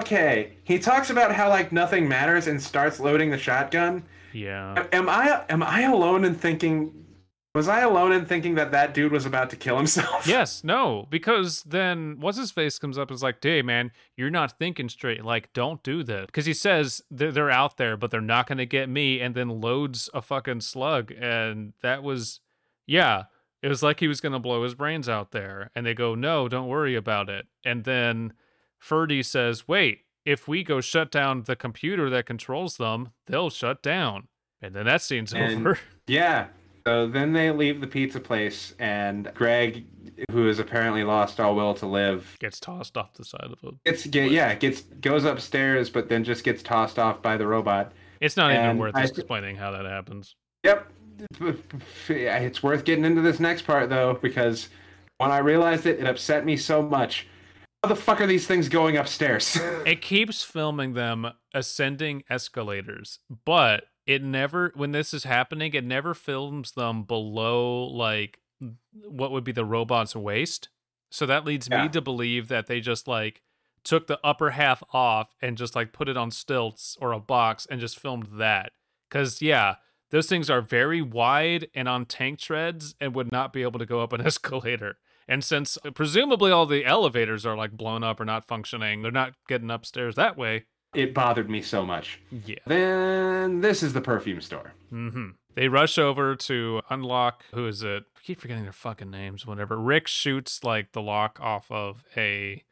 okay, 0.00 0.52
he 0.64 0.78
talks 0.78 1.10
about 1.10 1.32
how 1.34 1.48
like 1.48 1.72
nothing 1.72 2.08
matters 2.08 2.46
and 2.46 2.62
starts 2.62 3.00
loading 3.00 3.30
the 3.30 3.38
shotgun. 3.38 4.04
Yeah. 4.32 4.86
Am 4.92 5.08
I 5.08 5.44
am 5.48 5.62
I 5.62 5.82
alone 5.82 6.24
in 6.24 6.34
thinking? 6.34 7.01
Was 7.54 7.68
I 7.68 7.80
alone 7.80 8.12
in 8.12 8.24
thinking 8.24 8.54
that 8.54 8.72
that 8.72 8.94
dude 8.94 9.12
was 9.12 9.26
about 9.26 9.50
to 9.50 9.56
kill 9.56 9.76
himself? 9.76 10.26
Yes, 10.32 10.64
no, 10.64 11.06
because 11.10 11.62
then 11.64 12.16
what's 12.18 12.38
his 12.38 12.50
face 12.50 12.78
comes 12.78 12.96
up 12.96 13.10
and 13.10 13.14
is 13.16 13.22
like, 13.22 13.42
"Hey, 13.42 13.60
man, 13.60 13.90
you're 14.16 14.30
not 14.30 14.58
thinking 14.58 14.88
straight. 14.88 15.22
Like, 15.22 15.52
don't 15.52 15.82
do 15.82 16.02
this." 16.02 16.26
Because 16.26 16.46
he 16.46 16.54
says 16.54 17.02
they're, 17.10 17.30
they're 17.30 17.50
out 17.50 17.76
there, 17.76 17.96
but 17.98 18.10
they're 18.10 18.22
not 18.22 18.46
going 18.46 18.56
to 18.58 18.64
get 18.66 18.88
me, 18.88 19.20
and 19.20 19.34
then 19.34 19.60
loads 19.60 20.08
a 20.14 20.22
fucking 20.22 20.62
slug, 20.62 21.12
and 21.12 21.74
that 21.82 22.02
was, 22.02 22.40
yeah, 22.86 23.24
it 23.62 23.68
was 23.68 23.82
like 23.82 24.00
he 24.00 24.08
was 24.08 24.22
going 24.22 24.32
to 24.32 24.38
blow 24.38 24.62
his 24.62 24.74
brains 24.74 25.06
out 25.08 25.32
there, 25.32 25.70
and 25.74 25.84
they 25.84 25.92
go, 25.94 26.14
"No, 26.14 26.48
don't 26.48 26.68
worry 26.68 26.94
about 26.94 27.28
it," 27.28 27.46
and 27.64 27.84
then 27.84 28.32
Ferdy 28.78 29.22
says, 29.22 29.68
"Wait, 29.68 30.00
if 30.24 30.48
we 30.48 30.64
go 30.64 30.80
shut 30.80 31.10
down 31.10 31.42
the 31.42 31.56
computer 31.56 32.08
that 32.08 32.24
controls 32.24 32.78
them, 32.78 33.10
they'll 33.26 33.50
shut 33.50 33.82
down," 33.82 34.28
and 34.62 34.74
then 34.74 34.86
that 34.86 35.02
scene's 35.02 35.34
And- 35.34 35.66
over. 35.66 35.78
Yeah. 36.06 36.46
So 36.86 37.06
then 37.06 37.32
they 37.32 37.50
leave 37.50 37.80
the 37.80 37.86
pizza 37.86 38.18
place, 38.20 38.74
and 38.78 39.30
Greg, 39.34 39.84
who 40.30 40.46
has 40.48 40.58
apparently 40.58 41.04
lost 41.04 41.38
all 41.40 41.54
will 41.54 41.74
to 41.74 41.86
live, 41.86 42.36
Gets 42.40 42.58
tossed 42.60 42.96
off 42.96 43.14
the 43.14 43.24
side 43.24 43.44
of 43.52 43.58
a. 43.62 43.72
gets 43.84 44.06
get 44.06 44.30
yeah 44.30 44.54
gets 44.54 44.80
goes 44.82 45.24
upstairs, 45.24 45.90
but 45.90 46.08
then 46.08 46.24
just 46.24 46.42
gets 46.44 46.62
tossed 46.62 46.98
off 46.98 47.22
by 47.22 47.36
the 47.36 47.46
robot. 47.46 47.92
It's 48.20 48.36
not 48.36 48.52
even 48.52 48.78
worth 48.78 48.94
I- 48.96 49.04
explaining 49.04 49.56
how 49.56 49.70
that 49.72 49.84
happens. 49.84 50.34
Yep. 50.64 50.90
It's 52.08 52.62
worth 52.62 52.84
getting 52.84 53.04
into 53.04 53.20
this 53.20 53.38
next 53.38 53.62
part 53.62 53.88
though, 53.88 54.18
because 54.20 54.68
when 55.18 55.30
I 55.30 55.38
realized 55.38 55.86
it, 55.86 56.00
it 56.00 56.06
upset 56.06 56.44
me 56.44 56.56
so 56.56 56.82
much. 56.82 57.26
How 57.82 57.88
the 57.88 57.96
fuck 57.96 58.20
are 58.20 58.26
these 58.26 58.46
things 58.46 58.68
going 58.68 58.96
upstairs? 58.96 59.56
It 59.86 60.00
keeps 60.00 60.42
filming 60.44 60.94
them 60.94 61.32
ascending 61.54 62.22
escalators, 62.30 63.18
but 63.44 63.84
it 64.06 64.22
never, 64.22 64.72
when 64.74 64.92
this 64.92 65.14
is 65.14 65.24
happening, 65.24 65.74
it 65.74 65.84
never 65.84 66.14
films 66.14 66.72
them 66.72 67.04
below 67.04 67.84
like 67.84 68.38
what 69.04 69.30
would 69.32 69.44
be 69.44 69.52
the 69.52 69.64
robot's 69.64 70.14
waist. 70.16 70.68
So 71.10 71.26
that 71.26 71.44
leads 71.44 71.68
Yeah. 71.70 71.82
me 71.84 71.88
to 71.90 72.00
believe 72.00 72.48
that 72.48 72.66
they 72.66 72.80
just 72.80 73.06
like 73.08 73.42
took 73.84 74.06
the 74.06 74.20
upper 74.24 74.50
half 74.50 74.82
off 74.92 75.34
and 75.42 75.58
just 75.58 75.74
like 75.74 75.92
put 75.92 76.08
it 76.08 76.16
on 76.16 76.30
stilts 76.30 76.96
or 77.00 77.12
a 77.12 77.20
box 77.20 77.66
and 77.70 77.80
just 77.80 77.98
filmed 77.98 78.28
that. 78.38 78.72
Cause 79.10 79.42
yeah, 79.42 79.76
those 80.10 80.28
things 80.28 80.48
are 80.48 80.60
very 80.60 81.02
wide 81.02 81.68
and 81.74 81.88
on 81.88 82.06
tank 82.06 82.38
treads 82.38 82.94
and 83.00 83.14
would 83.14 83.32
not 83.32 83.52
be 83.52 83.62
able 83.62 83.78
to 83.78 83.86
go 83.86 84.00
up 84.02 84.12
an 84.12 84.20
escalator. 84.26 84.98
And 85.28 85.42
since 85.44 85.78
uh, 85.84 85.90
presumably 85.90 86.50
all 86.50 86.66
the 86.66 86.84
elevators 86.84 87.44
are 87.46 87.56
like 87.56 87.72
blown 87.72 88.02
up 88.04 88.20
or 88.20 88.24
not 88.24 88.46
functioning, 88.46 89.02
they're 89.02 89.10
not 89.12 89.34
getting 89.48 89.70
upstairs 89.70 90.14
that 90.16 90.36
way. 90.36 90.64
It 90.94 91.14
bothered 91.14 91.48
me 91.50 91.62
so 91.62 91.84
much. 91.84 92.20
Yeah. 92.44 92.56
Then 92.66 93.60
this 93.60 93.82
is 93.82 93.92
the 93.92 94.00
perfume 94.00 94.40
store. 94.40 94.74
Mm-hmm. 94.92 95.30
They 95.54 95.68
rush 95.68 95.98
over 95.98 96.34
to 96.36 96.82
unlock. 96.90 97.44
Who 97.52 97.66
is 97.66 97.82
it? 97.82 98.04
I 98.16 98.20
keep 98.22 98.40
forgetting 98.40 98.64
their 98.64 98.72
fucking 98.72 99.10
names. 99.10 99.46
Whatever. 99.46 99.76
Rick 99.76 100.08
shoots 100.08 100.64
like 100.64 100.92
the 100.92 101.02
lock 101.02 101.38
off 101.40 101.70
of 101.70 102.04
a 102.16 102.64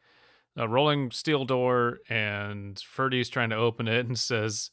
a 0.56 0.68
rolling 0.68 1.10
steel 1.10 1.44
door, 1.44 1.98
and 2.08 2.78
Ferdy's 2.78 3.28
trying 3.28 3.50
to 3.50 3.56
open 3.56 3.86
it 3.86 4.06
and 4.06 4.18
says, 4.18 4.70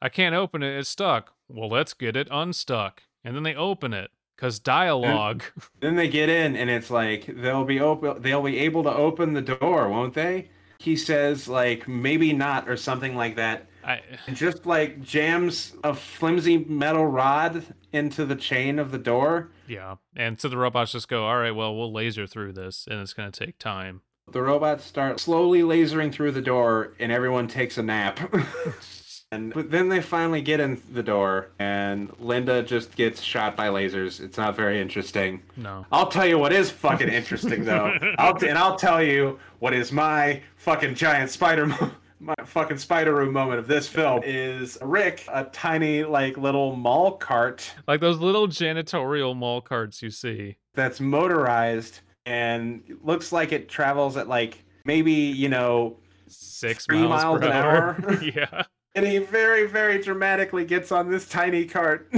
"I 0.00 0.08
can't 0.08 0.34
open 0.34 0.62
it. 0.62 0.76
It's 0.76 0.88
stuck." 0.88 1.32
Well, 1.48 1.68
let's 1.68 1.94
get 1.94 2.16
it 2.16 2.28
unstuck. 2.30 3.02
And 3.22 3.34
then 3.34 3.42
they 3.42 3.54
open 3.54 3.94
it 3.94 4.10
because 4.36 4.58
dialogue. 4.58 5.42
Then 5.80 5.96
they 5.96 6.08
get 6.08 6.28
in, 6.28 6.56
and 6.56 6.70
it's 6.70 6.90
like 6.90 7.26
they'll 7.26 7.64
be 7.64 7.80
open. 7.80 8.20
They'll 8.20 8.42
be 8.42 8.58
able 8.58 8.82
to 8.82 8.92
open 8.94 9.32
the 9.32 9.42
door, 9.42 9.88
won't 9.88 10.14
they? 10.14 10.50
He 10.84 10.96
says 10.96 11.48
like 11.48 11.88
maybe 11.88 12.32
not 12.34 12.68
or 12.68 12.76
something 12.76 13.16
like 13.16 13.36
that. 13.36 13.66
I, 13.82 14.00
And 14.26 14.36
just 14.36 14.66
like 14.66 15.02
jams 15.02 15.74
a 15.82 15.94
flimsy 15.94 16.58
metal 16.58 17.06
rod 17.06 17.64
into 17.92 18.24
the 18.26 18.36
chain 18.36 18.78
of 18.78 18.90
the 18.90 18.98
door. 18.98 19.50
yeah. 19.66 19.96
And 20.16 20.38
so 20.40 20.48
the 20.48 20.56
robots 20.58 20.92
just 20.92 21.08
go, 21.08 21.24
"All 21.26 21.38
right, 21.38 21.50
well, 21.52 21.74
we'll 21.76 21.92
laser 21.92 22.26
through 22.26 22.52
this, 22.52 22.86
and 22.90 23.00
it's 23.00 23.12
gonna 23.14 23.30
take 23.30 23.58
time." 23.58 24.02
The 24.30 24.42
robots 24.42 24.84
start 24.84 25.20
slowly 25.20 25.60
lasering 25.62 26.12
through 26.12 26.32
the 26.32 26.40
door, 26.42 26.94
and 26.98 27.10
everyone 27.12 27.46
takes 27.48 27.76
a 27.78 27.82
nap. 27.82 28.18
and 29.34 29.52
but 29.54 29.70
then 29.70 29.88
they 29.88 30.00
finally 30.00 30.40
get 30.42 30.60
in 30.60 30.80
the 30.92 31.02
door, 31.02 31.50
and 31.58 32.10
Linda 32.18 32.62
just 32.62 32.94
gets 32.96 33.20
shot 33.22 33.56
by 33.56 33.68
lasers. 33.68 34.20
It's 34.20 34.36
not 34.38 34.56
very 34.56 34.80
interesting. 34.80 35.42
No. 35.56 35.86
I'll 35.92 36.08
tell 36.08 36.26
you 36.26 36.38
what 36.38 36.52
is 36.52 36.70
fucking 36.70 37.08
interesting 37.08 37.64
though. 37.64 37.96
I'll 38.18 38.36
and 38.44 38.56
I'll 38.58 38.76
tell 38.76 39.02
you 39.02 39.38
what 39.58 39.74
is 39.74 39.92
my 39.92 40.42
fucking 40.56 40.94
giant 40.94 41.30
spider 41.30 41.66
mo- 41.66 41.90
my 42.20 42.34
fucking 42.44 42.78
spider 42.78 43.14
room 43.14 43.32
moment 43.32 43.58
of 43.58 43.66
this 43.66 43.86
film 43.86 44.22
is 44.24 44.78
Rick, 44.80 45.24
a 45.30 45.44
tiny 45.44 46.04
like 46.04 46.38
little 46.38 46.74
mall 46.74 47.12
cart 47.18 47.70
Like 47.86 48.00
those 48.00 48.18
little 48.18 48.48
janitorial 48.48 49.36
mall 49.36 49.60
carts 49.60 50.00
you 50.02 50.10
see. 50.10 50.56
that's 50.74 51.00
motorized 51.00 52.00
and 52.26 52.82
looks 53.02 53.30
like 53.32 53.52
it 53.52 53.68
travels 53.68 54.16
at 54.16 54.26
like 54.28 54.64
maybe 54.86 55.12
you 55.12 55.48
know 55.50 55.96
Six 56.26 56.86
Three 56.86 57.06
miles, 57.06 57.22
miles 57.22 57.40
per 57.40 57.46
an 57.46 57.52
hour. 57.52 57.96
hour? 58.02 58.22
yeah. 58.22 58.62
And 58.94 59.06
he 59.06 59.18
very 59.18 59.66
very 59.66 60.00
dramatically 60.00 60.64
gets 60.64 60.92
on 60.92 61.10
this 61.10 61.28
tiny 61.28 61.64
cart 61.64 62.12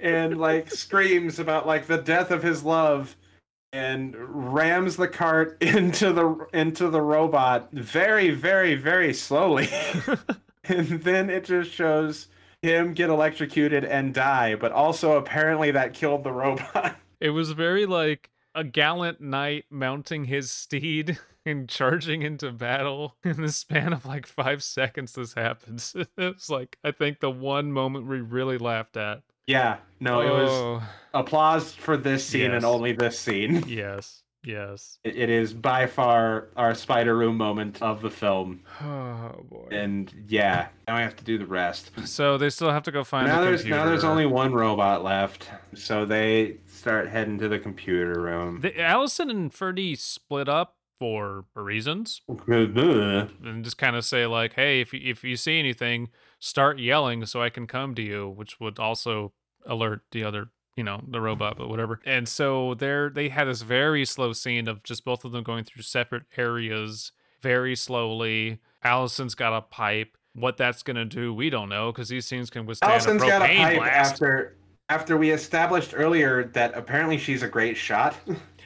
and 0.00 0.38
like 0.38 0.70
screams 0.72 1.38
about 1.38 1.66
like 1.66 1.86
the 1.86 1.98
death 1.98 2.30
of 2.30 2.42
his 2.42 2.62
love 2.62 3.16
and 3.72 4.14
rams 4.18 4.96
the 4.96 5.08
cart 5.08 5.56
into 5.62 6.12
the 6.12 6.46
into 6.52 6.88
the 6.90 7.02
robot 7.02 7.68
very 7.72 8.30
very 8.30 8.74
very 8.74 9.12
slowly. 9.12 9.68
And 10.64 11.02
then 11.02 11.30
it 11.30 11.44
just 11.46 11.70
shows 11.70 12.28
him 12.62 12.92
get 12.92 13.08
electrocuted 13.08 13.82
and 13.84 14.14
die 14.14 14.54
but 14.54 14.72
also 14.72 15.16
apparently 15.16 15.70
that 15.70 15.94
killed 15.94 16.22
the 16.22 16.32
robot. 16.32 16.96
It 17.18 17.30
was 17.30 17.52
very 17.52 17.86
like 17.86 18.29
a 18.54 18.64
gallant 18.64 19.20
knight 19.20 19.64
mounting 19.70 20.24
his 20.24 20.50
steed 20.50 21.18
and 21.46 21.68
charging 21.68 22.22
into 22.22 22.50
battle 22.52 23.16
in 23.24 23.40
the 23.40 23.50
span 23.52 23.92
of 23.92 24.04
like 24.06 24.26
five 24.26 24.62
seconds 24.62 25.12
this 25.12 25.34
happens. 25.34 25.94
it's 26.18 26.50
like 26.50 26.76
I 26.84 26.90
think 26.92 27.20
the 27.20 27.30
one 27.30 27.72
moment 27.72 28.06
we 28.06 28.20
really 28.20 28.58
laughed 28.58 28.96
at. 28.96 29.22
yeah 29.46 29.78
no 30.00 30.20
it 30.20 30.30
was 30.30 30.50
Oh, 30.50 30.82
applause 31.14 31.72
for 31.74 31.96
this 31.96 32.24
scene 32.26 32.50
Yes. 32.50 32.54
and 32.56 32.64
only 32.64 32.92
this 32.92 33.18
scene 33.18 33.64
yes, 33.66 34.22
yes. 34.44 34.98
It- 35.04 35.16
it 35.16 35.30
is 35.30 35.52
by 35.54 35.86
far 35.86 36.48
our 36.56 36.74
spider 36.74 37.16
room 37.16 37.36
moment 37.36 37.80
of 37.82 38.00
the 38.02 38.10
film 38.10 38.60
Oh 38.82 39.44
boy. 39.48 39.68
and 39.72 40.12
yeah 40.28 40.68
now 40.86 40.96
i 40.96 41.00
have 41.00 41.16
to 41.16 41.24
do 41.24 41.38
the 41.38 41.46
rest 41.46 41.90
So 42.04 42.36
they 42.38 42.50
still 42.50 42.70
have 42.70 42.82
to 42.84 42.92
go 42.92 43.02
find. 43.04 43.26
now 43.28 43.40
the 43.40 43.46
there's 43.46 43.64
now 43.64 43.86
there's 43.86 44.04
only 44.04 44.26
one 44.26 44.52
robot 44.52 45.02
left 45.04 45.48
so 45.74 46.04
they 46.04 46.58
start 46.80 47.08
heading 47.08 47.38
to 47.38 47.48
the 47.48 47.58
computer 47.58 48.20
room 48.20 48.60
The, 48.60 48.80
Allison 48.80 49.30
and 49.30 49.52
Ferdy 49.52 49.94
split 49.94 50.48
up 50.48 50.76
for 50.98 51.44
reasons 51.54 52.20
mm-hmm. 52.28 53.46
and 53.46 53.64
just 53.64 53.78
kind 53.78 53.96
of 53.96 54.04
say 54.04 54.26
like, 54.26 54.52
"Hey, 54.52 54.80
if 54.80 54.92
you, 54.92 55.00
if 55.02 55.24
you 55.24 55.36
see 55.36 55.58
anything, 55.58 56.10
start 56.38 56.78
yelling 56.78 57.24
so 57.26 57.42
I 57.42 57.48
can 57.48 57.66
come 57.66 57.94
to 57.94 58.02
you," 58.02 58.28
which 58.28 58.60
would 58.60 58.78
also 58.78 59.32
alert 59.66 60.02
the 60.10 60.24
other, 60.24 60.50
you 60.76 60.84
know, 60.84 61.02
the 61.08 61.20
robot, 61.20 61.56
but 61.56 61.68
whatever. 61.68 62.00
And 62.04 62.28
so 62.28 62.74
there, 62.74 63.08
they 63.08 63.30
had 63.30 63.46
this 63.46 63.62
very 63.62 64.04
slow 64.04 64.32
scene 64.32 64.68
of 64.68 64.82
just 64.82 65.04
both 65.04 65.24
of 65.24 65.32
them 65.32 65.42
going 65.42 65.64
through 65.64 65.82
separate 65.82 66.24
areas 66.36 67.12
very 67.40 67.74
slowly. 67.76 68.60
Allison's 68.84 69.34
got 69.34 69.56
a 69.56 69.62
pipe. 69.62 70.16
What 70.34 70.58
that's 70.58 70.82
gonna 70.82 71.06
do, 71.06 71.34
we 71.34 71.50
don't 71.50 71.68
know, 71.68 71.90
because 71.90 72.08
these 72.08 72.28
things 72.28 72.50
can 72.50 72.66
withstand 72.66 72.92
Allison's 72.92 73.22
a 73.22 73.26
got 73.26 73.42
a 73.42 73.46
propane 73.46 73.64
pipe 73.64 73.76
blast. 73.78 74.12
after 74.12 74.56
after 74.90 75.16
we 75.16 75.30
established 75.30 75.94
earlier 75.96 76.44
that 76.52 76.76
apparently 76.76 77.16
she's 77.16 77.42
a 77.42 77.48
great 77.48 77.76
shot 77.78 78.14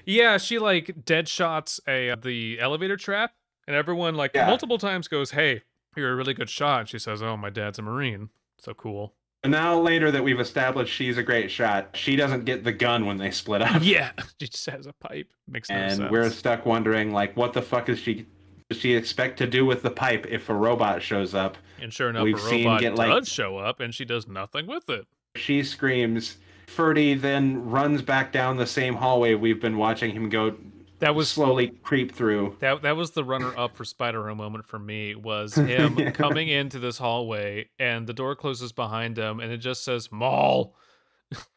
Yeah, 0.07 0.37
she 0.39 0.59
like 0.59 1.05
dead 1.05 1.29
shots 1.29 1.79
a 1.89 2.11
uh, 2.11 2.16
the 2.16 2.59
elevator 2.61 2.97
trap, 2.97 3.33
and 3.66 3.75
everyone 3.77 4.14
like 4.16 4.33
Yeah. 4.35 4.47
multiple 4.49 4.77
times 4.77 5.09
goes, 5.09 5.31
"Hey, 5.31 5.62
you're 5.97 6.12
a 6.12 6.14
really 6.16 6.35
good 6.35 6.51
shot." 6.51 6.81
And 6.81 6.89
she 6.91 6.99
says, 6.99 7.22
"Oh, 7.22 7.37
my 7.39 7.49
dad's 7.49 7.79
a 7.79 7.83
marine." 7.83 8.29
So 8.59 8.75
cool. 8.75 9.14
and 9.43 9.51
now 9.51 9.79
later 9.79 10.11
that 10.11 10.22
we've 10.25 10.41
established 10.41 10.93
she's 10.95 11.16
a 11.18 11.22
great 11.22 11.51
shot 11.51 11.91
she 11.95 12.16
doesn't 12.16 12.45
get 12.47 12.64
the 12.64 12.72
gun 12.72 13.05
when 13.07 13.18
they 13.18 13.31
split 13.31 13.61
up 13.62 13.83
Yeah, 13.85 14.12
she 14.41 14.49
just 14.49 14.66
has 14.70 14.87
a 14.87 14.93
pipe. 14.95 15.29
Makes 15.49 15.68
no 15.70 15.77
and 15.77 15.97
sense. 15.97 16.11
we're 16.11 16.31
stuck 16.31 16.64
wondering 16.66 17.12
like 17.12 17.37
what 17.37 17.53
the 17.53 17.61
fuck 17.62 17.89
is 17.91 17.99
she 17.99 18.27
does 18.70 18.79
she 18.81 18.95
expect 18.95 19.37
to 19.39 19.47
do 19.47 19.64
with 19.66 19.83
the 19.83 19.91
pipe 19.91 20.25
if 20.31 20.49
a 20.49 20.55
robot 20.55 21.03
shows 21.03 21.35
up 21.35 21.57
and 21.81 21.93
sure 21.93 22.09
enough, 22.11 22.25
we've 22.25 22.37
a 22.37 22.41
seen 22.41 22.64
robot 22.66 22.81
get, 22.81 22.95
like- 22.95 23.11
does 23.11 23.29
show 23.29 23.59
up, 23.59 23.81
and 23.81 23.95
she 23.95 24.05
does 24.07 24.27
nothing 24.27 24.66
with 24.66 24.89
it. 24.89 25.07
She 25.37 25.62
screams 25.64 26.37
Ferdy 26.66 27.14
then 27.14 27.68
runs 27.68 28.03
back 28.03 28.32
down 28.32 28.57
the 28.57 28.66
same 28.66 28.95
hallway 28.97 29.35
we've 29.35 29.61
been 29.61 29.76
watching 29.76 30.12
him 30.12 30.28
go 30.28 30.57
That 31.01 31.14
was 31.14 31.28
slowly 31.28 31.68
creep 31.82 32.14
through. 32.14 32.57
that. 32.61 32.82
That 32.82 32.97
was 32.97 33.11
the 33.12 33.24
runner-up 33.24 33.76
for 33.76 33.85
Spider 33.85 34.22
Room 34.22 34.39
moment 34.39 34.64
for 34.64 34.78
me. 34.78 35.14
Was 35.14 35.55
him 35.57 35.99
Yeah. 35.99 36.11
coming 36.12 36.49
into 36.49 36.78
this 36.78 36.99
hallway, 36.99 37.68
and 37.78 38.07
the 38.07 38.12
door 38.12 38.35
closes 38.37 38.72
behind 38.72 39.18
him, 39.18 39.41
and 39.41 39.53
it 39.53 39.59
just 39.59 39.85
says 39.85 40.11
"mall." 40.12 40.76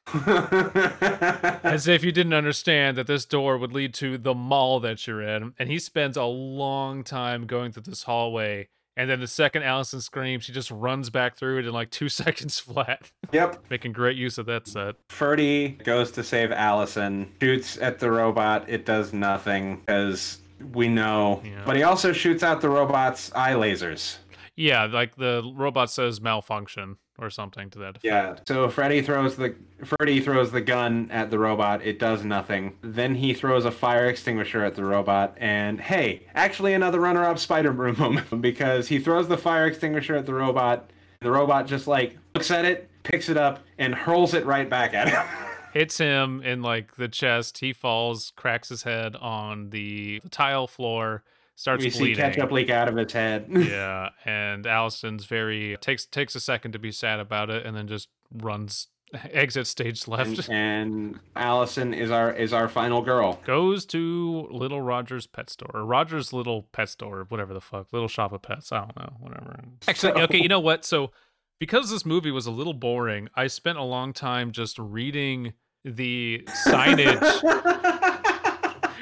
As 0.13 1.87
if 1.87 2.03
you 2.03 2.11
didn't 2.11 2.33
understand 2.33 2.97
that 2.97 3.05
this 3.07 3.25
door 3.25 3.57
would 3.57 3.73
lead 3.73 3.93
to 3.95 4.17
the 4.17 4.33
mall 4.33 4.79
that 4.79 5.05
you're 5.05 5.21
in. 5.21 5.53
And 5.59 5.69
he 5.69 5.77
spends 5.79 6.17
a 6.17 6.23
long 6.23 7.03
time 7.03 7.45
going 7.45 7.71
through 7.71 7.83
this 7.83 8.03
hallway. 8.03 8.69
And 8.97 9.07
then 9.07 9.19
the 9.19 9.27
second 9.27 9.61
Allison 9.61 10.01
screams, 10.01 10.43
she 10.43 10.51
just 10.51 10.71
runs 10.71 11.11
back 11.11 11.37
through 11.37 11.59
it 11.59 11.67
in 11.67 11.71
like 11.71 11.91
two 11.91 12.09
seconds 12.09 12.59
flat, 12.59 13.11
yep. 13.31 13.63
making 13.69 13.93
great 13.93 14.17
use 14.17 14.39
of 14.39 14.47
that 14.47 14.67
set. 14.67 14.95
Ferdy 15.09 15.69
goes 15.83 16.11
to 16.11 16.23
save 16.23 16.51
Allison, 16.51 17.31
shoots 17.39 17.77
at 17.77 17.99
the 17.99 18.09
robot. 18.09 18.67
It 18.67 18.85
does 18.85 19.13
nothing 19.13 19.81
because 19.85 20.39
we 20.73 20.87
know. 20.87 21.43
Yeah. 21.45 21.61
But 21.63 21.75
he 21.75 21.83
also 21.83 22.11
shoots 22.11 22.41
out 22.41 22.59
the 22.59 22.69
robot's 22.69 23.31
eye 23.33 23.53
lasers. 23.53 24.17
Yeah, 24.55 24.85
like 24.85 25.15
the 25.15 25.49
robot 25.55 25.91
says 25.91 26.19
malfunction 26.19 26.97
or 27.19 27.29
something 27.29 27.69
to 27.71 27.79
that 27.79 27.89
effect. 27.89 28.05
Yeah. 28.05 28.35
So 28.47 28.69
Freddy 28.69 29.01
throws 29.01 29.35
the 29.35 29.55
Freddy 29.83 30.21
throws 30.21 30.51
the 30.51 30.61
gun 30.61 31.09
at 31.11 31.29
the 31.29 31.39
robot. 31.39 31.83
It 31.83 31.99
does 31.99 32.23
nothing. 32.23 32.75
Then 32.81 33.15
he 33.15 33.33
throws 33.33 33.65
a 33.65 33.71
fire 33.71 34.07
extinguisher 34.07 34.63
at 34.63 34.75
the 34.75 34.83
robot. 34.83 35.35
And 35.37 35.79
hey, 35.79 36.27
actually 36.35 36.73
another 36.73 36.99
runner-up 36.99 37.39
Spider 37.39 37.71
Room 37.77 37.97
moment 37.97 38.41
because 38.41 38.87
he 38.87 38.99
throws 38.99 39.27
the 39.27 39.37
fire 39.37 39.65
extinguisher 39.65 40.15
at 40.15 40.25
the 40.25 40.33
robot. 40.33 40.89
The 41.21 41.31
robot 41.31 41.67
just 41.67 41.87
like 41.87 42.17
looks 42.35 42.51
at 42.51 42.65
it, 42.65 42.89
picks 43.03 43.29
it 43.29 43.37
up, 43.37 43.59
and 43.77 43.95
hurls 43.95 44.33
it 44.33 44.45
right 44.45 44.69
back 44.69 44.93
at 44.93 45.09
him. 45.09 45.25
Hits 45.73 45.97
him 45.97 46.41
in 46.41 46.61
like 46.61 46.95
the 46.95 47.07
chest. 47.07 47.59
He 47.59 47.73
falls, 47.73 48.31
cracks 48.35 48.69
his 48.69 48.83
head 48.83 49.15
on 49.15 49.69
the 49.69 50.21
tile 50.31 50.67
floor, 50.67 51.23
starts 51.57 51.83
we 51.83 51.89
see 51.89 51.99
bleeding. 51.99 52.17
ketchup 52.17 52.51
leak 52.51 52.69
out 52.69 52.87
of 52.87 52.95
his 52.95 53.11
head. 53.11 53.47
yeah, 53.51 54.09
and 54.23 54.65
Allison's 54.65 55.25
very 55.25 55.75
takes 55.81 56.05
takes 56.05 56.35
a 56.35 56.39
second 56.39 56.71
to 56.71 56.79
be 56.79 56.91
sad 56.93 57.19
about 57.19 57.49
it, 57.49 57.65
and 57.65 57.75
then 57.75 57.87
just 57.87 58.07
runs 58.31 58.87
exit 59.31 59.65
stage 59.67 60.07
left. 60.07 60.47
and, 60.49 60.49
and 60.49 61.19
Allison 61.35 61.93
is 61.93 62.11
our 62.11 62.31
is 62.31 62.53
our 62.53 62.67
final 62.69 63.01
girl. 63.01 63.39
Goes 63.45 63.85
to 63.87 64.47
Little 64.51 64.81
Roger's 64.81 65.25
pet 65.27 65.49
store, 65.49 65.71
or 65.73 65.83
Roger's 65.85 66.31
little 66.31 66.63
pet 66.71 66.89
store, 66.89 67.25
whatever 67.27 67.53
the 67.53 67.61
fuck, 67.61 67.91
little 67.91 68.07
shop 68.07 68.31
of 68.33 68.41
pets. 68.43 68.71
I 68.71 68.79
don't 68.81 68.95
know, 68.97 69.13
whatever. 69.19 69.59
Actually, 69.87 70.13
So- 70.13 70.21
okay, 70.23 70.37
you 70.41 70.47
know 70.47 70.59
what? 70.59 70.85
So 70.85 71.11
because 71.59 71.89
this 71.89 72.05
movie 72.05 72.29
was 72.31 72.45
a 72.45 72.51
little 72.51 72.73
boring, 72.73 73.29
I 73.33 73.47
spent 73.47 73.79
a 73.79 73.83
long 73.83 74.13
time 74.13 74.51
just 74.51 74.77
reading 74.77 75.53
the 75.83 76.45
signage 76.67 77.21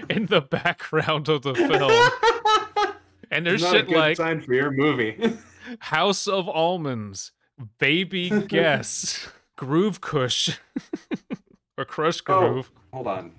in 0.09 0.27
the 0.27 0.39
background 0.41 1.27
of 1.29 1.41
the 1.41 1.53
film. 1.55 2.34
And 3.35 3.45
there's 3.45 3.61
It's 3.61 3.71
not 3.71 3.75
a 3.75 3.79
shit 3.79 3.87
good 3.89 3.97
like 3.97 4.17
sign 4.17 4.39
for 4.41 4.53
your 4.53 4.71
movie. 4.71 5.33
House 5.79 6.25
of 6.27 6.47
Almonds, 6.47 7.31
Baby 7.79 8.29
Guess, 8.47 9.27
Groove 9.57 9.99
Kush, 9.99 10.57
or 11.77 11.83
Krush 11.85 12.21
Oh. 12.29 12.39
Groove. 12.39 12.71
Hold 12.93 13.07
on. 13.07 13.31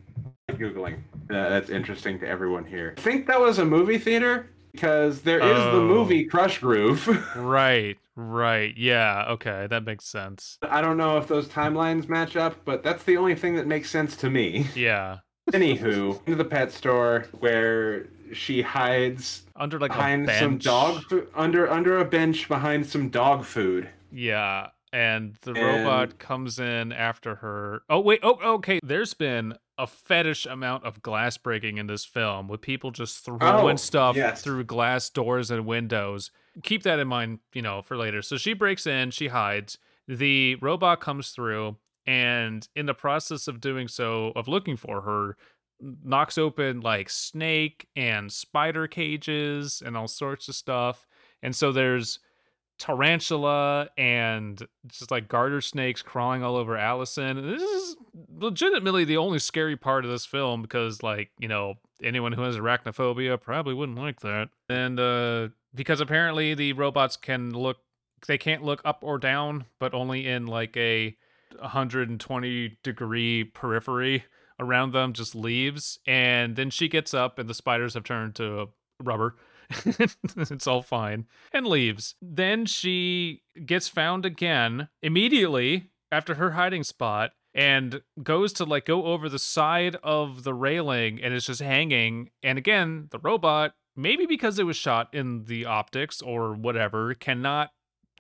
I'm 0.51 0.59
Googling. 0.59 0.99
Uh, 1.31 1.49
that's 1.49 1.71
interesting 1.71 2.19
to 2.21 2.29
everyone 2.29 2.67
here. 2.67 2.95
I 2.99 3.01
think 3.01 3.27
that 3.29 3.41
was 3.41 3.59
a 3.59 3.65
movie 3.65 3.97
theater 3.99 4.51
because 4.73 5.23
there 5.23 5.41
is 5.41 5.57
the 5.65 5.79
Oh. 5.79 5.87
movie 5.87 6.29
Krush 6.29 6.61
Groove. 6.61 7.07
Right, 7.35 7.97
right. 8.17 8.77
Yeah, 8.77 9.25
okay, 9.31 9.67
that 9.71 9.85
makes 9.85 10.05
sense. 10.05 10.59
I 10.63 10.83
don't 10.83 10.99
know 10.99 11.17
if 11.17 11.27
those 11.27 11.49
timelines 11.49 12.07
match 12.09 12.37
up, 12.37 12.67
but 12.67 12.83
that's 12.83 13.05
the 13.05 13.17
only 13.17 13.35
thing 13.35 13.57
that 13.57 13.67
makes 13.67 13.89
sense 13.89 14.15
to 14.19 14.29
me. 14.29 14.67
Yeah. 14.75 15.19
Anywho, 15.53 16.19
into 16.27 16.35
the 16.37 16.45
pet 16.45 16.71
store 16.73 17.27
where 17.39 18.09
she 18.33 18.63
hides 18.63 19.43
Under 19.55 19.79
like 19.79 19.91
behind 19.91 20.25
a 20.25 20.27
bench. 20.27 20.41
some 20.41 20.59
dog 20.59 21.03
food 21.05 21.29
under 21.35 21.71
under 21.71 21.99
a 21.99 22.05
bench 22.05 22.49
behind 22.49 22.87
some 22.87 23.09
dog 23.09 23.45
food. 23.45 23.89
Yeah. 24.11 24.69
And 24.93 25.35
the 25.43 25.53
And- 25.53 25.85
robot 25.85 26.19
comes 26.19 26.59
in 26.59 26.93
after 26.93 27.37
her. 27.37 27.83
Oh, 27.91 28.01
wait. 28.01 28.21
Oh, 28.23 28.39
okay. 28.55 28.81
There's 28.83 29.13
been 29.15 29.55
a 29.77 29.87
fetish 29.87 30.47
amount 30.47 30.85
of 30.85 31.03
glass 31.03 31.37
breaking 31.37 31.77
in 31.77 31.87
this 31.87 32.05
film 32.07 32.49
with 32.49 32.63
people 32.63 32.91
just 32.93 33.23
throwing 33.25 33.43
Oh, 33.75 33.77
stuff 33.77 34.17
yes. 34.17 34.43
through 34.43 34.65
glass 34.65 35.11
doors 35.11 35.51
and 35.51 35.67
windows. 35.67 36.31
Keep 36.63 36.83
that 36.85 36.99
in 36.99 37.09
mind, 37.09 37.41
you 37.53 37.61
know, 37.61 37.83
for 37.83 37.97
later. 37.97 38.23
So 38.23 38.39
she 38.39 38.55
breaks 38.55 38.87
in, 38.87 39.11
she 39.11 39.29
hides. 39.29 39.77
The 40.09 40.55
robot 40.63 41.01
comes 41.03 41.31
through, 41.31 41.77
and 42.07 42.67
in 42.75 42.87
the 42.87 42.95
process 42.95 43.49
of 43.49 43.61
doing 43.61 43.89
so, 43.89 44.33
of 44.35 44.49
looking 44.49 44.77
for 44.77 45.03
her, 45.03 45.37
knocks 45.81 46.39
open 46.39 46.81
like 46.81 47.11
snake 47.11 47.89
and 47.97 48.33
spider 48.33 48.87
cages 48.87 49.83
and 49.85 49.97
all 49.97 50.09
sorts 50.09 50.49
of 50.49 50.55
stuff. 50.55 51.07
And 51.43 51.55
so 51.55 51.73
there's 51.73 52.19
tarantula 52.79 53.89
and 53.97 54.67
just 54.87 55.11
like 55.11 55.29
garter 55.29 55.61
snakes 55.61 56.03
crawling 56.03 56.43
all 56.43 56.57
over 56.57 56.77
Allison. 56.77 57.51
This 57.51 57.63
is 57.63 57.97
legitimately 58.39 59.05
the 59.05 59.17
only 59.17 59.39
scary 59.39 59.77
part 59.77 60.05
of 60.05 60.11
this 60.11 60.27
film 60.27 60.63
because 60.63 61.03
like, 61.03 61.31
you 61.39 61.49
know, 61.49 61.75
anyone 62.03 62.33
who 62.33 62.43
has 62.43 62.57
arachnophobia 62.57 63.41
probably 63.41 63.75
wouldn't 63.75 63.99
like 63.99 64.21
that. 64.21 64.49
And 64.69 65.01
uh 65.01 65.49
because 65.75 66.01
apparently 66.01 66.55
the 66.55 66.73
robots 66.73 67.17
can 67.17 67.51
look 67.51 67.79
they 68.27 68.39
can't 68.39 68.65
look 68.65 68.81
up 68.85 69.01
or 69.03 69.19
down, 69.19 69.67
but 69.79 69.95
only 69.95 70.27
in 70.27 70.47
like 70.47 70.77
a 70.77 71.17
120 71.59 72.79
degree 72.83 73.45
periphery 73.45 74.25
around 74.59 74.93
them, 74.93 75.13
just 75.13 75.35
leaves. 75.35 75.99
And 76.07 76.57
then 76.57 76.71
she 76.71 76.89
gets 76.89 77.15
up, 77.15 77.39
and 77.39 77.49
the 77.49 77.55
spiders 77.55 77.95
have 77.95 78.05
turned 78.05 78.35
to 78.37 78.69
rubber. 79.03 79.37
it's 80.37 80.67
all 80.67 80.83
fine 80.83 81.27
and 81.53 81.67
leaves. 81.67 82.15
Then 82.23 82.67
she 82.67 83.43
gets 83.65 83.89
found 83.89 84.25
again 84.25 84.89
immediately 85.03 85.91
after 86.13 86.35
her 86.35 86.53
hiding 86.53 86.85
spot 86.85 87.33
and 87.55 88.03
goes 88.23 88.53
to 88.53 88.65
like 88.65 88.85
go 88.85 89.07
over 89.07 89.29
the 89.29 89.39
side 89.39 89.97
of 90.03 90.45
the 90.45 90.55
railing 90.55 91.21
and 91.23 91.35
is 91.35 91.47
just 91.47 91.63
hanging. 91.63 92.31
And 92.43 92.59
again, 92.59 93.09
the 93.11 93.19
robot, 93.19 93.75
maybe 93.97 94.27
because 94.27 94.59
it 94.59 94.65
was 94.65 94.77
shot 94.77 95.13
in 95.13 95.45
the 95.45 95.65
optics 95.65 96.21
or 96.23 96.53
whatever, 96.53 97.15
cannot 97.15 97.71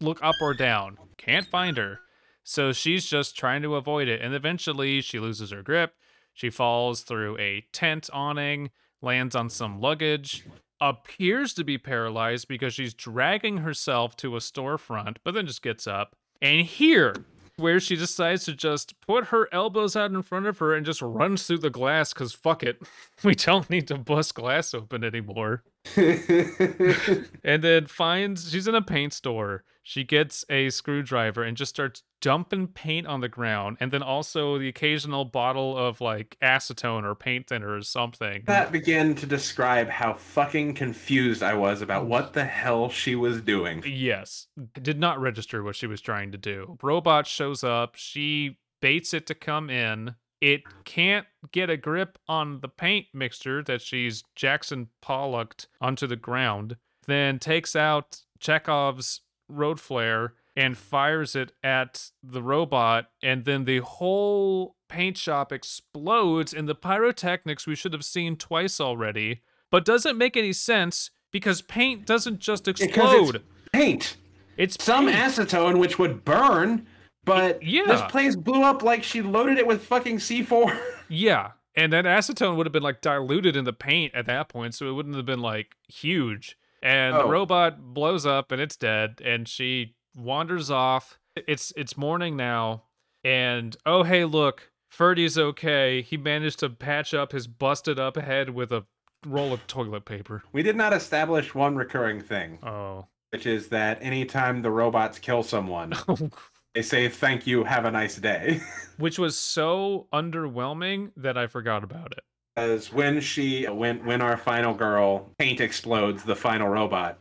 look 0.00 0.18
up 0.22 0.36
or 0.40 0.54
down. 0.54 0.96
Can't 1.18 1.46
find 1.46 1.76
her. 1.76 2.00
So 2.42 2.72
she's 2.72 3.06
just 3.06 3.36
trying 3.36 3.62
to 3.62 3.76
avoid 3.76 4.08
it. 4.08 4.22
And 4.22 4.34
eventually 4.34 5.00
she 5.00 5.18
loses 5.18 5.50
her 5.50 5.62
grip. 5.62 5.94
She 6.36 6.50
falls 6.50 7.00
through 7.00 7.38
a 7.38 7.64
tent 7.72 8.10
awning, 8.12 8.70
lands 9.00 9.34
on 9.34 9.48
some 9.48 9.80
luggage, 9.80 10.44
appears 10.82 11.54
to 11.54 11.64
be 11.64 11.78
paralyzed 11.78 12.46
because 12.46 12.74
she's 12.74 12.92
dragging 12.92 13.58
herself 13.58 14.16
to 14.18 14.36
a 14.36 14.40
storefront, 14.40 15.16
but 15.24 15.32
then 15.32 15.46
just 15.46 15.62
gets 15.62 15.86
up. 15.86 16.14
And 16.42 16.66
here, 16.66 17.14
where 17.56 17.80
she 17.80 17.96
decides 17.96 18.44
to 18.44 18.52
just 18.52 19.00
put 19.00 19.28
her 19.28 19.48
elbows 19.50 19.96
out 19.96 20.10
in 20.10 20.20
front 20.20 20.44
of 20.44 20.58
her 20.58 20.74
and 20.74 20.84
just 20.84 21.00
runs 21.00 21.46
through 21.46 21.60
the 21.60 21.70
glass 21.70 22.12
because 22.12 22.34
fuck 22.34 22.62
it. 22.62 22.82
We 23.24 23.34
don't 23.34 23.70
need 23.70 23.88
to 23.88 23.96
bust 23.96 24.34
glass 24.34 24.74
open 24.74 25.04
anymore. 25.04 25.62
and 25.96 27.64
then 27.64 27.86
finds 27.86 28.50
she's 28.50 28.68
in 28.68 28.74
a 28.74 28.82
paint 28.82 29.14
store. 29.14 29.64
She 29.88 30.02
gets 30.02 30.44
a 30.50 30.70
screwdriver 30.70 31.44
and 31.44 31.56
just 31.56 31.68
starts 31.68 32.02
dumping 32.20 32.66
paint 32.66 33.06
on 33.06 33.20
the 33.20 33.28
ground, 33.28 33.76
and 33.78 33.92
then 33.92 34.02
also 34.02 34.58
the 34.58 34.66
occasional 34.66 35.24
bottle 35.24 35.78
of 35.78 36.00
like 36.00 36.36
acetone 36.42 37.04
or 37.04 37.14
paint 37.14 37.46
thinner 37.46 37.72
or 37.72 37.82
something. 37.82 38.42
that 38.46 38.72
began 38.72 39.14
to 39.14 39.26
describe 39.26 39.88
how 39.88 40.14
fucking 40.14 40.74
confused 40.74 41.40
I 41.40 41.54
was 41.54 41.82
about 41.82 42.06
what 42.06 42.32
the 42.32 42.44
hell 42.44 42.88
she 42.88 43.14
was 43.14 43.40
doing. 43.40 43.84
Yes, 43.86 44.48
did 44.82 44.98
not 44.98 45.20
register 45.20 45.62
what 45.62 45.76
she 45.76 45.86
was 45.86 46.00
trying 46.00 46.32
to 46.32 46.38
do. 46.38 46.76
Robot 46.82 47.28
shows 47.28 47.62
up. 47.62 47.94
She 47.94 48.58
baits 48.82 49.14
it 49.14 49.24
to 49.28 49.36
come 49.36 49.70
in. 49.70 50.16
It 50.40 50.62
can't 50.84 51.28
get 51.52 51.70
a 51.70 51.76
grip 51.76 52.18
on 52.26 52.58
the 52.58 52.68
paint 52.68 53.06
mixture 53.14 53.62
that 53.62 53.82
she's 53.82 54.24
Jackson 54.34 54.88
Pollocked 55.00 55.68
onto 55.80 56.08
the 56.08 56.16
ground. 56.16 56.76
Then 57.06 57.38
takes 57.38 57.76
out 57.76 58.22
Chekhov's 58.40 59.20
road 59.48 59.80
flare 59.80 60.34
and 60.56 60.76
fires 60.78 61.36
it 61.36 61.52
at 61.62 62.10
the 62.22 62.42
robot, 62.42 63.06
and 63.22 63.44
then 63.44 63.64
the 63.64 63.78
whole 63.80 64.76
paint 64.88 65.18
shop 65.18 65.52
explodes 65.52 66.52
in 66.52 66.66
the 66.66 66.74
pyrotechnics 66.74 67.66
we 67.66 67.74
should 67.74 67.92
have 67.92 68.04
seen 68.04 68.36
twice 68.36 68.80
already, 68.80 69.42
but 69.70 69.84
doesn't 69.84 70.16
make 70.16 70.36
any 70.36 70.52
sense 70.52 71.10
because 71.30 71.60
paint 71.60 72.06
doesn't 72.06 72.38
just 72.38 72.66
explode. 72.68 73.36
it's 73.36 73.44
paint. 73.72 74.16
It's 74.56 74.82
Some 74.82 75.06
paint. 75.06 75.16
acetone 75.18 75.78
which 75.78 75.98
would 75.98 76.24
burn, 76.24 76.86
but 77.24 77.62
Yeah. 77.62 77.84
this 77.86 78.02
place 78.10 78.34
blew 78.36 78.62
up 78.62 78.82
like 78.82 79.02
she 79.02 79.20
loaded 79.20 79.58
it 79.58 79.66
with 79.66 79.82
fucking 79.84 80.18
C4. 80.18 80.78
Yeah. 81.08 81.52
And 81.76 81.92
that 81.92 82.04
acetone 82.06 82.56
would 82.56 82.64
have 82.66 82.72
been 82.72 82.82
like 82.82 83.02
diluted 83.02 83.54
in 83.54 83.64
the 83.64 83.72
paint 83.74 84.14
at 84.14 84.24
that 84.26 84.48
point, 84.48 84.74
so 84.74 84.88
it 84.88 84.92
wouldn't 84.92 85.14
have 85.14 85.26
been 85.26 85.40
like 85.42 85.76
huge. 85.88 86.56
And 86.86 87.16
the 87.16 87.24
Oh. 87.24 87.28
robot 87.30 87.80
blows 87.94 88.24
up 88.24 88.52
and 88.52 88.60
it's 88.62 88.76
dead, 88.76 89.20
and 89.24 89.48
she 89.48 89.96
wanders 90.14 90.70
off. 90.70 91.18
It's 91.34 91.72
it's 91.76 91.96
morning 91.96 92.36
now, 92.36 92.84
and 93.24 93.76
oh 93.84 94.04
hey 94.04 94.24
look, 94.24 94.70
Ferdy's 94.88 95.36
okay. 95.36 96.00
He 96.02 96.16
managed 96.16 96.60
to 96.60 96.70
patch 96.70 97.12
up 97.12 97.32
his 97.32 97.48
busted 97.48 97.98
up 97.98 98.16
head 98.16 98.50
with 98.50 98.70
a 98.72 98.84
roll 99.26 99.52
of 99.52 99.66
toilet 99.66 100.04
paper. 100.04 100.44
we 100.52 100.62
did 100.62 100.76
not 100.76 100.92
establish 100.92 101.54
one 101.56 101.74
recurring 101.74 102.20
thing, 102.20 102.60
Oh. 102.62 103.06
which 103.30 103.46
is 103.46 103.68
that 103.70 103.98
anytime 104.00 104.62
the 104.62 104.70
robots 104.70 105.18
kill 105.18 105.42
someone, 105.42 105.92
they 106.74 106.82
say 106.82 107.08
thank 107.08 107.48
you, 107.48 107.64
have 107.64 107.84
a 107.84 107.90
nice 107.90 108.16
day. 108.16 108.60
Which 108.98 109.18
was 109.18 109.36
so 109.36 110.06
underwhelming 110.12 111.10
that 111.16 111.36
I 111.36 111.48
forgot 111.48 111.82
about 111.84 112.12
it. 112.12 112.24
Because 112.56 112.90
when 112.90 113.20
she 113.20 113.64
when 113.64 114.04
when 114.06 114.22
our 114.22 114.36
final 114.38 114.72
girl 114.72 115.28
paint 115.38 115.60
explodes, 115.60 116.24
the 116.24 116.34
final 116.34 116.68
robot, 116.68 117.18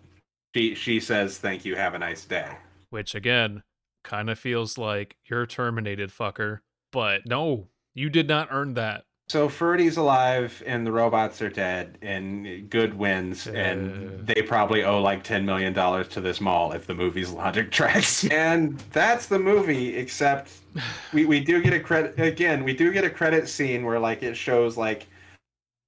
she 0.55 0.75
she 0.75 0.99
says 1.01 1.37
thank 1.37 1.65
you, 1.65 1.75
have 1.75 1.93
a 1.93 1.99
nice 1.99 2.23
day. 2.25 2.47
which 2.89 3.13
again 3.15 3.61
kind 4.05 4.29
of 4.29 4.39
feels 4.39 4.77
like 4.77 5.15
you're 5.25 5.45
terminated 5.47 6.11
fucker 6.11 6.59
but 6.91 7.25
no 7.25 7.67
you 7.95 8.07
did 8.07 8.27
not 8.27 8.47
earn 8.51 8.75
that 8.75 9.03
So 9.27 9.49
Ferdy's 9.49 9.97
alive 9.97 10.61
and 10.67 10.85
the 10.85 10.91
robots 10.91 11.41
are 11.41 11.49
dead 11.49 11.97
and 12.03 12.69
good 12.69 12.93
wins 12.93 13.47
Uh. 13.47 13.51
and 13.53 14.25
they 14.27 14.43
probably 14.43 14.83
owe 14.83 15.01
like 15.01 15.23
10 15.23 15.43
million 15.43 15.73
dollars 15.73 16.07
to 16.09 16.21
this 16.21 16.39
mall 16.39 16.71
if 16.71 16.85
the 16.85 16.93
movie's 16.93 17.31
logic 17.31 17.71
tracks. 17.77 18.25
and 18.27 18.77
that's 18.93 19.25
the 19.25 19.39
movie 19.39 19.95
except 19.97 20.51
we, 21.13 21.25
we 21.25 21.39
do 21.39 21.61
get 21.63 21.73
a 21.73 21.79
credit 21.79 22.17
again, 22.19 22.63
we 22.63 22.73
do 22.75 22.93
get 22.93 23.03
a 23.03 23.09
credit 23.09 23.49
scene 23.49 23.83
where 23.83 23.99
like 23.99 24.21
it 24.23 24.37
shows 24.37 24.77
like 24.77 25.07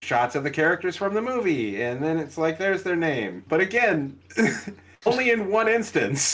shots 0.02 0.36
of 0.36 0.44
the 0.44 0.52
characters 0.52 0.96
from 0.96 1.14
the 1.14 1.22
movie 1.22 1.82
and 1.82 2.04
then 2.04 2.18
it's 2.18 2.38
like 2.38 2.58
there's 2.58 2.84
their 2.84 2.96
name. 2.96 3.44
But 3.48 3.62
again, 3.62 4.18
only 5.06 5.32
in 5.32 5.50
one 5.50 5.68
instance. 5.68 6.34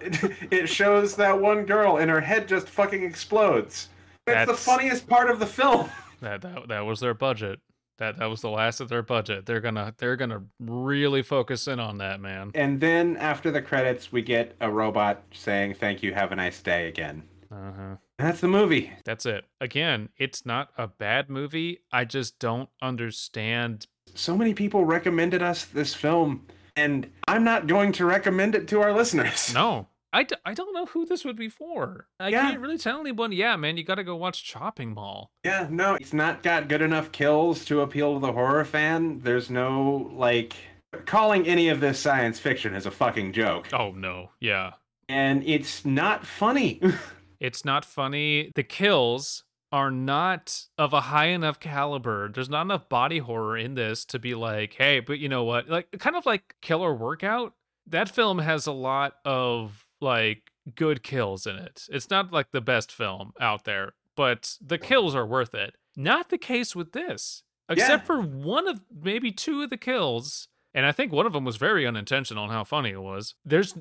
it, 0.00 0.32
it 0.50 0.68
shows 0.68 1.16
that 1.16 1.40
one 1.40 1.64
girl 1.64 1.98
and 1.98 2.10
her 2.10 2.20
head 2.20 2.48
just 2.48 2.68
fucking 2.68 3.02
explodes. 3.02 3.88
It's 4.26 4.50
the 4.50 4.56
funniest 4.56 5.06
part 5.06 5.30
of 5.30 5.38
the 5.38 5.46
film. 5.46 5.90
that, 6.20 6.40
that 6.40 6.68
that 6.68 6.80
was 6.80 7.00
their 7.00 7.14
budget 7.14 7.60
that 7.98 8.18
that 8.18 8.26
was 8.26 8.40
the 8.40 8.50
last 8.50 8.80
of 8.80 8.88
their 8.88 9.02
budget 9.02 9.46
they're 9.46 9.60
gonna 9.60 9.94
they're 9.98 10.16
gonna 10.16 10.42
really 10.58 11.22
focus 11.22 11.68
in 11.68 11.78
on 11.78 11.98
that 11.98 12.20
man 12.20 12.50
And 12.54 12.80
then 12.80 13.16
after 13.16 13.50
the 13.50 13.62
credits, 13.62 14.10
we 14.10 14.22
get 14.22 14.56
a 14.60 14.70
robot 14.70 15.22
saying 15.32 15.74
"Thank 15.74 16.02
you, 16.02 16.14
have 16.14 16.32
a 16.32 16.36
nice 16.36 16.60
day" 16.60 16.88
again. 16.88 17.22
Uh-huh 17.54 17.96
that's 18.18 18.40
the 18.40 18.48
movie. 18.48 18.92
that's 19.04 19.26
it 19.26 19.44
again 19.60 20.08
it's 20.18 20.44
not 20.46 20.70
a 20.78 20.86
bad 20.88 21.28
movie 21.30 21.80
i 21.92 22.04
just 22.04 22.38
don't 22.38 22.68
understand 22.82 23.86
So 24.14 24.36
many 24.36 24.54
people 24.54 24.84
recommended 24.84 25.42
us 25.42 25.64
this 25.64 25.94
film, 25.94 26.46
and 26.76 27.10
I'm 27.28 27.44
not 27.44 27.66
going 27.66 27.92
to 27.92 28.04
recommend 28.04 28.54
it 28.54 28.68
to 28.68 28.80
our 28.80 28.92
listeners. 28.92 29.52
no 29.54 29.88
I, 30.12 30.22
d- 30.22 30.36
I 30.46 30.54
don't 30.54 30.72
know 30.72 30.86
who 30.86 31.04
this 31.06 31.24
would 31.24 31.36
be 31.36 31.48
for 31.48 32.06
i 32.20 32.28
Yeah. 32.28 32.42
can't 32.50 32.60
really 32.60 32.78
tell 32.78 33.00
anyone 33.00 33.32
yeah 33.32 33.56
man 33.56 33.76
you 33.76 33.84
gotta 33.84 34.04
go 34.04 34.14
watch 34.16 34.44
chopping 34.44 34.94
mall 34.94 35.30
Yeah, 35.44 35.66
no, 35.70 35.94
it's 35.96 36.12
not 36.12 36.42
got 36.42 36.68
good 36.68 36.82
enough 36.82 37.10
kills 37.12 37.64
to 37.66 37.80
appeal 37.80 38.14
to 38.14 38.20
the 38.20 38.32
horror 38.32 38.64
fan. 38.64 39.20
There's 39.24 39.50
no 39.50 40.10
like 40.14 40.54
calling 41.06 41.46
any 41.48 41.68
of 41.68 41.80
this 41.80 41.98
science 41.98 42.38
fiction 42.38 42.74
is 42.74 42.86
a 42.86 42.90
fucking 42.92 43.32
joke, 43.32 43.68
oh 43.72 43.90
no 43.90 44.30
yeah 44.40 44.72
and 45.08 45.42
it's 45.46 45.84
not 45.84 46.24
funny. 46.24 46.80
It's 47.40 47.64
not 47.64 47.84
funny. 47.84 48.52
The 48.54 48.62
kills 48.62 49.44
are 49.72 49.90
not 49.90 50.66
of 50.78 50.92
a 50.92 51.00
high 51.00 51.26
enough 51.26 51.58
caliber. 51.58 52.30
There's 52.32 52.48
not 52.48 52.62
enough 52.62 52.88
body 52.88 53.18
horror 53.18 53.56
in 53.56 53.74
this 53.74 54.04
to 54.06 54.18
be 54.18 54.34
like, 54.34 54.74
hey, 54.74 55.00
but 55.00 55.18
you 55.18 55.28
know 55.28 55.44
what? 55.44 55.68
Like, 55.68 55.90
kind 55.98 56.14
of 56.14 56.26
like 56.26 56.54
Killer 56.60 56.94
Workout. 56.94 57.54
That 57.86 58.08
film 58.08 58.38
has 58.38 58.66
a 58.66 58.72
lot 58.72 59.14
of 59.24 59.86
like 60.00 60.52
good 60.74 61.02
kills 61.02 61.46
in 61.46 61.56
it. 61.56 61.82
It's 61.90 62.08
not 62.08 62.32
like 62.32 62.52
the 62.52 62.60
best 62.60 62.92
film 62.92 63.32
out 63.40 63.64
there, 63.64 63.94
but 64.16 64.56
the 64.64 64.78
kills 64.78 65.14
are 65.14 65.26
worth 65.26 65.54
it. 65.54 65.74
Not 65.96 66.30
the 66.30 66.38
case 66.38 66.74
with 66.74 66.92
this, 66.92 67.42
except 67.68 68.06
for 68.06 68.20
one 68.20 68.68
of 68.68 68.80
maybe 69.02 69.30
two 69.32 69.62
of 69.62 69.70
the 69.70 69.76
kills. 69.76 70.48
And 70.72 70.86
I 70.86 70.92
think 70.92 71.12
one 71.12 71.26
of 71.26 71.32
them 71.32 71.44
was 71.44 71.56
very 71.56 71.86
unintentional 71.86 72.44
on 72.44 72.50
how 72.50 72.64
funny 72.64 72.90
it 72.90 73.02
was. 73.02 73.34
There's, 73.44 73.74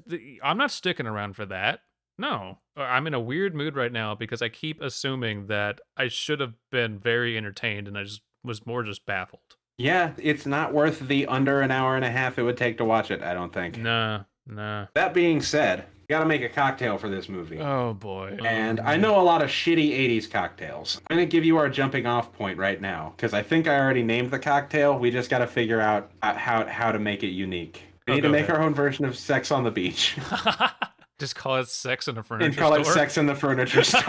I'm 0.44 0.58
not 0.58 0.70
sticking 0.70 1.08
around 1.08 1.36
for 1.36 1.46
that. 1.48 1.80
No, 2.18 2.60
Uh, 2.78 2.82
I'm 2.84 3.08
in 3.08 3.14
a 3.14 3.20
weird 3.20 3.54
mood 3.56 3.76
right 3.76 3.92
now 3.92 4.16
because 4.16 4.42
I 4.42 4.50
keep 4.50 4.82
assuming 4.82 5.48
that 5.48 5.80
I 5.98 6.08
should 6.08 6.40
have 6.40 6.54
been 6.72 7.00
very 7.00 7.38
entertained 7.38 7.88
and 7.88 7.98
I 7.98 8.04
just 8.04 8.22
was 8.44 8.66
more 8.66 8.84
just 8.84 9.06
baffled. 9.06 9.58
yeah, 9.78 10.12
it's 10.18 10.46
not 10.46 10.74
worth 10.74 11.00
the 11.08 11.26
under 11.28 11.62
an 11.62 11.72
hour 11.72 11.96
and 11.96 12.06
a 12.06 12.12
half 12.12 12.38
it 12.38 12.44
would 12.44 12.58
take 12.58 12.78
to 12.78 12.86
watch 12.86 13.10
it. 13.12 13.22
I 13.24 13.34
don't 13.34 13.52
think. 13.54 13.78
Nah, 13.78 14.24
nah. 14.46 14.88
That 14.96 15.14
being 15.14 15.42
said, 15.42 15.86
got 16.10 16.20
to 16.20 16.26
make 16.26 16.44
a 16.44 16.50
cocktail 16.50 16.98
for 17.00 17.10
this 17.10 17.28
movie. 17.30 17.60
Oh 17.60 17.94
boy. 17.94 18.38
And 18.46 18.80
I 18.80 18.98
know 18.98 19.20
a 19.20 19.24
lot 19.24 19.42
of 19.42 19.50
shitty 19.50 19.92
80s 19.92 20.30
cocktails. 20.30 21.02
I'm 21.10 21.18
going 21.18 21.28
to 21.28 21.32
give 21.32 21.46
you 21.46 21.58
our 21.58 21.70
jumping 21.70 22.06
off 22.06 22.32
point 22.34 22.58
right 22.60 22.80
now 22.80 23.14
because 23.16 23.34
I 23.34 23.42
think 23.42 23.68
I 23.68 23.80
already 23.80 24.04
named 24.04 24.30
the 24.32 24.40
cocktail. 24.40 24.98
We 25.00 25.10
just 25.10 25.30
got 25.30 25.40
to 25.40 25.48
figure 25.48 25.80
out 25.82 26.12
uh, 26.22 26.34
how, 26.36 26.66
how 26.68 26.92
to 26.92 27.00
make 27.00 27.24
it 27.24 27.30
unique. 27.30 27.82
We 28.08 28.14
Oh, 28.14 28.16
need 28.16 28.22
to 28.22 28.30
make 28.30 28.50
our 28.50 28.62
own 28.62 28.74
version 28.76 29.06
of 29.06 29.18
Sex 29.18 29.50
on 29.52 29.64
the 29.64 29.72
Beach 29.72 30.18
just 31.20 31.36
call 31.36 31.58
it 31.58 31.68
sex 31.68 32.08
in 32.08 32.18
a 32.18 32.24
furniture 32.24 32.48
and 32.48 32.58
call 32.58 32.74
it. 32.76 32.86
Sex 32.86 33.18
in 33.18 33.26
the 33.26 33.36
Furniture 33.36 33.84
Store. 33.84 34.02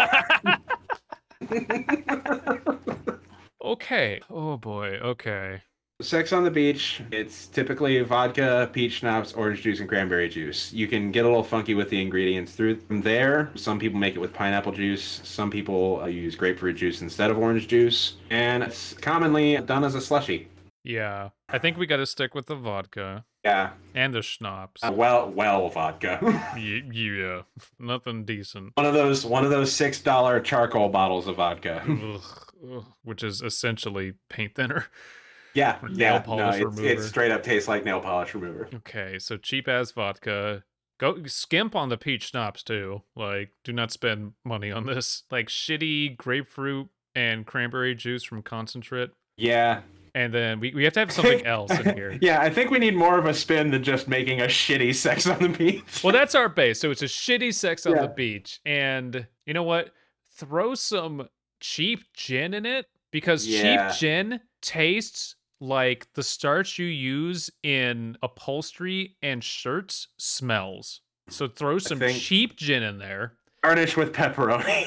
okay. 3.65 4.21
Oh 4.31 4.57
boy. 4.57 4.99
Okay. 5.03 5.61
Sex 6.03 6.33
on 6.33 6.43
the 6.43 6.51
Beach, 6.51 7.01
it's 7.13 7.47
typically 7.47 8.01
vodka, 8.01 8.69
peach 8.73 8.95
schnapps, 8.95 9.33
orange 9.33 9.63
juice, 9.63 9.79
and 9.79 9.89
cranberry 9.89 10.29
juice. 10.29 10.73
You 10.73 10.89
can 10.89 11.13
get 11.13 11.25
a 11.25 11.29
little 11.29 11.45
funky 11.45 11.75
with 11.75 11.89
the 11.89 12.03
ingredients 12.03 12.51
through 12.53 12.81
from 12.81 13.01
there. 13.03 13.53
Some 13.55 13.79
people 13.79 14.01
make 14.01 14.17
it 14.17 14.19
with 14.19 14.33
pineapple 14.33 14.73
juice. 14.73 15.21
Some 15.23 15.53
people 15.53 16.01
uh, 16.03 16.07
use 16.07 16.35
grapefruit 16.35 16.77
juice 16.77 17.01
instead 17.01 17.31
of 17.31 17.39
orange 17.39 17.69
juice. 17.69 18.17
And 18.31 18.65
it's 18.65 18.93
commonly 18.95 19.57
done 19.59 19.85
as 19.85 19.95
a 19.95 20.01
slushy. 20.01 20.49
Yeah. 20.83 21.29
I 21.49 21.59
think 21.59 21.79
we 21.79 21.87
got 21.87 21.99
to 21.99 22.07
stick 22.07 22.35
with 22.35 22.47
the 22.47 22.57
vodka 22.57 23.25
Yeah. 23.45 23.71
and 23.95 24.15
the 24.15 24.23
schnapps. 24.23 24.83
Uh, 24.83 24.93
well, 24.93 25.31
well, 25.31 25.69
vodka. 25.69 26.19
Ye- 26.57 26.89
yeah. 26.93 27.43
Nothing 27.79 28.25
decent. 28.25 28.73
one 28.75 28.87
of 28.87 28.95
those, 28.95 29.25
one 29.25 29.45
of 29.45 29.51
those 29.51 29.73
six 29.73 30.01
dollar 30.01 30.41
charcoal 30.41 30.89
bottles 30.89 31.27
of 31.27 31.37
vodka. 31.37 31.83
Ugh, 31.87 32.85
which 33.03 33.23
is 33.23 33.43
essentially 33.43 34.15
paint 34.31 34.55
thinner. 34.55 34.87
yeah, 35.55 35.79
nail 35.83 35.93
yeah. 35.93 36.13
No, 36.19 36.21
polish 36.21 36.63
it's, 36.63 36.79
it 36.79 37.03
straight 37.03 37.31
up 37.31 37.43
tastes 37.43 37.69
like 37.69 37.85
nail 37.85 38.01
polish 38.01 38.35
remover. 38.35 38.69
Okay, 38.77 39.19
so 39.19 39.37
cheap 39.37 39.69
ass 39.69 39.91
vodka. 39.91 40.65
Go 40.99 41.25
skimp 41.27 41.75
on 41.75 41.89
the 41.89 41.97
peach 41.99 42.29
schnapps 42.29 42.63
too. 42.63 43.03
Like, 43.17 43.51
do 43.65 43.73
not 43.73 43.91
spend 43.91 44.33
money 44.45 44.71
on 44.71 44.87
this. 44.87 45.25
Like 45.31 45.49
shitty 45.49 46.17
grapefruit 46.17 46.89
and 47.15 47.45
cranberry 47.47 47.95
juice 47.95 48.23
from 48.23 48.43
concentrate. 48.43 49.11
Yeah. 49.37 49.81
And 50.17 50.33
then 50.33 50.61
we, 50.61 50.73
we 50.75 50.85
have 50.85 50.93
to 50.93 51.01
have 51.01 51.11
something 51.11 51.45
else 51.47 51.71
in 51.73 51.95
here. 51.95 52.17
yeah, 52.21 52.41
I 52.41 52.49
think 52.49 52.71
we 52.71 52.79
need 52.79 52.95
more 52.95 53.19
of 53.19 53.27
a 53.27 53.35
spin 53.35 53.71
than 53.73 53.83
just 53.83 54.07
making 54.07 54.41
a 54.41 54.45
shitty 54.47 54.95
sex 54.95 55.27
on 55.27 55.41
the 55.43 55.49
beach. 55.49 56.03
Well, 56.05 56.13
that's 56.13 56.35
our 56.37 56.49
base. 56.49 56.81
So 56.81 56.91
it's 56.93 57.03
a 57.03 57.07
shitty 57.07 57.53
sex 57.53 57.85
on 57.85 57.97
Yeah. 57.97 58.03
the 58.03 58.09
beach. 58.09 58.61
And 58.65 59.27
you 59.45 59.55
know 59.55 59.65
what? 59.65 59.91
Throw 60.37 60.75
some 60.77 61.29
cheap 61.61 62.05
gin 62.15 62.55
in 62.55 62.65
it 62.65 62.87
because 63.11 63.47
Yeah. 63.47 63.89
cheap 63.91 63.99
gin 63.99 64.41
tastes 64.63 65.35
like 65.61 66.07
the 66.15 66.23
starch 66.23 66.79
you 66.79 66.87
use 66.87 67.51
in 67.63 68.17
upholstery 68.23 69.17
and 69.23 69.43
shirts 69.43 70.09
smells. 70.17 71.01
So 71.29 71.49
throw 71.49 71.79
some 71.79 71.99
think- 71.99 72.21
cheap 72.21 72.55
gin 72.57 72.83
in 72.83 72.99
there. 72.99 73.35
Garnish 73.63 73.97
with 73.97 74.13
pepperoni. 74.13 74.85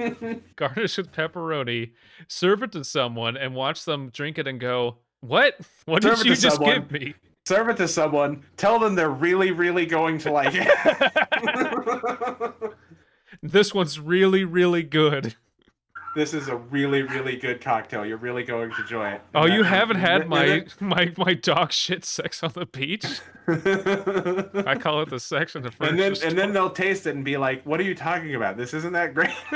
garnish 0.55 0.97
with 0.97 1.11
pepperoni, 1.11 1.91
serve 2.27 2.63
it 2.63 2.71
to 2.73 2.83
someone, 2.83 3.37
and 3.37 3.55
watch 3.55 3.85
them 3.85 4.09
drink 4.09 4.37
it 4.37 4.47
and 4.47 4.59
go, 4.59 4.97
"What? 5.21 5.55
What 5.85 6.03
Serve 6.03 6.17
did 6.17 6.25
you 6.25 6.35
just 6.35 6.57
someone. 6.57 6.81
give 6.81 6.91
me?" 6.91 7.15
Serve 7.47 7.69
it 7.69 7.77
to 7.77 7.87
someone. 7.87 8.43
Tell 8.57 8.77
them 8.79 8.95
they're 8.95 9.09
really, 9.09 9.51
really 9.51 9.85
going 9.85 10.19
to 10.19 10.31
like 10.31 10.53
it. 10.53 10.67
this 13.41 13.73
one's 13.73 13.99
really, 13.99 14.43
really 14.43 14.83
good. 14.83 15.35
this 16.15 16.33
is 16.33 16.47
a 16.47 16.55
really, 16.55 17.03
really 17.03 17.37
good 17.37 17.61
cocktail. 17.61 18.05
You're 18.05 18.17
really 18.17 18.43
going 18.43 18.71
to 18.71 18.81
enjoy 18.81 19.11
it. 19.11 19.21
Oh, 19.33 19.45
you 19.45 19.63
haven't 19.63 19.97
had 19.97 20.27
my 20.27 20.65
my 20.79 21.11
my 21.17 21.33
dog 21.33 21.71
shit 21.71 22.03
sex 22.05 22.43
on 22.43 22.51
the 22.53 22.65
beach. 22.65 23.05
I 23.47 24.75
call 24.75 25.01
it 25.01 25.09
the 25.09 25.19
section 25.19 25.65
of 25.65 25.75
and 25.79 25.99
then 25.99 26.15
and 26.23 26.37
then 26.37 26.53
they'll 26.53 26.69
taste 26.69 27.07
it 27.07 27.15
and 27.15 27.23
be 27.23 27.37
like, 27.37 27.63
"What 27.63 27.79
are 27.79 27.83
you 27.83 27.95
talking 27.95 28.35
about? 28.35 28.57
This 28.57 28.73
isn't 28.73 28.93
that 28.93 29.13
great." 29.13 29.35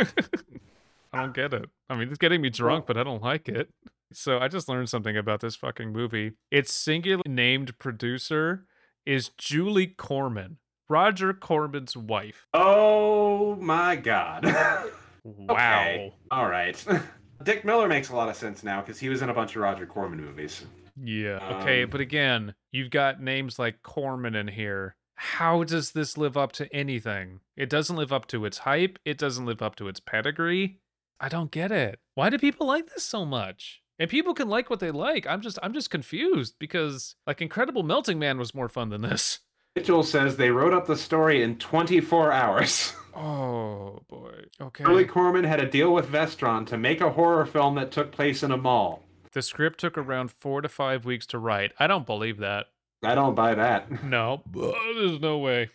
I 1.13 1.21
don't 1.21 1.33
get 1.33 1.53
it. 1.53 1.69
I 1.89 1.95
mean, 1.95 2.09
it's 2.09 2.17
getting 2.17 2.41
me 2.41 2.49
drunk, 2.49 2.85
but 2.87 2.97
I 2.97 3.03
don't 3.03 3.21
like 3.21 3.47
it. 3.47 3.69
So 4.11 4.39
I 4.39 4.47
just 4.47 4.67
learned 4.69 4.89
something 4.89 5.17
about 5.17 5.39
this 5.41 5.55
fucking 5.55 5.91
movie. 5.91 6.33
Its 6.51 6.73
singular 6.73 7.23
named 7.25 7.77
producer 7.79 8.65
is 9.05 9.29
Julie 9.37 9.87
Corman, 9.87 10.57
Roger 10.89 11.33
Corman's 11.33 11.95
wife. 11.97 12.47
oh 12.53 13.55
my 13.55 13.95
god. 13.95 14.45
Wow. 15.25 15.81
Okay. 15.81 16.13
All 16.31 16.47
right. 16.49 16.85
Dick 17.43 17.65
Miller 17.65 17.87
makes 17.87 18.09
a 18.09 18.15
lot 18.15 18.29
of 18.29 18.35
sense 18.35 18.63
now 18.63 18.81
because 18.81 18.99
he 18.99 19.09
was 19.09 19.21
in 19.21 19.29
a 19.29 19.33
bunch 19.33 19.55
of 19.55 19.61
Roger 19.61 19.85
Corman 19.85 20.21
movies. 20.21 20.65
Yeah. 21.01 21.59
Okay, 21.61 21.83
Um, 21.83 21.89
but 21.89 21.99
again, 21.99 22.53
you've 22.71 22.89
got 22.91 23.21
names 23.21 23.59
like 23.59 23.81
Corman 23.83 24.35
in 24.35 24.47
here. 24.47 24.95
How 25.15 25.63
does 25.63 25.91
this 25.91 26.17
live 26.17 26.37
up 26.37 26.51
to 26.53 26.73
anything? 26.73 27.39
It 27.57 27.69
doesn't 27.69 27.95
live 27.95 28.13
up 28.13 28.27
to 28.27 28.45
its 28.45 28.59
hype. 28.59 28.99
It 29.05 29.17
doesn't 29.17 29.45
live 29.45 29.61
up 29.61 29.75
to 29.77 29.87
its 29.87 29.99
pedigree. 29.99 30.79
I 31.19 31.29
don't 31.29 31.51
get 31.51 31.71
it. 31.71 31.99
Why 32.13 32.29
do 32.29 32.37
people 32.37 32.67
like 32.67 32.87
this 32.93 33.03
so 33.03 33.25
much? 33.25 33.81
And 33.97 34.09
people 34.09 34.33
can 34.33 34.49
like 34.49 34.69
what 34.69 34.81
they 34.81 34.91
like. 34.91 35.25
I'm 35.25 35.41
just 35.41 35.57
I'm 35.63 35.73
just 35.73 35.89
confused 35.89 36.55
because 36.59 37.15
like 37.25 37.41
Incredible 37.41 37.83
Melting 37.83 38.19
Man 38.19 38.37
was 38.37 38.53
more 38.53 38.67
fun 38.67 38.89
than 38.89 39.01
this. 39.01 39.39
Mitchell 39.75 40.03
says 40.03 40.35
they 40.35 40.51
wrote 40.51 40.73
up 40.73 40.85
the 40.87 40.97
story 40.97 41.43
in 41.43 41.57
24 41.57 42.31
hours. 42.31 42.93
Oh 43.15 44.01
boy. 44.09 44.43
Okay. 44.59 44.83
Julie 44.83 45.05
Corman 45.05 45.43
had 45.45 45.59
a 45.61 45.69
deal 45.69 45.93
with 45.93 46.07
Vestron 46.11 46.65
to 46.67 46.77
make 46.77 47.01
a 47.01 47.11
horror 47.11 47.45
film 47.45 47.75
that 47.75 47.91
took 47.91 48.11
place 48.11 48.43
in 48.43 48.51
a 48.51 48.57
mall. 48.57 49.03
The 49.31 49.41
script 49.41 49.79
took 49.79 49.97
around 49.97 50.31
4 50.31 50.61
to 50.61 50.69
5 50.69 51.05
weeks 51.05 51.25
to 51.27 51.37
write. 51.39 51.73
I 51.79 51.87
don't 51.87 52.05
believe 52.05 52.37
that. 52.37 52.67
I 53.03 53.15
don't 53.15 53.35
buy 53.35 53.53
that. 53.55 54.03
No, 54.03 54.43
there's 54.53 55.19
no 55.19 55.37
way. 55.37 55.69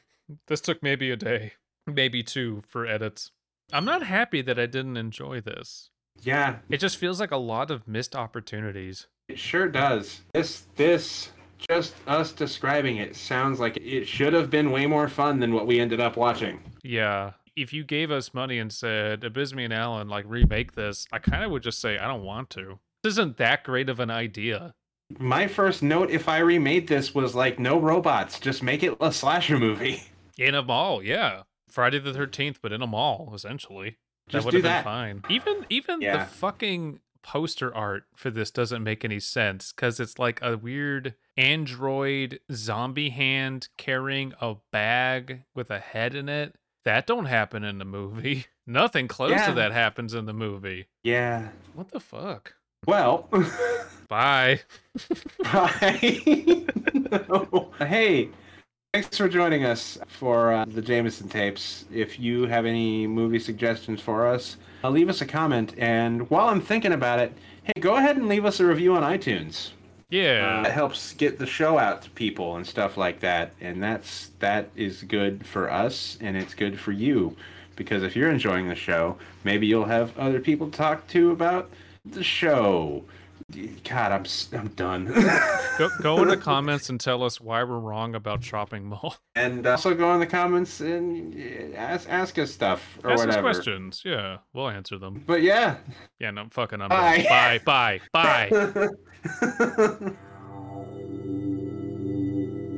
This 0.48 0.60
took 0.60 0.82
maybe 0.82 1.10
a 1.10 1.16
day, 1.16 1.52
maybe 1.86 2.22
two 2.22 2.62
for 2.68 2.86
edits. 2.86 3.30
I'm 3.72 3.84
not 3.84 4.02
happy 4.02 4.42
that 4.42 4.58
I 4.58 4.66
didn't 4.66 4.96
enjoy 4.96 5.40
this. 5.40 5.90
Yeah, 6.22 6.56
It 6.68 6.78
just 6.78 6.96
feels 6.96 7.20
like 7.20 7.30
a 7.30 7.36
lot 7.36 7.70
of 7.70 7.86
missed 7.88 8.14
opportunities. 8.16 9.06
it 9.28 9.38
sure 9.38 9.68
does. 9.68 10.20
This 10.34 10.64
this 10.76 11.30
just 11.68 11.94
us 12.06 12.32
describing 12.32 12.96
it 12.96 13.14
sounds 13.16 13.60
like 13.60 13.76
it 13.76 14.06
should 14.06 14.32
have 14.32 14.50
been 14.50 14.70
way 14.70 14.86
more 14.86 15.08
fun 15.08 15.40
than 15.40 15.52
what 15.54 15.66
we 15.66 15.80
ended 15.80 16.00
up 16.00 16.16
watching. 16.16 16.60
Yeah. 16.82 17.32
If 17.56 17.72
you 17.72 17.84
gave 17.84 18.10
us 18.10 18.32
money 18.32 18.58
and 18.58 18.72
said, 18.72 19.20
Abysmii 19.20 19.64
and 19.64 19.72
Allen, 19.72 20.08
like, 20.08 20.24
remake 20.28 20.72
this, 20.72 21.06
I 21.12 21.18
kind 21.18 21.44
of 21.44 21.50
would 21.50 21.62
just 21.62 21.80
say, 21.80 21.98
I 21.98 22.06
don't 22.06 22.24
want 22.24 22.48
to. 22.50 22.78
This 23.02 23.12
isn't 23.14 23.36
that 23.38 23.64
great 23.64 23.88
of 23.88 24.00
an 24.00 24.10
idea. 24.10 24.74
My 25.18 25.46
first 25.48 25.82
note 25.82 26.10
if 26.10 26.28
I 26.28 26.38
remade 26.38 26.86
this 26.86 27.14
was 27.14 27.34
like 27.34 27.58
no 27.58 27.78
robots, 27.78 28.38
just 28.38 28.62
make 28.62 28.82
it 28.82 28.96
a 29.00 29.12
slasher 29.12 29.58
movie. 29.58 30.04
In 30.38 30.54
a 30.54 30.62
mall, 30.62 31.02
yeah. 31.02 31.42
Friday 31.68 31.98
the 31.98 32.12
13th, 32.12 32.56
but 32.62 32.72
in 32.72 32.80
a 32.82 32.86
mall, 32.86 33.32
essentially. 33.34 33.98
Just 34.28 34.44
that 34.44 34.44
would 34.46 34.50
do 34.52 34.56
have 34.58 34.62
been 34.62 34.72
that. 34.72 34.84
fine. 34.84 35.22
Even 35.28 35.66
even 35.68 36.00
Yeah. 36.00 36.18
the 36.18 36.24
fucking 36.30 37.00
poster 37.22 37.74
art 37.74 38.04
for 38.14 38.30
this 38.30 38.50
doesn't 38.50 38.82
make 38.82 39.04
any 39.04 39.20
sense 39.20 39.72
because 39.72 40.00
it's 40.00 40.18
like 40.18 40.40
a 40.42 40.56
weird 40.56 41.14
android 41.36 42.40
zombie 42.52 43.10
hand 43.10 43.68
carrying 43.76 44.32
a 44.40 44.56
bag 44.72 45.42
with 45.54 45.70
a 45.70 45.78
head 45.78 46.14
in 46.14 46.28
it. 46.28 46.54
That 46.84 47.06
don't 47.06 47.26
happen 47.26 47.62
in 47.64 47.78
the 47.78 47.84
movie. 47.84 48.46
Nothing 48.66 49.06
close 49.08 49.32
Yeah. 49.32 49.48
to 49.48 49.52
that 49.54 49.72
happens 49.72 50.14
in 50.14 50.26
the 50.26 50.32
movie. 50.32 50.86
Yeah. 51.02 51.48
What 51.74 51.90
the 51.90 52.00
fuck? 52.00 52.54
Well, 52.86 53.28
Bye. 54.08 54.60
Bye. 55.42 56.64
No. 57.10 57.70
Hey, 57.78 58.28
thanks 58.92 59.16
for 59.16 59.28
joining 59.28 59.64
us 59.64 59.98
for 60.08 60.52
uh, 60.52 60.64
the 60.64 60.82
Jameson 60.82 61.28
tapes. 61.28 61.84
If 61.92 62.18
you 62.18 62.46
have 62.46 62.66
any 62.66 63.06
movie 63.06 63.38
suggestions 63.38 64.00
for 64.00 64.26
us, 64.26 64.56
uh, 64.82 64.90
leave 64.90 65.08
us 65.08 65.20
a 65.20 65.26
comment. 65.26 65.74
And 65.78 66.28
while 66.28 66.48
I'm 66.48 66.60
thinking 66.60 66.92
about 66.92 67.20
it, 67.20 67.32
hey, 67.62 67.80
go 67.80 67.94
ahead 67.94 68.16
and 68.16 68.28
leave 68.28 68.44
us 68.44 68.58
a 68.58 68.66
review 68.66 68.94
on 68.94 69.02
iTunes. 69.02 69.70
Yeah. 70.08 70.62
Uh, 70.64 70.68
it 70.68 70.72
helps 70.72 71.12
get 71.12 71.38
the 71.38 71.46
show 71.46 71.78
out 71.78 72.02
to 72.02 72.10
people 72.10 72.56
and 72.56 72.66
stuff 72.66 72.96
like 72.96 73.20
that. 73.20 73.52
And 73.60 73.80
that's 73.80 74.32
that 74.40 74.70
is 74.74 75.02
good 75.02 75.46
for 75.46 75.70
us, 75.70 76.18
and 76.20 76.36
it's 76.36 76.54
good 76.54 76.80
for 76.80 76.90
you 76.90 77.36
because 77.76 78.02
if 78.02 78.16
you're 78.16 78.30
enjoying 78.30 78.68
the 78.68 78.74
show, 78.74 79.16
maybe 79.44 79.66
you'll 79.66 79.84
have 79.84 80.18
other 80.18 80.40
people 80.40 80.68
to 80.68 80.76
talk 80.76 81.06
to 81.08 81.30
about 81.30 81.70
the 82.04 82.24
show. 82.24 83.04
God, 83.84 84.12
I'm 84.12 84.22
s- 84.24 84.48
I'm 84.52 84.68
done. 84.68 85.06
go 85.78 85.88
go 86.02 86.22
in 86.22 86.28
the 86.28 86.36
comments 86.40 86.88
and 86.88 87.00
tell 87.00 87.22
us 87.22 87.40
why 87.40 87.62
we're 87.64 87.78
wrong 87.78 88.14
about 88.14 88.40
Chopping 88.42 88.84
Mall. 88.84 89.16
And 89.34 89.66
also 89.66 89.94
go 89.94 90.12
in 90.14 90.20
the 90.20 90.26
comments 90.26 90.80
and 90.80 91.74
ask 91.74 92.08
ask 92.10 92.38
us 92.38 92.50
stuff 92.50 92.98
or 93.04 93.12
Ask 93.12 93.20
us 93.22 93.26
whatever. 93.26 93.42
questions. 93.52 94.02
Yeah, 94.04 94.38
we'll 94.52 94.68
answer 94.68 94.98
them. 94.98 95.22
But 95.26 95.42
yeah. 95.42 95.76
Yeah, 96.18 96.30
no, 96.32 96.46
fucking 96.50 96.80
I'm 96.82 96.88
Bye. 96.88 97.18
done. 97.18 97.60
Bye, 97.64 98.00
bye, 98.12 98.48
bye. 98.48 98.48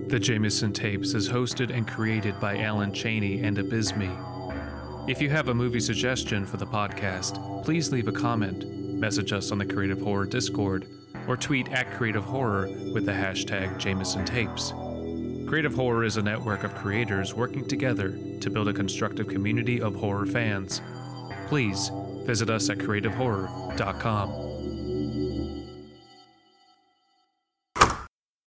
The 0.08 0.18
Jameson 0.20 0.72
Tapes 0.72 1.14
is 1.14 1.28
hosted 1.28 1.74
and 1.74 1.88
created 1.88 2.38
by 2.38 2.58
Allen 2.58 2.92
Cheney 2.92 3.40
and 3.42 3.56
Abysmii. 3.56 5.08
If 5.08 5.20
you 5.22 5.30
have 5.30 5.48
a 5.48 5.54
movie 5.54 5.80
suggestion 5.80 6.44
for 6.44 6.58
the 6.58 6.66
podcast, 6.66 7.64
please 7.64 7.90
leave 7.90 8.08
a 8.08 8.12
comment, 8.12 8.64
message 9.02 9.32
us 9.32 9.50
on 9.50 9.58
the 9.58 9.66
Creative 9.66 10.00
Horror 10.00 10.26
Discord, 10.26 10.86
or 11.26 11.36
tweet 11.36 11.68
at 11.72 11.90
Creative 11.90 12.22
Horror 12.22 12.68
with 12.94 13.04
the 13.04 13.10
hashtag 13.10 13.76
Jameson 13.76 14.24
Tapes. 14.24 14.70
Creative 15.48 15.74
Horror 15.74 16.04
is 16.04 16.18
a 16.18 16.22
network 16.22 16.62
of 16.62 16.72
creators 16.76 17.34
working 17.34 17.66
together 17.66 18.16
to 18.40 18.48
build 18.48 18.68
a 18.68 18.72
constructive 18.72 19.26
community 19.26 19.80
of 19.80 19.96
horror 19.96 20.24
fans. 20.24 20.82
Please 21.48 21.90
visit 22.24 22.48
us 22.48 22.70
at 22.70 22.78
creativehorror.com. 22.78 24.51